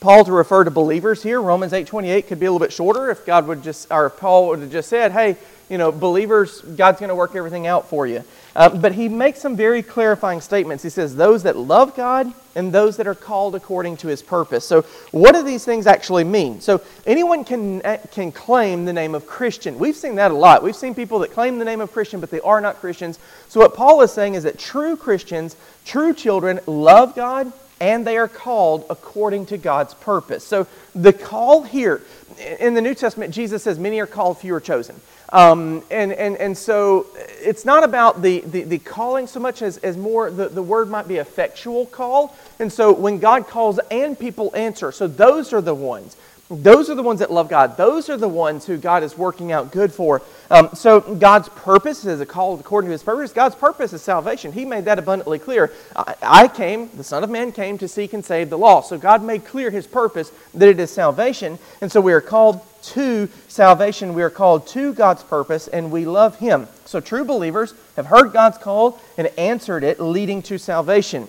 Paul 0.00 0.24
to 0.24 0.32
refer 0.32 0.64
to 0.64 0.70
believers 0.70 1.22
here. 1.22 1.40
Romans 1.40 1.72
8:28 1.72 2.26
could 2.26 2.40
be 2.40 2.46
a 2.46 2.52
little 2.52 2.64
bit 2.64 2.72
shorter 2.72 3.10
if 3.10 3.24
God 3.24 3.46
would 3.46 3.62
just, 3.62 3.90
or 3.90 4.10
Paul 4.10 4.48
would 4.48 4.60
have 4.60 4.72
just 4.72 4.88
said, 4.88 5.12
"Hey, 5.12 5.36
you 5.68 5.78
know, 5.78 5.90
believers, 5.92 6.60
God's 6.60 7.00
going 7.00 7.08
to 7.08 7.14
work 7.14 7.34
everything 7.34 7.66
out 7.66 7.88
for 7.88 8.06
you." 8.06 8.24
Uh, 8.56 8.68
but 8.68 8.92
he 8.92 9.08
makes 9.08 9.40
some 9.40 9.56
very 9.56 9.82
clarifying 9.82 10.40
statements. 10.40 10.82
He 10.82 10.90
says, 10.90 11.16
"Those 11.16 11.42
that 11.44 11.56
love 11.56 11.96
God 11.96 12.32
and 12.54 12.72
those 12.72 12.96
that 12.98 13.06
are 13.06 13.14
called 13.14 13.54
according 13.54 13.96
to 13.98 14.08
His 14.08 14.22
purpose." 14.22 14.64
So, 14.64 14.82
what 15.10 15.34
do 15.34 15.42
these 15.42 15.64
things 15.64 15.86
actually 15.86 16.24
mean? 16.24 16.60
So, 16.60 16.80
anyone 17.06 17.44
can 17.44 17.82
uh, 17.82 17.98
can 18.10 18.32
claim 18.32 18.84
the 18.84 18.92
name 18.92 19.14
of 19.14 19.26
Christian. 19.26 19.78
We've 19.78 19.96
seen 19.96 20.16
that 20.16 20.30
a 20.30 20.34
lot. 20.34 20.62
We've 20.62 20.76
seen 20.76 20.94
people 20.94 21.18
that 21.20 21.32
claim 21.32 21.58
the 21.58 21.64
name 21.64 21.80
of 21.80 21.92
Christian, 21.92 22.20
but 22.20 22.30
they 22.30 22.40
are 22.40 22.60
not 22.60 22.80
Christians. 22.80 23.18
So, 23.48 23.60
what 23.60 23.74
Paul 23.74 24.02
is 24.02 24.12
saying 24.12 24.34
is 24.34 24.44
that 24.44 24.58
true 24.58 24.96
Christians, 24.96 25.56
true 25.84 26.14
children, 26.14 26.60
love 26.66 27.14
God 27.14 27.52
and 27.80 28.06
they 28.06 28.16
are 28.16 28.28
called 28.28 28.86
according 28.88 29.46
to 29.46 29.58
God's 29.58 29.94
purpose. 29.94 30.44
So 30.44 30.66
the 30.94 31.12
call 31.12 31.62
here, 31.62 32.02
in 32.38 32.74
the 32.74 32.80
New 32.80 32.94
Testament, 32.94 33.34
Jesus 33.34 33.62
says, 33.62 33.78
Many 33.78 34.00
are 34.00 34.06
called, 34.06 34.38
few 34.38 34.54
are 34.54 34.60
chosen. 34.60 35.00
Um, 35.30 35.82
and, 35.90 36.12
and, 36.12 36.36
and 36.36 36.56
so 36.56 37.06
it's 37.16 37.64
not 37.64 37.82
about 37.82 38.22
the, 38.22 38.40
the, 38.40 38.62
the, 38.62 38.78
calling 38.78 39.26
so 39.26 39.40
much 39.40 39.62
as, 39.62 39.78
as 39.78 39.96
more, 39.96 40.30
the, 40.30 40.48
the 40.48 40.62
word 40.62 40.88
might 40.88 41.08
be 41.08 41.16
effectual 41.16 41.86
call. 41.86 42.36
And 42.60 42.72
so 42.72 42.92
when 42.92 43.18
God 43.18 43.48
calls 43.48 43.80
and 43.90 44.16
people 44.18 44.54
answer, 44.54 44.92
so 44.92 45.08
those 45.08 45.52
are 45.52 45.60
the 45.60 45.74
ones. 45.74 46.16
Those 46.50 46.90
are 46.90 46.94
the 46.94 47.02
ones 47.02 47.20
that 47.20 47.32
love 47.32 47.48
God. 47.48 47.78
Those 47.78 48.10
are 48.10 48.18
the 48.18 48.28
ones 48.28 48.66
who 48.66 48.76
God 48.76 49.02
is 49.02 49.16
working 49.16 49.50
out 49.50 49.72
good 49.72 49.90
for. 49.90 50.20
Um, 50.50 50.68
so 50.74 51.00
God's 51.00 51.48
purpose 51.48 52.04
is 52.04 52.20
a 52.20 52.26
call 52.26 52.60
according 52.60 52.88
to 52.88 52.92
his 52.92 53.02
purpose. 53.02 53.32
God's 53.32 53.54
purpose 53.54 53.94
is 53.94 54.02
salvation. 54.02 54.52
He 54.52 54.66
made 54.66 54.84
that 54.84 54.98
abundantly 54.98 55.38
clear. 55.38 55.72
I, 55.96 56.14
I 56.22 56.48
came, 56.48 56.90
the 56.96 57.04
Son 57.04 57.24
of 57.24 57.30
Man 57.30 57.50
came 57.50 57.78
to 57.78 57.88
seek 57.88 58.12
and 58.12 58.22
save 58.22 58.50
the 58.50 58.58
lost. 58.58 58.90
So 58.90 58.98
God 58.98 59.22
made 59.22 59.46
clear 59.46 59.70
his 59.70 59.86
purpose 59.86 60.32
that 60.52 60.68
it 60.68 60.78
is 60.78 60.90
salvation. 60.90 61.58
And 61.80 61.90
so 61.90 62.02
we 62.02 62.12
are 62.12 62.20
called 62.20 62.60
to 62.82 63.30
salvation. 63.48 64.12
We 64.12 64.22
are 64.22 64.28
called 64.28 64.66
to 64.68 64.92
God's 64.92 65.22
purpose 65.22 65.68
and 65.68 65.90
we 65.90 66.04
love 66.04 66.38
him. 66.38 66.68
So 66.84 67.00
true 67.00 67.24
believers 67.24 67.72
have 67.96 68.06
heard 68.06 68.34
God's 68.34 68.58
call 68.58 69.00
and 69.16 69.28
answered 69.38 69.82
it, 69.82 69.98
leading 69.98 70.42
to 70.42 70.58
salvation. 70.58 71.26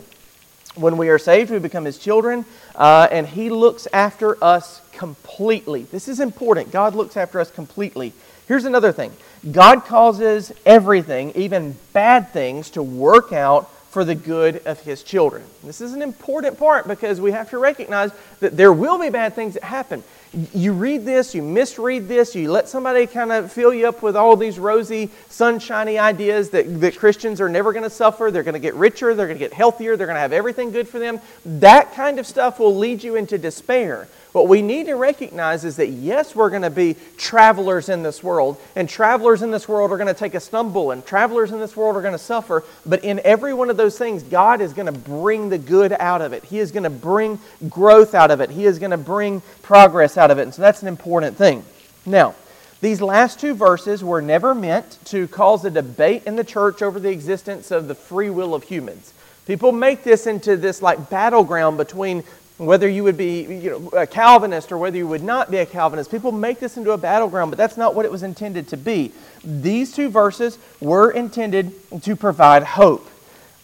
When 0.76 0.98
we 0.98 1.10
are 1.10 1.18
saved, 1.18 1.52
we 1.52 1.60
become 1.60 1.86
his 1.86 1.98
children, 1.98 2.46
uh, 2.76 3.08
and 3.10 3.26
he 3.26 3.50
looks 3.50 3.88
after 3.94 4.42
us 4.44 4.82
completely. 4.92 5.84
This 5.84 6.08
is 6.08 6.20
important. 6.20 6.72
God 6.72 6.96
looks 6.96 7.16
after 7.16 7.40
us 7.40 7.50
completely. 7.50 8.14
Here's 8.48 8.66
another 8.66 8.92
thing 8.92 9.12
God 9.52 9.86
causes 9.86 10.52
everything, 10.66 11.32
even 11.36 11.78
bad 11.94 12.32
things, 12.32 12.70
to 12.72 12.84
work 12.84 13.32
out 13.32 13.70
for 13.96 14.04
the 14.04 14.14
good 14.14 14.62
of 14.66 14.78
his 14.82 15.04
children. 15.04 15.42
This 15.64 15.80
is 15.80 15.94
an 15.94 16.02
important 16.02 16.60
part 16.60 16.86
because 16.86 17.22
we 17.22 17.32
have 17.32 17.50
to 17.52 17.58
recognize 17.60 18.12
that 18.42 18.58
there 18.58 18.74
will 18.74 19.00
be 19.00 19.10
bad 19.10 19.36
things 19.36 19.54
that 19.54 19.64
happen 19.64 20.04
you 20.54 20.74
read 20.74 21.06
this, 21.06 21.34
you 21.34 21.42
misread 21.42 22.08
this, 22.08 22.36
you 22.36 22.52
let 22.52 22.68
somebody 22.68 23.08
kind 23.08 23.32
of 23.32 23.52
fill 23.52 23.74
you 23.74 23.88
up 23.88 24.02
with 24.02 24.16
all 24.16 24.36
these 24.36 24.60
rosy, 24.60 25.10
sunshiny 25.30 25.98
ideas 25.98 26.50
that, 26.50 26.82
that 26.82 26.98
Christians 26.98 27.40
are 27.40 27.50
never 27.50 27.72
going 27.72 27.84
to 27.84 27.90
suffer, 27.90 28.30
they're 28.32 28.44
going 28.44 28.54
to 28.54 28.60
get 28.60 28.74
richer, 28.76 29.16
they're 29.16 29.28
going 29.28 29.40
to 29.40 29.44
get 29.44 29.54
healthier, 29.54 29.96
they're 29.96 30.08
going 30.08 30.16
to 30.16 30.22
have 30.22 30.34
everything 30.34 30.72
good 30.72 30.88
for 30.88 31.00
them. 31.00 31.20
That 31.46 31.94
kind 31.94 32.20
of 32.20 32.28
stuff 32.28 32.60
will 32.60 32.76
lead 32.76 33.04
you 33.04 33.16
into 33.16 33.38
despair. 33.38 34.08
What 34.36 34.50
we 34.50 34.62
need 34.62 34.88
to 34.88 34.96
recognize 34.96 35.64
is 35.64 35.78
that 35.78 35.88
yes, 35.88 36.36
we're 36.36 36.50
going 36.50 36.64
to 36.64 36.70
be 36.70 36.98
travelers 37.16 37.88
in 37.88 38.04
this 38.04 38.22
world, 38.22 38.58
and 38.76 38.90
travelers 38.90 39.42
in 39.42 39.50
this 39.50 39.66
world 39.70 39.94
are 39.94 39.98
going 39.98 40.14
to 40.14 40.14
take 40.14 40.36
a 40.36 40.42
stumble, 40.42 40.92
and 40.92 41.06
travelers 41.06 41.54
in 41.54 41.60
this 41.62 41.78
world 41.78 41.96
are 41.96 42.02
going 42.02 42.12
to 42.12 42.20
suffer. 42.20 42.66
But 42.86 43.06
in 43.06 43.22
every 43.24 43.54
one 43.54 43.70
of 43.70 43.78
those 43.78 43.98
things, 43.98 44.24
God 44.24 44.60
is 44.60 44.74
going 44.74 44.88
to 44.94 45.00
bring 45.00 45.48
the 45.48 45.58
good 45.58 45.94
out 45.94 46.22
of 46.22 46.34
it. 46.34 46.44
He 46.44 46.60
is 46.60 46.74
going 46.74 46.84
to 46.84 46.90
bring 46.90 47.40
growth 47.70 48.14
out 48.14 48.30
of 48.30 48.42
it. 48.42 48.50
He 48.50 48.66
is 48.66 48.78
going 48.78 48.92
to 48.92 48.98
bring 48.98 49.42
progress 49.62 50.18
out 50.18 50.32
of 50.32 50.38
it. 50.38 50.42
And 50.42 50.54
so 50.54 50.62
that's 50.62 50.82
an 50.82 50.90
important 50.90 51.38
thing. 51.38 51.64
Now, 52.06 52.36
these 52.82 53.02
last 53.02 53.40
two 53.40 53.54
verses 53.54 54.04
were 54.04 54.22
never 54.22 54.54
meant 54.54 55.00
to 55.06 55.30
cause 55.30 55.64
a 55.64 55.72
debate 55.72 56.24
in 56.26 56.36
the 56.36 56.44
church 56.44 56.82
over 56.82 57.00
the 57.00 57.10
existence 57.10 57.72
of 57.72 57.88
the 57.88 57.96
free 57.96 58.30
will 58.30 58.54
of 58.54 58.64
humans. 58.64 59.14
People 59.48 59.72
make 59.72 60.04
this 60.04 60.28
into 60.28 60.58
this 60.58 60.82
like 60.82 61.10
battleground 61.10 61.78
between 61.78 62.26
whether 62.58 62.88
you 62.88 63.04
would 63.04 63.18
be 63.18 63.42
you 63.44 63.72
know, 63.72 63.90
a 64.00 64.08
Calvinist 64.08 64.72
or 64.72 64.78
whether 64.78 64.98
you 64.98 65.08
would 65.08 65.24
not 65.24 65.52
be 65.52 65.58
a 65.58 65.66
Calvinist. 65.66 66.10
People 66.10 66.32
make 66.32 66.60
this 66.60 66.78
into 66.78 66.92
a 66.92 66.98
battleground, 66.98 67.52
but 67.52 67.58
that's 67.58 67.78
not 67.78 67.96
what 67.96 68.06
it 68.06 68.12
was 68.12 68.24
intended 68.24 68.68
to 68.70 68.78
be. 68.78 69.12
These 69.44 69.94
two 69.94 70.10
verses 70.10 70.58
were 70.80 71.12
intended 71.12 71.74
to 72.04 72.16
provide 72.16 72.64
hope. 72.64 73.10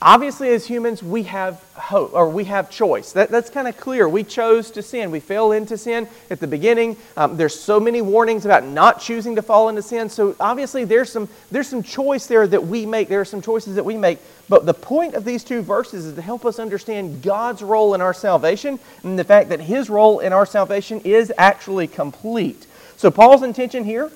Obviously, 0.03 0.49
as 0.49 0.65
humans, 0.65 1.03
we 1.03 1.21
have 1.23 1.63
hope 1.75 2.13
or 2.13 2.27
we 2.27 2.45
have 2.45 2.71
choice. 2.71 3.11
That, 3.11 3.29
that's 3.29 3.51
kind 3.51 3.67
of 3.67 3.77
clear. 3.77 4.09
We 4.09 4.23
chose 4.23 4.71
to 4.71 4.81
sin. 4.81 5.11
We 5.11 5.19
fell 5.19 5.51
into 5.51 5.77
sin 5.77 6.07
at 6.31 6.39
the 6.39 6.47
beginning. 6.47 6.97
Um, 7.15 7.37
there's 7.37 7.59
so 7.59 7.79
many 7.79 8.01
warnings 8.01 8.43
about 8.43 8.65
not 8.65 8.99
choosing 8.99 9.35
to 9.35 9.43
fall 9.43 9.69
into 9.69 9.83
sin. 9.83 10.09
So 10.09 10.35
obviously, 10.39 10.85
there's 10.85 11.11
some 11.11 11.29
there's 11.51 11.67
some 11.67 11.83
choice 11.83 12.25
there 12.25 12.47
that 12.47 12.65
we 12.65 12.87
make. 12.87 13.09
There 13.09 13.21
are 13.21 13.25
some 13.25 13.43
choices 13.43 13.75
that 13.75 13.85
we 13.85 13.95
make. 13.95 14.17
But 14.49 14.65
the 14.65 14.73
point 14.73 15.13
of 15.13 15.23
these 15.23 15.43
two 15.43 15.61
verses 15.61 16.05
is 16.05 16.15
to 16.15 16.21
help 16.23 16.45
us 16.45 16.57
understand 16.57 17.21
God's 17.21 17.61
role 17.61 17.93
in 17.93 18.01
our 18.01 18.13
salvation 18.13 18.79
and 19.03 19.19
the 19.19 19.23
fact 19.23 19.49
that 19.49 19.61
His 19.61 19.87
role 19.87 20.19
in 20.19 20.33
our 20.33 20.47
salvation 20.47 21.01
is 21.01 21.31
actually 21.37 21.85
complete. 21.85 22.65
So 22.97 23.11
Paul's 23.11 23.43
intention 23.43 23.83
here 23.83 24.11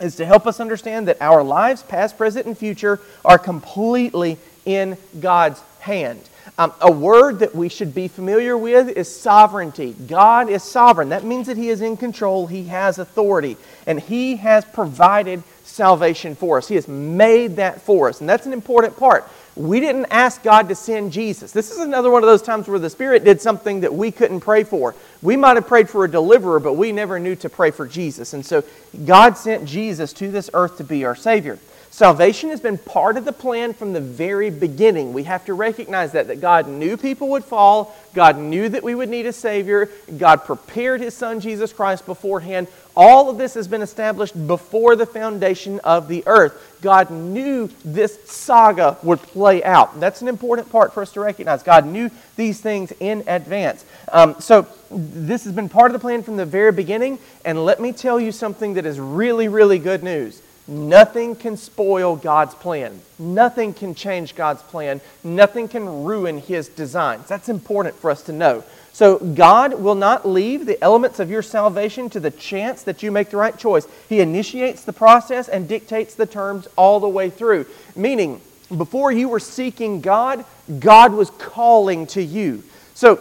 is 0.00 0.16
to 0.16 0.24
help 0.24 0.46
us 0.46 0.60
understand 0.60 1.08
that 1.08 1.18
our 1.20 1.42
lives, 1.42 1.82
past, 1.82 2.16
present, 2.16 2.46
and 2.46 2.56
future, 2.56 3.00
are 3.24 3.38
completely 3.38 4.38
in 4.64 4.96
God's 5.20 5.60
hand. 5.80 6.20
Um, 6.56 6.72
a 6.80 6.90
word 6.90 7.40
that 7.40 7.54
we 7.54 7.68
should 7.68 7.94
be 7.94 8.06
familiar 8.06 8.56
with 8.56 8.88
is 8.88 9.14
sovereignty. 9.14 9.94
God 10.06 10.48
is 10.48 10.62
sovereign. 10.62 11.08
That 11.08 11.24
means 11.24 11.46
that 11.48 11.56
He 11.56 11.68
is 11.68 11.80
in 11.80 11.96
control, 11.96 12.46
He 12.46 12.64
has 12.64 12.98
authority, 12.98 13.56
and 13.86 13.98
He 13.98 14.36
has 14.36 14.64
provided 14.64 15.42
salvation 15.64 16.36
for 16.36 16.58
us. 16.58 16.68
He 16.68 16.76
has 16.76 16.86
made 16.86 17.56
that 17.56 17.80
for 17.80 18.08
us, 18.08 18.20
and 18.20 18.28
that's 18.28 18.46
an 18.46 18.52
important 18.52 18.96
part. 18.96 19.28
We 19.56 19.78
didn't 19.78 20.06
ask 20.06 20.42
God 20.42 20.68
to 20.68 20.74
send 20.74 21.12
Jesus. 21.12 21.52
This 21.52 21.70
is 21.70 21.78
another 21.78 22.10
one 22.10 22.22
of 22.22 22.28
those 22.28 22.42
times 22.42 22.66
where 22.66 22.78
the 22.78 22.90
Spirit 22.90 23.24
did 23.24 23.40
something 23.40 23.80
that 23.80 23.94
we 23.94 24.10
couldn't 24.10 24.40
pray 24.40 24.64
for. 24.64 24.94
We 25.22 25.36
might 25.36 25.56
have 25.56 25.68
prayed 25.68 25.88
for 25.88 26.04
a 26.04 26.10
deliverer, 26.10 26.58
but 26.58 26.74
we 26.74 26.90
never 26.90 27.20
knew 27.20 27.36
to 27.36 27.48
pray 27.48 27.70
for 27.70 27.86
Jesus. 27.86 28.32
And 28.32 28.44
so 28.44 28.64
God 29.04 29.36
sent 29.36 29.64
Jesus 29.64 30.12
to 30.14 30.30
this 30.30 30.50
earth 30.54 30.76
to 30.78 30.84
be 30.84 31.04
our 31.04 31.14
Savior. 31.14 31.58
Salvation 31.94 32.50
has 32.50 32.60
been 32.60 32.76
part 32.76 33.16
of 33.16 33.24
the 33.24 33.32
plan 33.32 33.72
from 33.72 33.92
the 33.92 34.00
very 34.00 34.50
beginning. 34.50 35.12
We 35.12 35.22
have 35.22 35.44
to 35.44 35.54
recognize 35.54 36.10
that, 36.10 36.26
that 36.26 36.40
God 36.40 36.66
knew 36.66 36.96
people 36.96 37.28
would 37.28 37.44
fall. 37.44 37.94
God 38.14 38.36
knew 38.36 38.68
that 38.68 38.82
we 38.82 38.96
would 38.96 39.08
need 39.08 39.26
a 39.26 39.32
Savior. 39.32 39.88
God 40.18 40.44
prepared 40.44 41.00
His 41.00 41.14
Son, 41.14 41.38
Jesus 41.38 41.72
Christ, 41.72 42.04
beforehand. 42.04 42.66
All 42.96 43.30
of 43.30 43.38
this 43.38 43.54
has 43.54 43.68
been 43.68 43.80
established 43.80 44.34
before 44.48 44.96
the 44.96 45.06
foundation 45.06 45.78
of 45.84 46.08
the 46.08 46.24
earth. 46.26 46.80
God 46.82 47.12
knew 47.12 47.70
this 47.84 48.18
saga 48.24 48.98
would 49.04 49.20
play 49.20 49.62
out. 49.62 50.00
That's 50.00 50.20
an 50.20 50.26
important 50.26 50.72
part 50.72 50.92
for 50.92 51.00
us 51.00 51.12
to 51.12 51.20
recognize. 51.20 51.62
God 51.62 51.86
knew 51.86 52.10
these 52.34 52.60
things 52.60 52.92
in 52.98 53.22
advance. 53.28 53.84
Um, 54.10 54.34
so, 54.40 54.66
this 54.90 55.44
has 55.44 55.52
been 55.52 55.68
part 55.68 55.92
of 55.92 55.92
the 55.92 56.00
plan 56.00 56.24
from 56.24 56.38
the 56.38 56.44
very 56.44 56.72
beginning. 56.72 57.20
And 57.44 57.64
let 57.64 57.80
me 57.80 57.92
tell 57.92 58.18
you 58.18 58.32
something 58.32 58.74
that 58.74 58.84
is 58.84 58.98
really, 58.98 59.46
really 59.46 59.78
good 59.78 60.02
news. 60.02 60.42
Nothing 60.66 61.36
can 61.36 61.58
spoil 61.58 62.16
God's 62.16 62.54
plan. 62.54 63.00
Nothing 63.18 63.74
can 63.74 63.94
change 63.94 64.34
God's 64.34 64.62
plan. 64.62 65.00
Nothing 65.22 65.68
can 65.68 66.04
ruin 66.04 66.38
His 66.38 66.68
designs. 66.68 67.28
That's 67.28 67.50
important 67.50 67.96
for 67.96 68.10
us 68.10 68.22
to 68.22 68.32
know. 68.32 68.64
So, 68.92 69.18
God 69.18 69.74
will 69.74 69.96
not 69.96 70.26
leave 70.26 70.66
the 70.66 70.82
elements 70.82 71.18
of 71.18 71.28
your 71.28 71.42
salvation 71.42 72.08
to 72.10 72.20
the 72.20 72.30
chance 72.30 72.84
that 72.84 73.02
you 73.02 73.10
make 73.10 73.30
the 73.30 73.36
right 73.36 73.58
choice. 73.58 73.86
He 74.08 74.20
initiates 74.20 74.84
the 74.84 74.92
process 74.92 75.48
and 75.48 75.68
dictates 75.68 76.14
the 76.14 76.26
terms 76.26 76.68
all 76.76 77.00
the 77.00 77.08
way 77.08 77.28
through. 77.28 77.66
Meaning, 77.96 78.40
before 78.74 79.12
you 79.12 79.28
were 79.28 79.40
seeking 79.40 80.00
God, 80.00 80.44
God 80.78 81.12
was 81.12 81.30
calling 81.30 82.06
to 82.08 82.22
you. 82.22 82.62
So, 82.94 83.20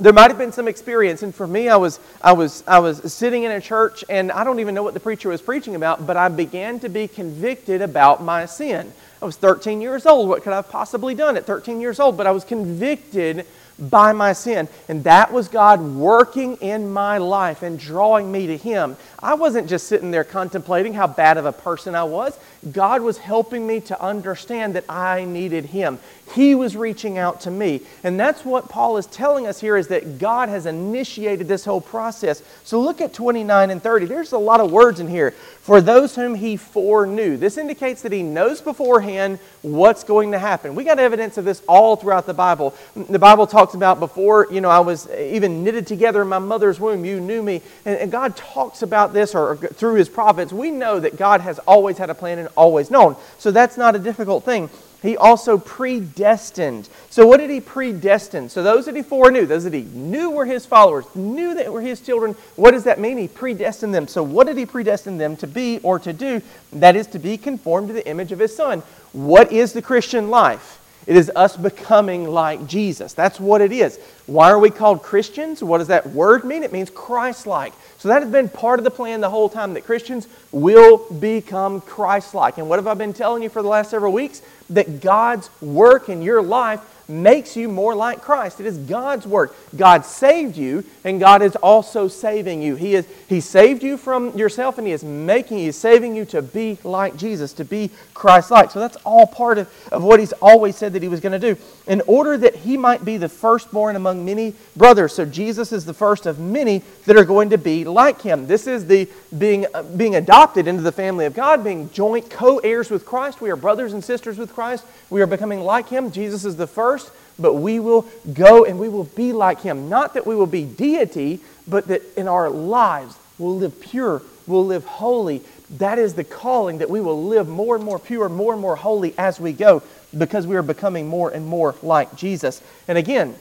there 0.00 0.12
might 0.12 0.30
have 0.30 0.38
been 0.38 0.52
some 0.52 0.68
experience 0.68 1.22
and 1.22 1.34
for 1.34 1.46
me 1.46 1.68
I 1.68 1.76
was, 1.76 2.00
I, 2.22 2.32
was, 2.32 2.64
I 2.66 2.78
was 2.78 3.12
sitting 3.12 3.44
in 3.44 3.52
a 3.52 3.60
church 3.60 4.04
and 4.08 4.30
i 4.32 4.44
don't 4.44 4.60
even 4.60 4.74
know 4.74 4.82
what 4.82 4.94
the 4.94 5.00
preacher 5.00 5.28
was 5.28 5.42
preaching 5.42 5.74
about 5.74 6.06
but 6.06 6.16
i 6.16 6.28
began 6.28 6.80
to 6.80 6.88
be 6.88 7.08
convicted 7.08 7.82
about 7.82 8.22
my 8.22 8.46
sin 8.46 8.92
i 9.20 9.24
was 9.24 9.36
13 9.36 9.80
years 9.80 10.06
old 10.06 10.28
what 10.28 10.42
could 10.42 10.52
i 10.52 10.56
have 10.56 10.68
possibly 10.68 11.14
done 11.14 11.36
at 11.36 11.46
13 11.46 11.80
years 11.80 12.00
old 12.00 12.16
but 12.16 12.26
i 12.26 12.30
was 12.30 12.44
convicted 12.44 13.46
by 13.78 14.12
my 14.12 14.32
sin. 14.32 14.68
And 14.88 15.04
that 15.04 15.32
was 15.32 15.48
God 15.48 15.80
working 15.80 16.56
in 16.56 16.90
my 16.90 17.18
life 17.18 17.62
and 17.62 17.78
drawing 17.78 18.30
me 18.30 18.48
to 18.48 18.56
Him. 18.56 18.96
I 19.18 19.34
wasn't 19.34 19.68
just 19.68 19.86
sitting 19.86 20.10
there 20.10 20.24
contemplating 20.24 20.94
how 20.94 21.06
bad 21.06 21.36
of 21.36 21.46
a 21.46 21.52
person 21.52 21.94
I 21.94 22.04
was. 22.04 22.38
God 22.72 23.02
was 23.02 23.18
helping 23.18 23.66
me 23.66 23.80
to 23.82 24.02
understand 24.02 24.74
that 24.74 24.84
I 24.88 25.24
needed 25.24 25.66
Him. 25.66 25.98
He 26.34 26.54
was 26.54 26.76
reaching 26.76 27.18
out 27.18 27.40
to 27.42 27.50
me. 27.50 27.80
And 28.04 28.18
that's 28.18 28.44
what 28.44 28.68
Paul 28.68 28.96
is 28.98 29.06
telling 29.06 29.46
us 29.46 29.60
here 29.60 29.76
is 29.76 29.88
that 29.88 30.18
God 30.18 30.48
has 30.48 30.66
initiated 30.66 31.48
this 31.48 31.64
whole 31.64 31.80
process. 31.80 32.42
So 32.64 32.80
look 32.80 33.00
at 33.00 33.14
29 33.14 33.70
and 33.70 33.82
30. 33.82 34.06
There's 34.06 34.32
a 34.32 34.38
lot 34.38 34.60
of 34.60 34.70
words 34.70 35.00
in 35.00 35.08
here. 35.08 35.30
For 35.68 35.80
those 35.80 36.14
whom 36.14 36.34
he 36.34 36.56
foreknew. 36.56 37.36
This 37.36 37.58
indicates 37.58 38.00
that 38.02 38.12
he 38.12 38.22
knows 38.22 38.60
beforehand 38.60 39.38
what's 39.60 40.02
going 40.02 40.32
to 40.32 40.38
happen. 40.38 40.74
We 40.74 40.84
got 40.84 40.98
evidence 40.98 41.36
of 41.36 41.44
this 41.44 41.62
all 41.68 41.96
throughout 41.96 42.24
the 42.24 42.32
Bible. 42.32 42.74
The 42.94 43.18
Bible 43.18 43.46
talks 43.46 43.74
about 43.74 44.00
before, 44.00 44.46
you 44.50 44.62
know, 44.62 44.70
I 44.70 44.80
was 44.80 45.10
even 45.10 45.64
knitted 45.64 45.86
together 45.86 46.22
in 46.22 46.28
my 46.28 46.38
mother's 46.38 46.80
womb, 46.80 47.04
you 47.04 47.20
knew 47.20 47.42
me. 47.42 47.60
And, 47.84 48.08
God 48.08 48.34
talks 48.36 48.80
about 48.80 49.12
this 49.12 49.34
or, 49.34 49.56
through 49.56 49.96
his 49.96 50.08
prophets. 50.08 50.50
We 50.50 50.70
know 50.70 50.98
that 51.00 51.18
God 51.18 51.42
has 51.42 51.58
always 51.60 51.98
had 51.98 52.08
a 52.08 52.14
plan 52.14 52.38
and 52.38 52.48
always 52.58 52.90
known. 52.90 53.16
So 53.38 53.50
that's 53.50 53.78
not 53.78 53.96
a 53.96 53.98
difficult 53.98 54.44
thing 54.44 54.68
he 55.02 55.16
also 55.16 55.58
predestined. 55.58 56.88
So, 57.08 57.26
what 57.26 57.38
did 57.38 57.50
he 57.50 57.60
predestine? 57.60 58.48
So, 58.48 58.62
those 58.62 58.86
that 58.86 58.96
he 58.96 59.02
foreknew, 59.02 59.46
those 59.46 59.64
that 59.64 59.72
he 59.72 59.82
knew 59.82 60.30
were 60.30 60.46
his 60.46 60.66
followers, 60.66 61.04
knew 61.14 61.54
that 61.54 61.72
were 61.72 61.80
his 61.80 62.00
children, 62.00 62.34
what 62.56 62.72
does 62.72 62.84
that 62.84 62.98
mean? 62.98 63.16
He 63.16 63.28
predestined 63.28 63.94
them. 63.94 64.08
So, 64.08 64.22
what 64.22 64.46
did 64.46 64.56
he 64.56 64.66
predestine 64.66 65.18
them 65.18 65.36
to 65.36 65.46
be 65.46 65.78
or 65.82 65.98
to 66.00 66.12
do? 66.12 66.42
That 66.72 66.96
is 66.96 67.06
to 67.08 67.18
be 67.18 67.38
conformed 67.38 67.88
to 67.88 67.94
the 67.94 68.06
image 68.08 68.32
of 68.32 68.40
his 68.40 68.54
son. 68.54 68.82
What 69.12 69.52
is 69.52 69.72
the 69.72 69.82
Christian 69.82 70.30
life? 70.30 70.74
It 71.06 71.16
is 71.16 71.30
us 71.34 71.56
becoming 71.56 72.28
like 72.28 72.66
Jesus. 72.66 73.14
That's 73.14 73.40
what 73.40 73.62
it 73.62 73.72
is. 73.72 73.98
Why 74.26 74.50
are 74.50 74.58
we 74.58 74.68
called 74.68 75.02
Christians? 75.02 75.62
What 75.62 75.78
does 75.78 75.88
that 75.88 76.06
word 76.08 76.44
mean? 76.44 76.62
It 76.62 76.72
means 76.72 76.90
Christ 76.90 77.46
like. 77.46 77.72
So 77.98 78.08
that 78.08 78.22
has 78.22 78.30
been 78.30 78.48
part 78.48 78.78
of 78.78 78.84
the 78.84 78.90
plan 78.90 79.20
the 79.20 79.30
whole 79.30 79.48
time 79.48 79.74
that 79.74 79.84
Christians 79.84 80.28
will 80.52 80.98
become 81.18 81.80
Christ 81.80 82.32
like. 82.32 82.58
And 82.58 82.68
what 82.68 82.78
have 82.78 82.86
I 82.86 82.94
been 82.94 83.12
telling 83.12 83.42
you 83.42 83.48
for 83.48 83.60
the 83.60 83.68
last 83.68 83.90
several 83.90 84.12
weeks? 84.12 84.40
That 84.70 85.00
God's 85.00 85.50
work 85.60 86.08
in 86.08 86.22
your 86.22 86.40
life 86.40 86.80
makes 87.08 87.56
you 87.56 87.68
more 87.68 87.94
like 87.94 88.20
Christ. 88.20 88.60
It 88.60 88.66
is 88.66 88.76
God's 88.76 89.26
work. 89.26 89.56
God 89.74 90.04
saved 90.04 90.56
you, 90.56 90.84
and 91.04 91.18
God 91.18 91.40
is 91.40 91.56
also 91.56 92.06
saving 92.06 92.62
you. 92.62 92.76
He, 92.76 92.94
is, 92.94 93.06
he 93.28 93.40
saved 93.40 93.82
you 93.82 93.96
from 93.96 94.36
yourself, 94.36 94.76
and 94.78 94.86
He 94.86 94.92
is 94.92 95.02
making, 95.02 95.58
is 95.60 95.76
saving 95.76 96.14
you 96.14 96.26
to 96.26 96.42
be 96.42 96.78
like 96.84 97.16
Jesus, 97.16 97.54
to 97.54 97.64
be 97.64 97.90
Christ 98.12 98.50
like. 98.50 98.70
So 98.70 98.78
that's 98.78 98.96
all 99.04 99.26
part 99.26 99.58
of, 99.58 99.88
of 99.90 100.04
what 100.04 100.20
He's 100.20 100.32
always 100.34 100.76
said 100.76 100.92
that 100.92 101.02
He 101.02 101.08
was 101.08 101.20
going 101.20 101.38
to 101.40 101.54
do. 101.54 101.60
In 101.86 102.02
order 102.02 102.36
that 102.36 102.56
He 102.56 102.76
might 102.76 103.04
be 103.04 103.16
the 103.16 103.28
firstborn 103.28 103.96
among 103.96 104.24
many 104.24 104.54
brothers. 104.76 105.14
So 105.14 105.24
Jesus 105.24 105.72
is 105.72 105.86
the 105.86 105.94
first 105.94 106.26
of 106.26 106.38
many 106.38 106.82
that 107.06 107.16
are 107.16 107.24
going 107.24 107.50
to 107.50 107.58
be 107.58 107.84
like 107.88 108.22
Him. 108.22 108.46
This 108.46 108.66
is 108.66 108.86
the 108.86 109.08
being, 109.36 109.66
uh, 109.72 109.82
being 109.82 110.14
adopted 110.14 110.66
into 110.66 110.82
the 110.82 110.92
family 110.92 111.26
of 111.26 111.34
God, 111.34 111.64
being 111.64 111.90
joint 111.90 112.30
co 112.30 112.58
heirs 112.58 112.90
with 112.90 113.06
Christ. 113.06 113.40
We 113.40 113.50
are 113.50 113.56
brothers 113.56 113.92
and 113.92 114.04
sisters 114.04 114.38
with 114.38 114.52
Christ. 114.52 114.84
We 115.10 115.22
are 115.22 115.26
becoming 115.26 115.60
like 115.60 115.88
Him. 115.88 116.10
Jesus 116.10 116.44
is 116.44 116.56
the 116.56 116.66
first 116.66 116.88
first, 116.88 117.10
but 117.38 117.54
we 117.54 117.78
will 117.78 118.06
go 118.32 118.64
and 118.64 118.78
we 118.78 118.88
will 118.88 119.04
be 119.04 119.32
like 119.32 119.60
him. 119.60 119.88
Not 119.88 120.14
that 120.14 120.26
we 120.26 120.34
will 120.34 120.46
be 120.46 120.64
deity, 120.64 121.40
but 121.66 121.88
that 121.88 122.02
in 122.16 122.28
our 122.28 122.50
lives 122.50 123.16
we'll 123.38 123.56
live 123.56 123.80
pure, 123.80 124.22
we'll 124.46 124.66
live 124.66 124.84
holy. 124.84 125.42
That 125.76 125.98
is 125.98 126.14
the 126.14 126.24
calling 126.24 126.78
that 126.78 126.88
we 126.88 127.00
will 127.00 127.24
live 127.24 127.48
more 127.48 127.76
and 127.76 127.84
more 127.84 127.98
pure, 127.98 128.28
more 128.28 128.52
and 128.54 128.62
more 128.62 128.76
holy 128.76 129.14
as 129.18 129.38
we 129.38 129.52
go 129.52 129.82
because 130.16 130.46
we 130.46 130.56
are 130.56 130.62
becoming 130.62 131.08
more 131.08 131.30
and 131.30 131.46
more 131.46 131.74
like 131.82 132.16
Jesus. 132.16 132.62
And 132.88 132.96
again, 132.96 133.34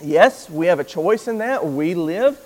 yes, 0.00 0.48
we 0.48 0.66
have 0.66 0.78
a 0.78 0.84
choice 0.84 1.26
in 1.26 1.38
that. 1.38 1.66
We 1.66 1.94
live, 1.94 2.38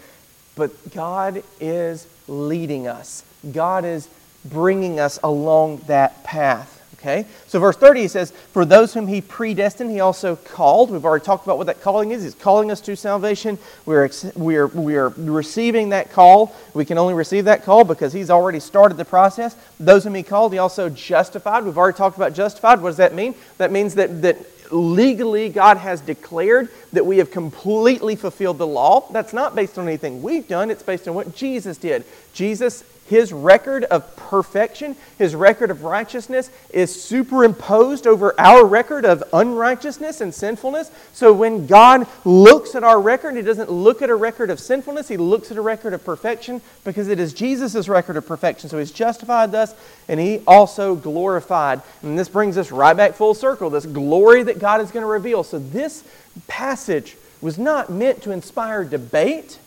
but 0.54 0.94
God 0.94 1.42
is 1.60 2.06
leading 2.28 2.86
us. 2.86 3.24
God 3.50 3.84
is 3.84 4.08
bringing 4.44 5.00
us 5.00 5.18
along 5.22 5.78
that 5.86 6.22
path. 6.24 6.80
Okay? 7.02 7.26
So, 7.48 7.58
verse 7.58 7.76
30 7.76 8.02
he 8.02 8.08
says, 8.08 8.30
For 8.52 8.64
those 8.64 8.94
whom 8.94 9.08
he 9.08 9.20
predestined, 9.20 9.90
he 9.90 9.98
also 9.98 10.36
called. 10.36 10.90
We've 10.90 11.04
already 11.04 11.24
talked 11.24 11.44
about 11.44 11.58
what 11.58 11.66
that 11.66 11.80
calling 11.80 12.12
is. 12.12 12.22
He's 12.22 12.34
calling 12.34 12.70
us 12.70 12.80
to 12.82 12.94
salvation. 12.94 13.58
We're, 13.86 14.08
we're, 14.36 14.68
we're 14.68 15.08
receiving 15.08 15.88
that 15.88 16.12
call. 16.12 16.54
We 16.74 16.84
can 16.84 16.98
only 16.98 17.14
receive 17.14 17.46
that 17.46 17.64
call 17.64 17.82
because 17.82 18.12
he's 18.12 18.30
already 18.30 18.60
started 18.60 18.98
the 18.98 19.04
process. 19.04 19.56
Those 19.80 20.04
whom 20.04 20.14
he 20.14 20.22
called, 20.22 20.52
he 20.52 20.58
also 20.58 20.88
justified. 20.88 21.64
We've 21.64 21.76
already 21.76 21.98
talked 21.98 22.16
about 22.16 22.34
justified. 22.34 22.80
What 22.80 22.90
does 22.90 22.98
that 22.98 23.14
mean? 23.14 23.34
That 23.58 23.72
means 23.72 23.96
that, 23.96 24.22
that 24.22 24.36
legally 24.72 25.48
God 25.48 25.76
has 25.76 26.00
declared 26.00 26.68
that 26.92 27.04
we 27.04 27.18
have 27.18 27.30
completely 27.30 28.16
fulfilled 28.16 28.58
the 28.58 28.66
law. 28.66 29.08
That's 29.12 29.32
not 29.32 29.54
based 29.54 29.78
on 29.78 29.86
anything 29.86 30.22
we've 30.22 30.48
done, 30.48 30.70
it's 30.70 30.82
based 30.82 31.06
on 31.06 31.14
what 31.14 31.34
Jesus 31.34 31.76
did. 31.76 32.04
Jesus 32.32 32.82
his 33.12 33.30
record 33.30 33.84
of 33.84 34.16
perfection, 34.16 34.96
his 35.18 35.34
record 35.34 35.70
of 35.70 35.84
righteousness 35.84 36.50
is 36.70 37.02
superimposed 37.02 38.06
over 38.06 38.34
our 38.40 38.64
record 38.64 39.04
of 39.04 39.22
unrighteousness 39.34 40.22
and 40.22 40.34
sinfulness. 40.34 40.90
So 41.12 41.30
when 41.30 41.66
God 41.66 42.06
looks 42.24 42.74
at 42.74 42.82
our 42.82 42.98
record, 42.98 43.36
he 43.36 43.42
doesn't 43.42 43.70
look 43.70 44.00
at 44.00 44.08
a 44.08 44.14
record 44.14 44.48
of 44.48 44.58
sinfulness, 44.58 45.08
he 45.08 45.18
looks 45.18 45.50
at 45.50 45.58
a 45.58 45.60
record 45.60 45.92
of 45.92 46.02
perfection 46.02 46.62
because 46.84 47.08
it 47.08 47.20
is 47.20 47.34
Jesus' 47.34 47.86
record 47.86 48.16
of 48.16 48.26
perfection. 48.26 48.70
So 48.70 48.78
he's 48.78 48.90
justified 48.90 49.54
us 49.54 49.74
and 50.08 50.18
he 50.18 50.40
also 50.46 50.94
glorified. 50.94 51.82
And 52.02 52.18
this 52.18 52.30
brings 52.30 52.56
us 52.56 52.72
right 52.72 52.96
back 52.96 53.12
full 53.12 53.34
circle 53.34 53.68
this 53.68 53.84
glory 53.84 54.42
that 54.44 54.58
God 54.58 54.80
is 54.80 54.90
going 54.90 55.02
to 55.04 55.06
reveal. 55.06 55.44
So 55.44 55.58
this 55.58 56.02
passage 56.48 57.18
was 57.42 57.58
not 57.58 57.90
meant 57.90 58.22
to 58.22 58.30
inspire 58.30 58.84
debate, 58.84 59.58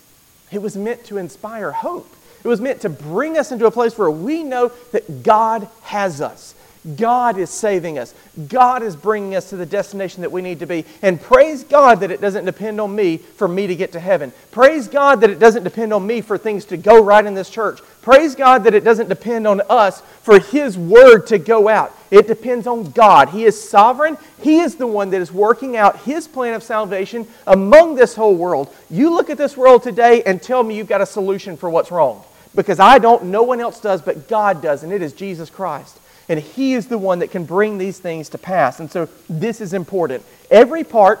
it 0.50 0.60
was 0.60 0.76
meant 0.76 1.04
to 1.04 1.16
inspire 1.16 1.70
hope. 1.70 2.12
It 2.46 2.48
was 2.48 2.60
meant 2.60 2.82
to 2.82 2.88
bring 2.88 3.36
us 3.36 3.50
into 3.50 3.66
a 3.66 3.72
place 3.72 3.98
where 3.98 4.08
we 4.08 4.44
know 4.44 4.70
that 4.92 5.24
God 5.24 5.66
has 5.82 6.20
us. 6.20 6.54
God 6.94 7.38
is 7.38 7.50
saving 7.50 7.98
us. 7.98 8.14
God 8.46 8.84
is 8.84 8.94
bringing 8.94 9.34
us 9.34 9.50
to 9.50 9.56
the 9.56 9.66
destination 9.66 10.20
that 10.22 10.30
we 10.30 10.42
need 10.42 10.60
to 10.60 10.66
be. 10.66 10.84
And 11.02 11.20
praise 11.20 11.64
God 11.64 11.98
that 11.98 12.12
it 12.12 12.20
doesn't 12.20 12.44
depend 12.44 12.80
on 12.80 12.94
me 12.94 13.16
for 13.16 13.48
me 13.48 13.66
to 13.66 13.74
get 13.74 13.90
to 13.92 13.98
heaven. 13.98 14.32
Praise 14.52 14.86
God 14.86 15.22
that 15.22 15.30
it 15.30 15.40
doesn't 15.40 15.64
depend 15.64 15.92
on 15.92 16.06
me 16.06 16.20
for 16.20 16.38
things 16.38 16.64
to 16.66 16.76
go 16.76 17.02
right 17.02 17.26
in 17.26 17.34
this 17.34 17.50
church. 17.50 17.80
Praise 18.00 18.36
God 18.36 18.62
that 18.62 18.74
it 18.74 18.84
doesn't 18.84 19.08
depend 19.08 19.48
on 19.48 19.62
us 19.62 20.00
for 20.22 20.38
His 20.38 20.78
word 20.78 21.26
to 21.26 21.38
go 21.38 21.68
out. 21.68 21.92
It 22.12 22.28
depends 22.28 22.68
on 22.68 22.92
God. 22.92 23.30
He 23.30 23.44
is 23.44 23.60
sovereign. 23.68 24.16
He 24.40 24.60
is 24.60 24.76
the 24.76 24.86
one 24.86 25.10
that 25.10 25.20
is 25.20 25.32
working 25.32 25.76
out 25.76 25.98
His 26.02 26.28
plan 26.28 26.54
of 26.54 26.62
salvation 26.62 27.26
among 27.48 27.96
this 27.96 28.14
whole 28.14 28.36
world. 28.36 28.72
You 28.88 29.10
look 29.10 29.30
at 29.30 29.38
this 29.38 29.56
world 29.56 29.82
today 29.82 30.22
and 30.22 30.40
tell 30.40 30.62
me 30.62 30.76
you've 30.76 30.86
got 30.86 31.00
a 31.00 31.06
solution 31.06 31.56
for 31.56 31.68
what's 31.68 31.90
wrong 31.90 32.22
because 32.56 32.80
I 32.80 32.98
don't, 32.98 33.26
no 33.26 33.42
one 33.42 33.60
else 33.60 33.80
does, 33.80 34.02
but 34.02 34.26
God 34.26 34.62
does, 34.62 34.82
and 34.82 34.92
it 34.92 35.02
is 35.02 35.12
Jesus 35.12 35.50
Christ. 35.50 36.00
And 36.28 36.40
He 36.40 36.74
is 36.74 36.88
the 36.88 36.98
one 36.98 37.20
that 37.20 37.30
can 37.30 37.44
bring 37.44 37.78
these 37.78 37.98
things 37.98 38.30
to 38.30 38.38
pass. 38.38 38.80
And 38.80 38.90
so 38.90 39.08
this 39.28 39.60
is 39.60 39.72
important. 39.72 40.24
Every 40.50 40.82
part 40.82 41.20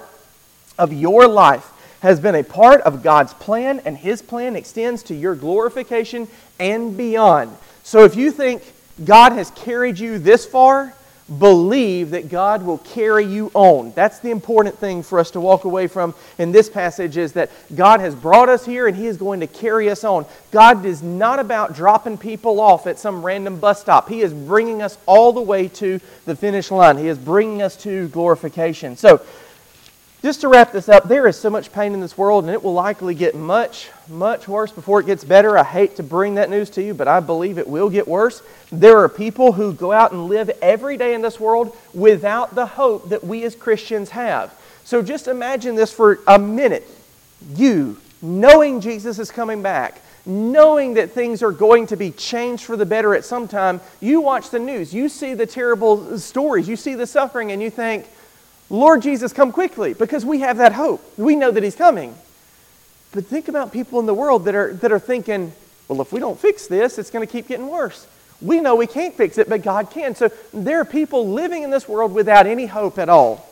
of 0.78 0.92
your 0.92 1.28
life 1.28 1.70
has 2.00 2.18
been 2.18 2.34
a 2.34 2.42
part 2.42 2.80
of 2.80 3.02
God's 3.02 3.34
plan, 3.34 3.80
and 3.84 3.96
His 3.96 4.22
plan 4.22 4.56
extends 4.56 5.04
to 5.04 5.14
your 5.14 5.36
glorification 5.36 6.26
and 6.58 6.96
beyond. 6.96 7.56
So 7.84 8.04
if 8.04 8.16
you 8.16 8.32
think, 8.32 8.62
God 9.04 9.32
has 9.32 9.50
carried 9.50 9.98
you 9.98 10.18
this 10.18 10.46
far, 10.46 10.95
believe 11.38 12.10
that 12.10 12.28
God 12.28 12.62
will 12.62 12.78
carry 12.78 13.24
you 13.24 13.50
on. 13.52 13.90
That's 13.92 14.20
the 14.20 14.30
important 14.30 14.78
thing 14.78 15.02
for 15.02 15.18
us 15.18 15.32
to 15.32 15.40
walk 15.40 15.64
away 15.64 15.88
from 15.88 16.14
in 16.38 16.52
this 16.52 16.70
passage 16.70 17.16
is 17.16 17.32
that 17.32 17.50
God 17.74 17.98
has 18.00 18.14
brought 18.14 18.48
us 18.48 18.64
here 18.64 18.86
and 18.86 18.96
He 18.96 19.06
is 19.06 19.16
going 19.16 19.40
to 19.40 19.48
carry 19.48 19.90
us 19.90 20.04
on. 20.04 20.24
God 20.52 20.84
is 20.84 21.02
not 21.02 21.40
about 21.40 21.74
dropping 21.74 22.16
people 22.16 22.60
off 22.60 22.86
at 22.86 22.98
some 22.98 23.26
random 23.26 23.58
bus 23.58 23.80
stop. 23.80 24.08
He 24.08 24.20
is 24.20 24.32
bringing 24.32 24.82
us 24.82 24.98
all 25.06 25.32
the 25.32 25.40
way 25.40 25.66
to 25.68 26.00
the 26.26 26.36
finish 26.36 26.70
line. 26.70 26.96
He 26.96 27.08
is 27.08 27.18
bringing 27.18 27.60
us 27.60 27.76
to 27.78 28.06
glorification. 28.08 28.96
So, 28.96 29.20
just 30.22 30.40
to 30.40 30.48
wrap 30.48 30.72
this 30.72 30.88
up, 30.88 31.04
there 31.04 31.26
is 31.26 31.38
so 31.38 31.50
much 31.50 31.72
pain 31.72 31.92
in 31.92 32.00
this 32.00 32.16
world, 32.16 32.44
and 32.44 32.52
it 32.52 32.62
will 32.62 32.72
likely 32.72 33.14
get 33.14 33.34
much, 33.34 33.90
much 34.08 34.46
worse 34.48 34.70
before 34.70 35.00
it 35.00 35.06
gets 35.06 35.24
better. 35.24 35.58
I 35.58 35.64
hate 35.64 35.96
to 35.96 36.02
bring 36.02 36.36
that 36.36 36.50
news 36.50 36.70
to 36.70 36.82
you, 36.82 36.94
but 36.94 37.08
I 37.08 37.20
believe 37.20 37.58
it 37.58 37.68
will 37.68 37.90
get 37.90 38.06
worse. 38.06 38.42
There 38.70 38.98
are 38.98 39.08
people 39.08 39.52
who 39.52 39.72
go 39.72 39.92
out 39.92 40.12
and 40.12 40.26
live 40.26 40.50
every 40.62 40.96
day 40.96 41.14
in 41.14 41.22
this 41.22 41.40
world 41.40 41.76
without 41.94 42.54
the 42.54 42.66
hope 42.66 43.08
that 43.10 43.24
we 43.24 43.44
as 43.44 43.54
Christians 43.54 44.10
have. 44.10 44.54
So 44.84 45.02
just 45.02 45.28
imagine 45.28 45.74
this 45.74 45.92
for 45.92 46.20
a 46.26 46.38
minute. 46.38 46.86
You, 47.54 47.98
knowing 48.22 48.80
Jesus 48.80 49.18
is 49.18 49.30
coming 49.30 49.62
back, 49.62 50.00
knowing 50.24 50.94
that 50.94 51.12
things 51.12 51.42
are 51.42 51.52
going 51.52 51.86
to 51.88 51.96
be 51.96 52.10
changed 52.10 52.64
for 52.64 52.76
the 52.76 52.86
better 52.86 53.14
at 53.14 53.24
some 53.24 53.46
time, 53.46 53.80
you 54.00 54.20
watch 54.20 54.50
the 54.50 54.58
news, 54.58 54.92
you 54.92 55.08
see 55.08 55.34
the 55.34 55.46
terrible 55.46 56.18
stories, 56.18 56.68
you 56.68 56.76
see 56.76 56.94
the 56.94 57.06
suffering, 57.06 57.52
and 57.52 57.62
you 57.62 57.70
think, 57.70 58.06
Lord 58.68 59.02
Jesus, 59.02 59.32
come 59.32 59.52
quickly, 59.52 59.94
because 59.94 60.24
we 60.24 60.40
have 60.40 60.56
that 60.58 60.72
hope. 60.72 61.00
We 61.16 61.36
know 61.36 61.52
that 61.52 61.62
He's 61.62 61.76
coming. 61.76 62.16
But 63.16 63.24
think 63.24 63.48
about 63.48 63.72
people 63.72 63.98
in 63.98 64.04
the 64.04 64.12
world 64.12 64.44
that 64.44 64.54
are, 64.54 64.74
that 64.74 64.92
are 64.92 64.98
thinking, 64.98 65.50
well, 65.88 66.02
if 66.02 66.12
we 66.12 66.20
don't 66.20 66.38
fix 66.38 66.66
this, 66.66 66.98
it's 66.98 67.10
going 67.10 67.26
to 67.26 67.32
keep 67.32 67.48
getting 67.48 67.66
worse. 67.66 68.06
We 68.42 68.60
know 68.60 68.74
we 68.74 68.86
can't 68.86 69.14
fix 69.14 69.38
it, 69.38 69.48
but 69.48 69.62
God 69.62 69.90
can. 69.90 70.14
So 70.14 70.30
there 70.52 70.82
are 70.82 70.84
people 70.84 71.26
living 71.26 71.62
in 71.62 71.70
this 71.70 71.88
world 71.88 72.12
without 72.12 72.46
any 72.46 72.66
hope 72.66 72.98
at 72.98 73.08
all. 73.08 73.48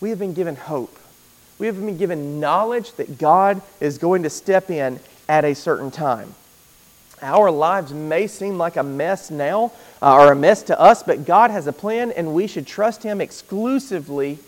We 0.00 0.10
have 0.10 0.20
been 0.20 0.34
given 0.34 0.54
hope. 0.54 0.96
We 1.58 1.66
have 1.66 1.84
been 1.84 1.98
given 1.98 2.38
knowledge 2.38 2.92
that 2.92 3.18
God 3.18 3.60
is 3.80 3.98
going 3.98 4.22
to 4.22 4.30
step 4.30 4.70
in 4.70 5.00
at 5.28 5.44
a 5.44 5.56
certain 5.56 5.90
time. 5.90 6.36
Our 7.20 7.50
lives 7.50 7.92
may 7.92 8.28
seem 8.28 8.56
like 8.56 8.76
a 8.76 8.84
mess 8.84 9.32
now, 9.32 9.72
uh, 10.00 10.14
or 10.14 10.30
a 10.30 10.36
mess 10.36 10.62
to 10.62 10.80
us, 10.80 11.02
but 11.02 11.26
God 11.26 11.50
has 11.50 11.66
a 11.66 11.72
plan 11.72 12.12
and 12.12 12.36
we 12.36 12.46
should 12.46 12.68
trust 12.68 13.02
Him 13.02 13.20
exclusively 13.20 14.38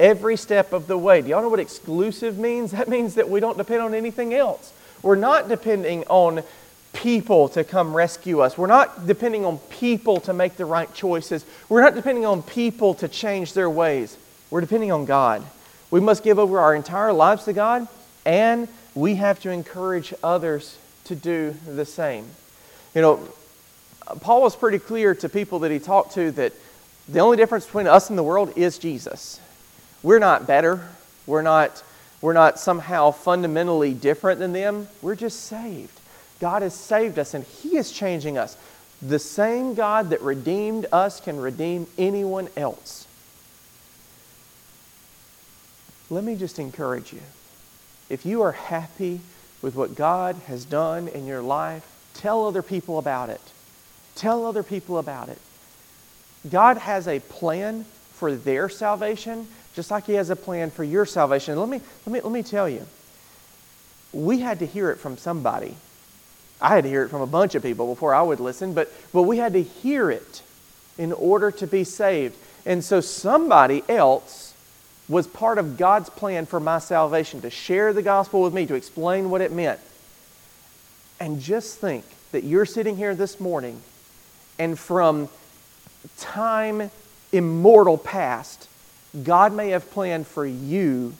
every 0.00 0.36
step 0.36 0.72
of 0.72 0.86
the 0.86 0.98
way. 0.98 1.22
Do 1.22 1.28
y'all 1.28 1.42
know 1.42 1.48
what 1.48 1.60
exclusive 1.60 2.38
means? 2.38 2.72
That 2.82 2.88
means 2.88 3.14
that 3.14 3.28
we 3.28 3.40
don't 3.40 3.58
depend 3.58 3.82
on 3.82 3.94
anything 3.94 4.34
else. 4.34 4.72
We're 5.02 5.16
not 5.16 5.48
depending 5.48 6.04
on 6.08 6.42
people 6.92 7.48
to 7.50 7.64
come 7.64 7.94
rescue 7.94 8.40
us. 8.40 8.58
We're 8.58 8.66
not 8.66 9.06
depending 9.06 9.44
on 9.44 9.58
people 9.58 10.20
to 10.20 10.32
make 10.32 10.56
the 10.56 10.64
right 10.64 10.92
choices. 10.94 11.44
We're 11.68 11.82
not 11.82 11.94
depending 11.94 12.26
on 12.26 12.42
people 12.42 12.94
to 12.94 13.08
change 13.08 13.54
their 13.54 13.70
ways. 13.70 14.16
We're 14.50 14.60
depending 14.60 14.92
on 14.92 15.04
God. 15.04 15.44
We 15.90 16.00
must 16.00 16.22
give 16.22 16.38
over 16.38 16.60
our 16.60 16.74
entire 16.74 17.12
lives 17.12 17.44
to 17.44 17.52
God, 17.52 17.88
and 18.24 18.68
we 18.94 19.16
have 19.16 19.40
to 19.40 19.50
encourage 19.50 20.12
others 20.22 20.76
to 21.04 21.14
do 21.14 21.54
the 21.66 21.84
same. 21.84 22.26
You 22.94 23.02
know, 23.02 23.28
Paul 24.20 24.42
was 24.42 24.54
pretty 24.56 24.78
clear 24.78 25.14
to 25.16 25.28
people 25.28 25.60
that 25.60 25.70
he 25.70 25.78
talked 25.78 26.14
to 26.14 26.30
that 26.32 26.52
the 27.08 27.20
only 27.20 27.36
difference 27.36 27.66
between 27.66 27.86
us 27.86 28.10
and 28.10 28.18
the 28.18 28.22
world 28.22 28.52
is 28.56 28.78
Jesus. 28.78 29.40
We're 30.02 30.18
not 30.18 30.46
better. 30.46 30.88
We're 31.26 31.42
not, 31.42 31.82
we're 32.20 32.32
not 32.32 32.58
somehow 32.58 33.10
fundamentally 33.12 33.94
different 33.94 34.38
than 34.40 34.52
them. 34.52 34.88
We're 35.00 35.14
just 35.14 35.40
saved. 35.44 35.98
God 36.40 36.62
has 36.62 36.74
saved 36.74 37.18
us 37.18 37.34
and 37.34 37.44
He 37.44 37.76
is 37.76 37.92
changing 37.92 38.36
us. 38.36 38.56
The 39.00 39.18
same 39.18 39.74
God 39.74 40.10
that 40.10 40.20
redeemed 40.22 40.86
us 40.92 41.20
can 41.20 41.40
redeem 41.40 41.86
anyone 41.98 42.48
else. 42.56 43.06
Let 46.10 46.24
me 46.24 46.36
just 46.36 46.58
encourage 46.58 47.12
you. 47.12 47.20
If 48.10 48.26
you 48.26 48.42
are 48.42 48.52
happy 48.52 49.20
with 49.62 49.74
what 49.74 49.94
God 49.94 50.36
has 50.46 50.64
done 50.64 51.08
in 51.08 51.26
your 51.26 51.42
life, 51.42 51.86
tell 52.14 52.46
other 52.46 52.62
people 52.62 52.98
about 52.98 53.30
it. 53.30 53.40
Tell 54.14 54.44
other 54.44 54.62
people 54.62 54.98
about 54.98 55.28
it. 55.28 55.38
God 56.50 56.76
has 56.76 57.08
a 57.08 57.20
plan 57.20 57.84
for 58.12 58.34
their 58.34 58.68
salvation, 58.68 59.48
just 59.74 59.90
like 59.90 60.06
He 60.06 60.14
has 60.14 60.30
a 60.30 60.36
plan 60.36 60.70
for 60.70 60.84
your 60.84 61.06
salvation. 61.06 61.58
Let 61.58 61.68
me, 61.68 61.80
let 62.06 62.12
me, 62.12 62.20
let 62.20 62.32
me 62.32 62.42
tell 62.42 62.68
you, 62.68 62.86
we 64.12 64.40
had 64.40 64.58
to 64.58 64.66
hear 64.66 64.90
it 64.90 64.98
from 64.98 65.16
somebody. 65.16 65.74
I 66.60 66.74
had 66.74 66.84
to 66.84 66.90
hear 66.90 67.02
it 67.02 67.08
from 67.08 67.22
a 67.22 67.26
bunch 67.26 67.54
of 67.54 67.62
people 67.62 67.92
before 67.92 68.14
I 68.14 68.22
would 68.22 68.40
listen, 68.40 68.74
but, 68.74 68.92
but 69.12 69.22
we 69.22 69.38
had 69.38 69.54
to 69.54 69.62
hear 69.62 70.10
it 70.10 70.42
in 70.96 71.12
order 71.12 71.50
to 71.50 71.66
be 71.66 71.84
saved. 71.84 72.36
And 72.64 72.84
so 72.84 73.00
somebody 73.00 73.82
else 73.88 74.54
was 75.08 75.26
part 75.26 75.58
of 75.58 75.76
God's 75.76 76.08
plan 76.08 76.46
for 76.46 76.60
my 76.60 76.78
salvation 76.78 77.40
to 77.40 77.50
share 77.50 77.92
the 77.92 78.02
gospel 78.02 78.42
with 78.42 78.54
me, 78.54 78.66
to 78.66 78.74
explain 78.74 79.30
what 79.30 79.40
it 79.40 79.52
meant. 79.52 79.80
And 81.18 81.40
just 81.40 81.78
think 81.78 82.04
that 82.30 82.44
you're 82.44 82.66
sitting 82.66 82.96
here 82.96 83.14
this 83.14 83.40
morning 83.40 83.80
and 84.58 84.78
from 84.78 85.28
time 86.18 86.90
immortal 87.32 87.98
past, 87.98 88.68
God 89.20 89.52
may 89.52 89.70
have 89.70 89.90
planned 89.90 90.26
for 90.26 90.46
you 90.46 91.14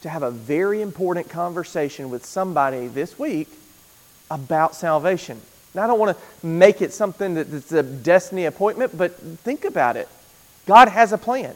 to 0.00 0.08
have 0.08 0.22
a 0.22 0.30
very 0.30 0.80
important 0.80 1.28
conversation 1.28 2.10
with 2.10 2.24
somebody 2.24 2.88
this 2.88 3.18
week 3.18 3.48
about 4.30 4.74
salvation. 4.74 5.40
Now, 5.74 5.84
I 5.84 5.86
don't 5.86 5.98
want 5.98 6.16
to 6.16 6.46
make 6.46 6.80
it 6.80 6.92
something 6.92 7.34
that's 7.34 7.72
a 7.72 7.82
destiny 7.82 8.44
appointment, 8.44 8.96
but 8.96 9.16
think 9.18 9.64
about 9.64 9.96
it. 9.96 10.08
God 10.66 10.88
has 10.88 11.12
a 11.12 11.18
plan. 11.18 11.54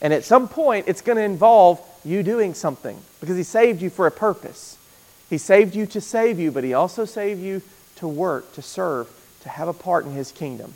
And 0.00 0.12
at 0.12 0.24
some 0.24 0.48
point, 0.48 0.86
it's 0.86 1.00
going 1.00 1.16
to 1.16 1.22
involve 1.22 1.80
you 2.04 2.22
doing 2.22 2.54
something 2.54 2.98
because 3.20 3.36
He 3.36 3.42
saved 3.42 3.82
you 3.82 3.90
for 3.90 4.06
a 4.06 4.12
purpose. 4.12 4.78
He 5.28 5.38
saved 5.38 5.74
you 5.74 5.86
to 5.86 6.00
save 6.00 6.38
you, 6.38 6.52
but 6.52 6.64
He 6.64 6.74
also 6.74 7.04
saved 7.04 7.40
you 7.40 7.62
to 7.96 8.06
work, 8.06 8.52
to 8.52 8.62
serve, 8.62 9.08
to 9.42 9.48
have 9.48 9.66
a 9.66 9.72
part 9.72 10.04
in 10.04 10.12
His 10.12 10.30
kingdom. 10.30 10.74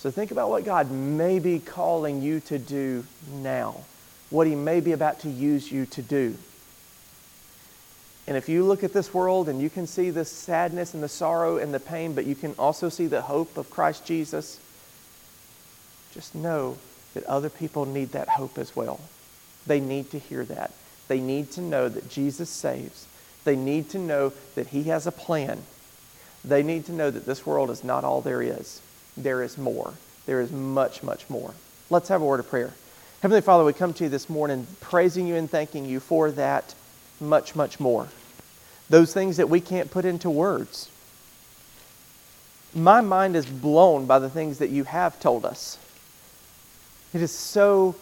So 0.00 0.10
think 0.10 0.30
about 0.30 0.48
what 0.48 0.64
God 0.64 0.90
may 0.90 1.38
be 1.38 1.58
calling 1.58 2.22
you 2.22 2.40
to 2.40 2.58
do 2.58 3.04
now, 3.30 3.84
what 4.30 4.46
He 4.46 4.54
may 4.54 4.80
be 4.80 4.92
about 4.92 5.20
to 5.20 5.28
use 5.28 5.70
you 5.70 5.84
to 5.86 6.00
do. 6.00 6.36
And 8.26 8.34
if 8.34 8.48
you 8.48 8.64
look 8.64 8.82
at 8.82 8.94
this 8.94 9.12
world 9.12 9.48
and 9.48 9.60
you 9.60 9.68
can 9.68 9.86
see 9.86 10.08
the 10.08 10.24
sadness 10.24 10.94
and 10.94 11.02
the 11.02 11.08
sorrow 11.08 11.58
and 11.58 11.74
the 11.74 11.80
pain, 11.80 12.14
but 12.14 12.24
you 12.24 12.34
can 12.34 12.54
also 12.58 12.88
see 12.88 13.06
the 13.06 13.20
hope 13.20 13.58
of 13.58 13.68
Christ 13.68 14.06
Jesus, 14.06 14.58
just 16.14 16.34
know 16.34 16.78
that 17.12 17.24
other 17.24 17.50
people 17.50 17.84
need 17.84 18.12
that 18.12 18.28
hope 18.28 18.56
as 18.56 18.74
well. 18.74 19.00
They 19.66 19.80
need 19.80 20.10
to 20.12 20.18
hear 20.18 20.44
that. 20.46 20.72
They 21.08 21.20
need 21.20 21.50
to 21.52 21.60
know 21.60 21.90
that 21.90 22.08
Jesus 22.08 22.48
saves. 22.48 23.06
They 23.44 23.56
need 23.56 23.90
to 23.90 23.98
know 23.98 24.32
that 24.54 24.68
He 24.68 24.84
has 24.84 25.06
a 25.06 25.12
plan 25.12 25.62
they 26.44 26.62
need 26.62 26.86
to 26.86 26.92
know 26.92 27.10
that 27.10 27.26
this 27.26 27.44
world 27.44 27.70
is 27.70 27.84
not 27.84 28.04
all 28.04 28.20
there 28.20 28.42
is. 28.42 28.80
There 29.16 29.42
is 29.42 29.58
more. 29.58 29.94
There 30.26 30.40
is 30.40 30.50
much, 30.50 31.02
much 31.02 31.28
more. 31.28 31.54
Let's 31.88 32.08
have 32.08 32.22
a 32.22 32.24
word 32.24 32.40
of 32.40 32.48
prayer. 32.48 32.72
Heavenly 33.20 33.40
Father, 33.42 33.64
we 33.64 33.72
come 33.72 33.92
to 33.94 34.04
you 34.04 34.10
this 34.10 34.30
morning 34.30 34.66
praising 34.80 35.26
you 35.26 35.34
and 35.34 35.50
thanking 35.50 35.84
you 35.84 36.00
for 36.00 36.30
that 36.32 36.74
much, 37.20 37.54
much 37.54 37.78
more. 37.78 38.08
Those 38.88 39.12
things 39.12 39.36
that 39.36 39.48
we 39.48 39.60
can't 39.60 39.90
put 39.90 40.04
into 40.04 40.30
words. 40.30 40.88
My 42.74 43.00
mind 43.00 43.36
is 43.36 43.46
blown 43.46 44.06
by 44.06 44.18
the 44.20 44.30
things 44.30 44.58
that 44.58 44.70
you 44.70 44.84
have 44.84 45.20
told 45.20 45.44
us. 45.44 45.76
It 47.12 47.20
is 47.20 47.32
so 47.32 47.96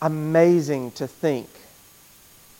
amazing 0.00 0.92
to 0.92 1.06
think 1.06 1.48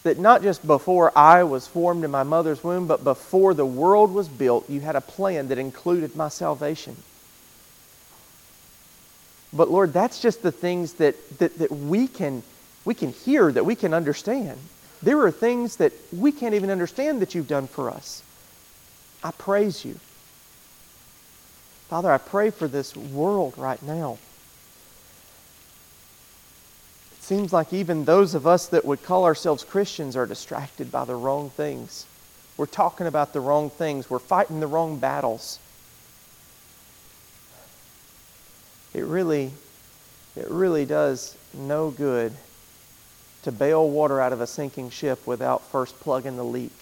that 0.03 0.19
not 0.19 0.43
just 0.43 0.67
before 0.67 1.17
I 1.17 1.43
was 1.45 1.67
formed 1.67 2.05
in 2.05 2.11
my 2.11 2.23
mother's 2.23 2.62
womb, 2.62 2.87
but 2.87 3.03
before 3.03 3.55
the 3.55 3.67
world 3.67 4.12
was 4.12 4.29
built, 4.29 4.69
you 4.69 4.81
had 4.81 4.97
a 4.97 5.01
plan 5.01 5.49
that 5.49 5.59
included 5.59 6.15
my 6.15 6.29
salvation. 6.29 6.97
But 9.55 9.70
Lord, 9.70 9.92
that's 9.92 10.20
just 10.20 10.42
the 10.42 10.52
things 10.52 10.94
that, 10.94 11.38
that, 11.38 11.59
that 11.59 11.70
we, 11.70 12.09
can, 12.09 12.42
we 12.84 12.94
can 12.94 13.12
hear, 13.12 13.52
that 13.52 13.64
we 13.64 13.76
can 13.76 13.94
understand. 13.94 14.59
There 15.02 15.20
are 15.20 15.30
things 15.30 15.76
that 15.76 15.92
we 16.12 16.32
can't 16.32 16.55
even 16.55 16.70
understand 16.70 17.20
that 17.20 17.34
you've 17.34 17.48
done 17.48 17.68
for 17.68 17.90
us. 17.90 18.22
I 19.22 19.30
praise 19.30 19.84
you. 19.84 19.98
Father, 21.88 22.11
I 22.11 22.18
pray 22.18 22.50
for 22.50 22.66
this 22.66 22.96
world 22.96 23.55
right 23.57 23.82
now 23.82 24.18
It 27.24 27.28
seems 27.28 27.55
like 27.55 27.72
even 27.72 28.05
those 28.05 28.34
of 28.34 28.46
us 28.46 28.66
that 28.66 28.84
would 28.84 29.02
call 29.02 29.24
ourselves 29.24 29.64
Christians 29.64 30.14
are 30.14 30.26
distracted 30.26 30.92
by 30.92 31.07
the 31.07 31.14
wrong 31.14 31.48
things. 31.48 32.05
We're 32.59 32.66
talking 32.66 33.07
about 33.07 33.32
the 33.32 33.40
wrong 33.40 33.70
things. 33.70 34.11
We're 34.11 34.18
fighting 34.18 34.61
the 34.61 34.66
wrong 34.66 34.98
battles. 34.98 35.59
It 38.95 39.05
really, 39.05 39.51
it 40.36 40.49
really 40.49 40.86
does 40.86 41.36
no 41.53 41.90
good 41.90 42.32
to 43.42 43.53
bail 43.53 43.88
water 43.88 44.20
out 44.20 44.32
of 44.32 44.40
a 44.40 44.47
sinking 44.47 44.90
ship 44.90 45.26
without 45.26 45.62
first 45.70 45.99
plugging 46.01 46.36
the 46.36 46.45
leak. 46.45 46.72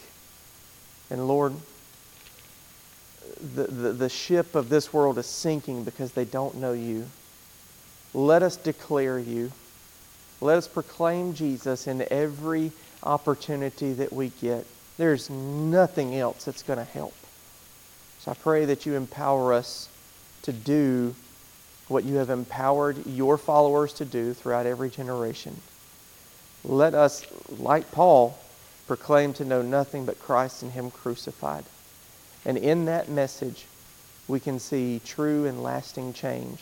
And 1.11 1.27
Lord, 1.27 1.55
the, 3.55 3.65
the, 3.65 3.93
the 3.93 4.09
ship 4.09 4.55
of 4.55 4.69
this 4.69 4.93
world 4.93 5.19
is 5.19 5.27
sinking 5.27 5.85
because 5.85 6.13
they 6.13 6.25
don't 6.25 6.57
know 6.57 6.73
you. 6.73 7.07
Let 8.15 8.43
us 8.43 8.57
declare 8.57 9.19
you. 9.19 9.51
Let 10.41 10.59
us 10.59 10.69
proclaim 10.69 11.35
Jesus 11.35 11.87
in 11.87 12.07
every 12.11 12.73
opportunity 13.03 13.93
that 13.95 14.13
we 14.13 14.29
get. 14.41 14.67
There's 14.99 15.31
nothing 15.31 16.15
else 16.15 16.45
that's 16.45 16.63
going 16.63 16.79
to 16.79 16.85
help. 16.85 17.15
So 18.21 18.31
I 18.31 18.35
pray 18.35 18.67
that 18.67 18.87
you 18.87 18.95
empower 18.95 19.53
us 19.53 19.89
to 20.43 20.53
do 20.53 21.15
what 21.93 22.05
you 22.05 22.17
have 22.17 22.31
empowered 22.31 23.07
your 23.07 23.39
followers 23.39 23.93
to 23.95 24.05
do 24.05 24.35
throughout 24.35 24.67
every 24.67 24.91
generation. 24.91 25.57
Let 26.65 26.95
us, 26.95 27.27
like 27.59 27.91
Paul, 27.93 28.39
proclaim 28.87 29.33
to 29.35 29.45
know 29.45 29.63
nothing 29.63 30.05
but 30.05 30.21
Christ 30.21 30.63
and 30.63 30.73
Him 30.73 30.91
crucified. 30.91 31.65
And 32.45 32.59
in 32.59 32.87
that 32.87 33.09
message, 33.09 33.67
we 34.29 34.41
can 34.41 34.59
see 34.59 35.01
true 35.05 35.47
and 35.47 35.63
lasting 35.63 36.13
change. 36.13 36.61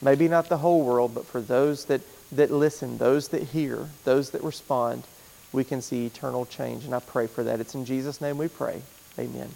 Maybe 0.00 0.28
not 0.28 0.48
the 0.48 0.58
whole 0.58 0.82
world, 0.82 1.14
but 1.14 1.26
for 1.26 1.40
those 1.40 1.84
that, 1.86 2.00
that 2.32 2.50
listen, 2.50 2.98
those 2.98 3.28
that 3.28 3.42
hear, 3.42 3.88
those 4.04 4.30
that 4.30 4.42
respond, 4.42 5.04
we 5.52 5.64
can 5.64 5.80
see 5.80 6.06
eternal 6.06 6.46
change. 6.46 6.84
And 6.84 6.94
I 6.94 7.00
pray 7.00 7.26
for 7.26 7.44
that. 7.44 7.60
It's 7.60 7.74
in 7.74 7.84
Jesus' 7.84 8.20
name 8.20 8.38
we 8.38 8.48
pray. 8.48 8.82
Amen. 9.18 9.50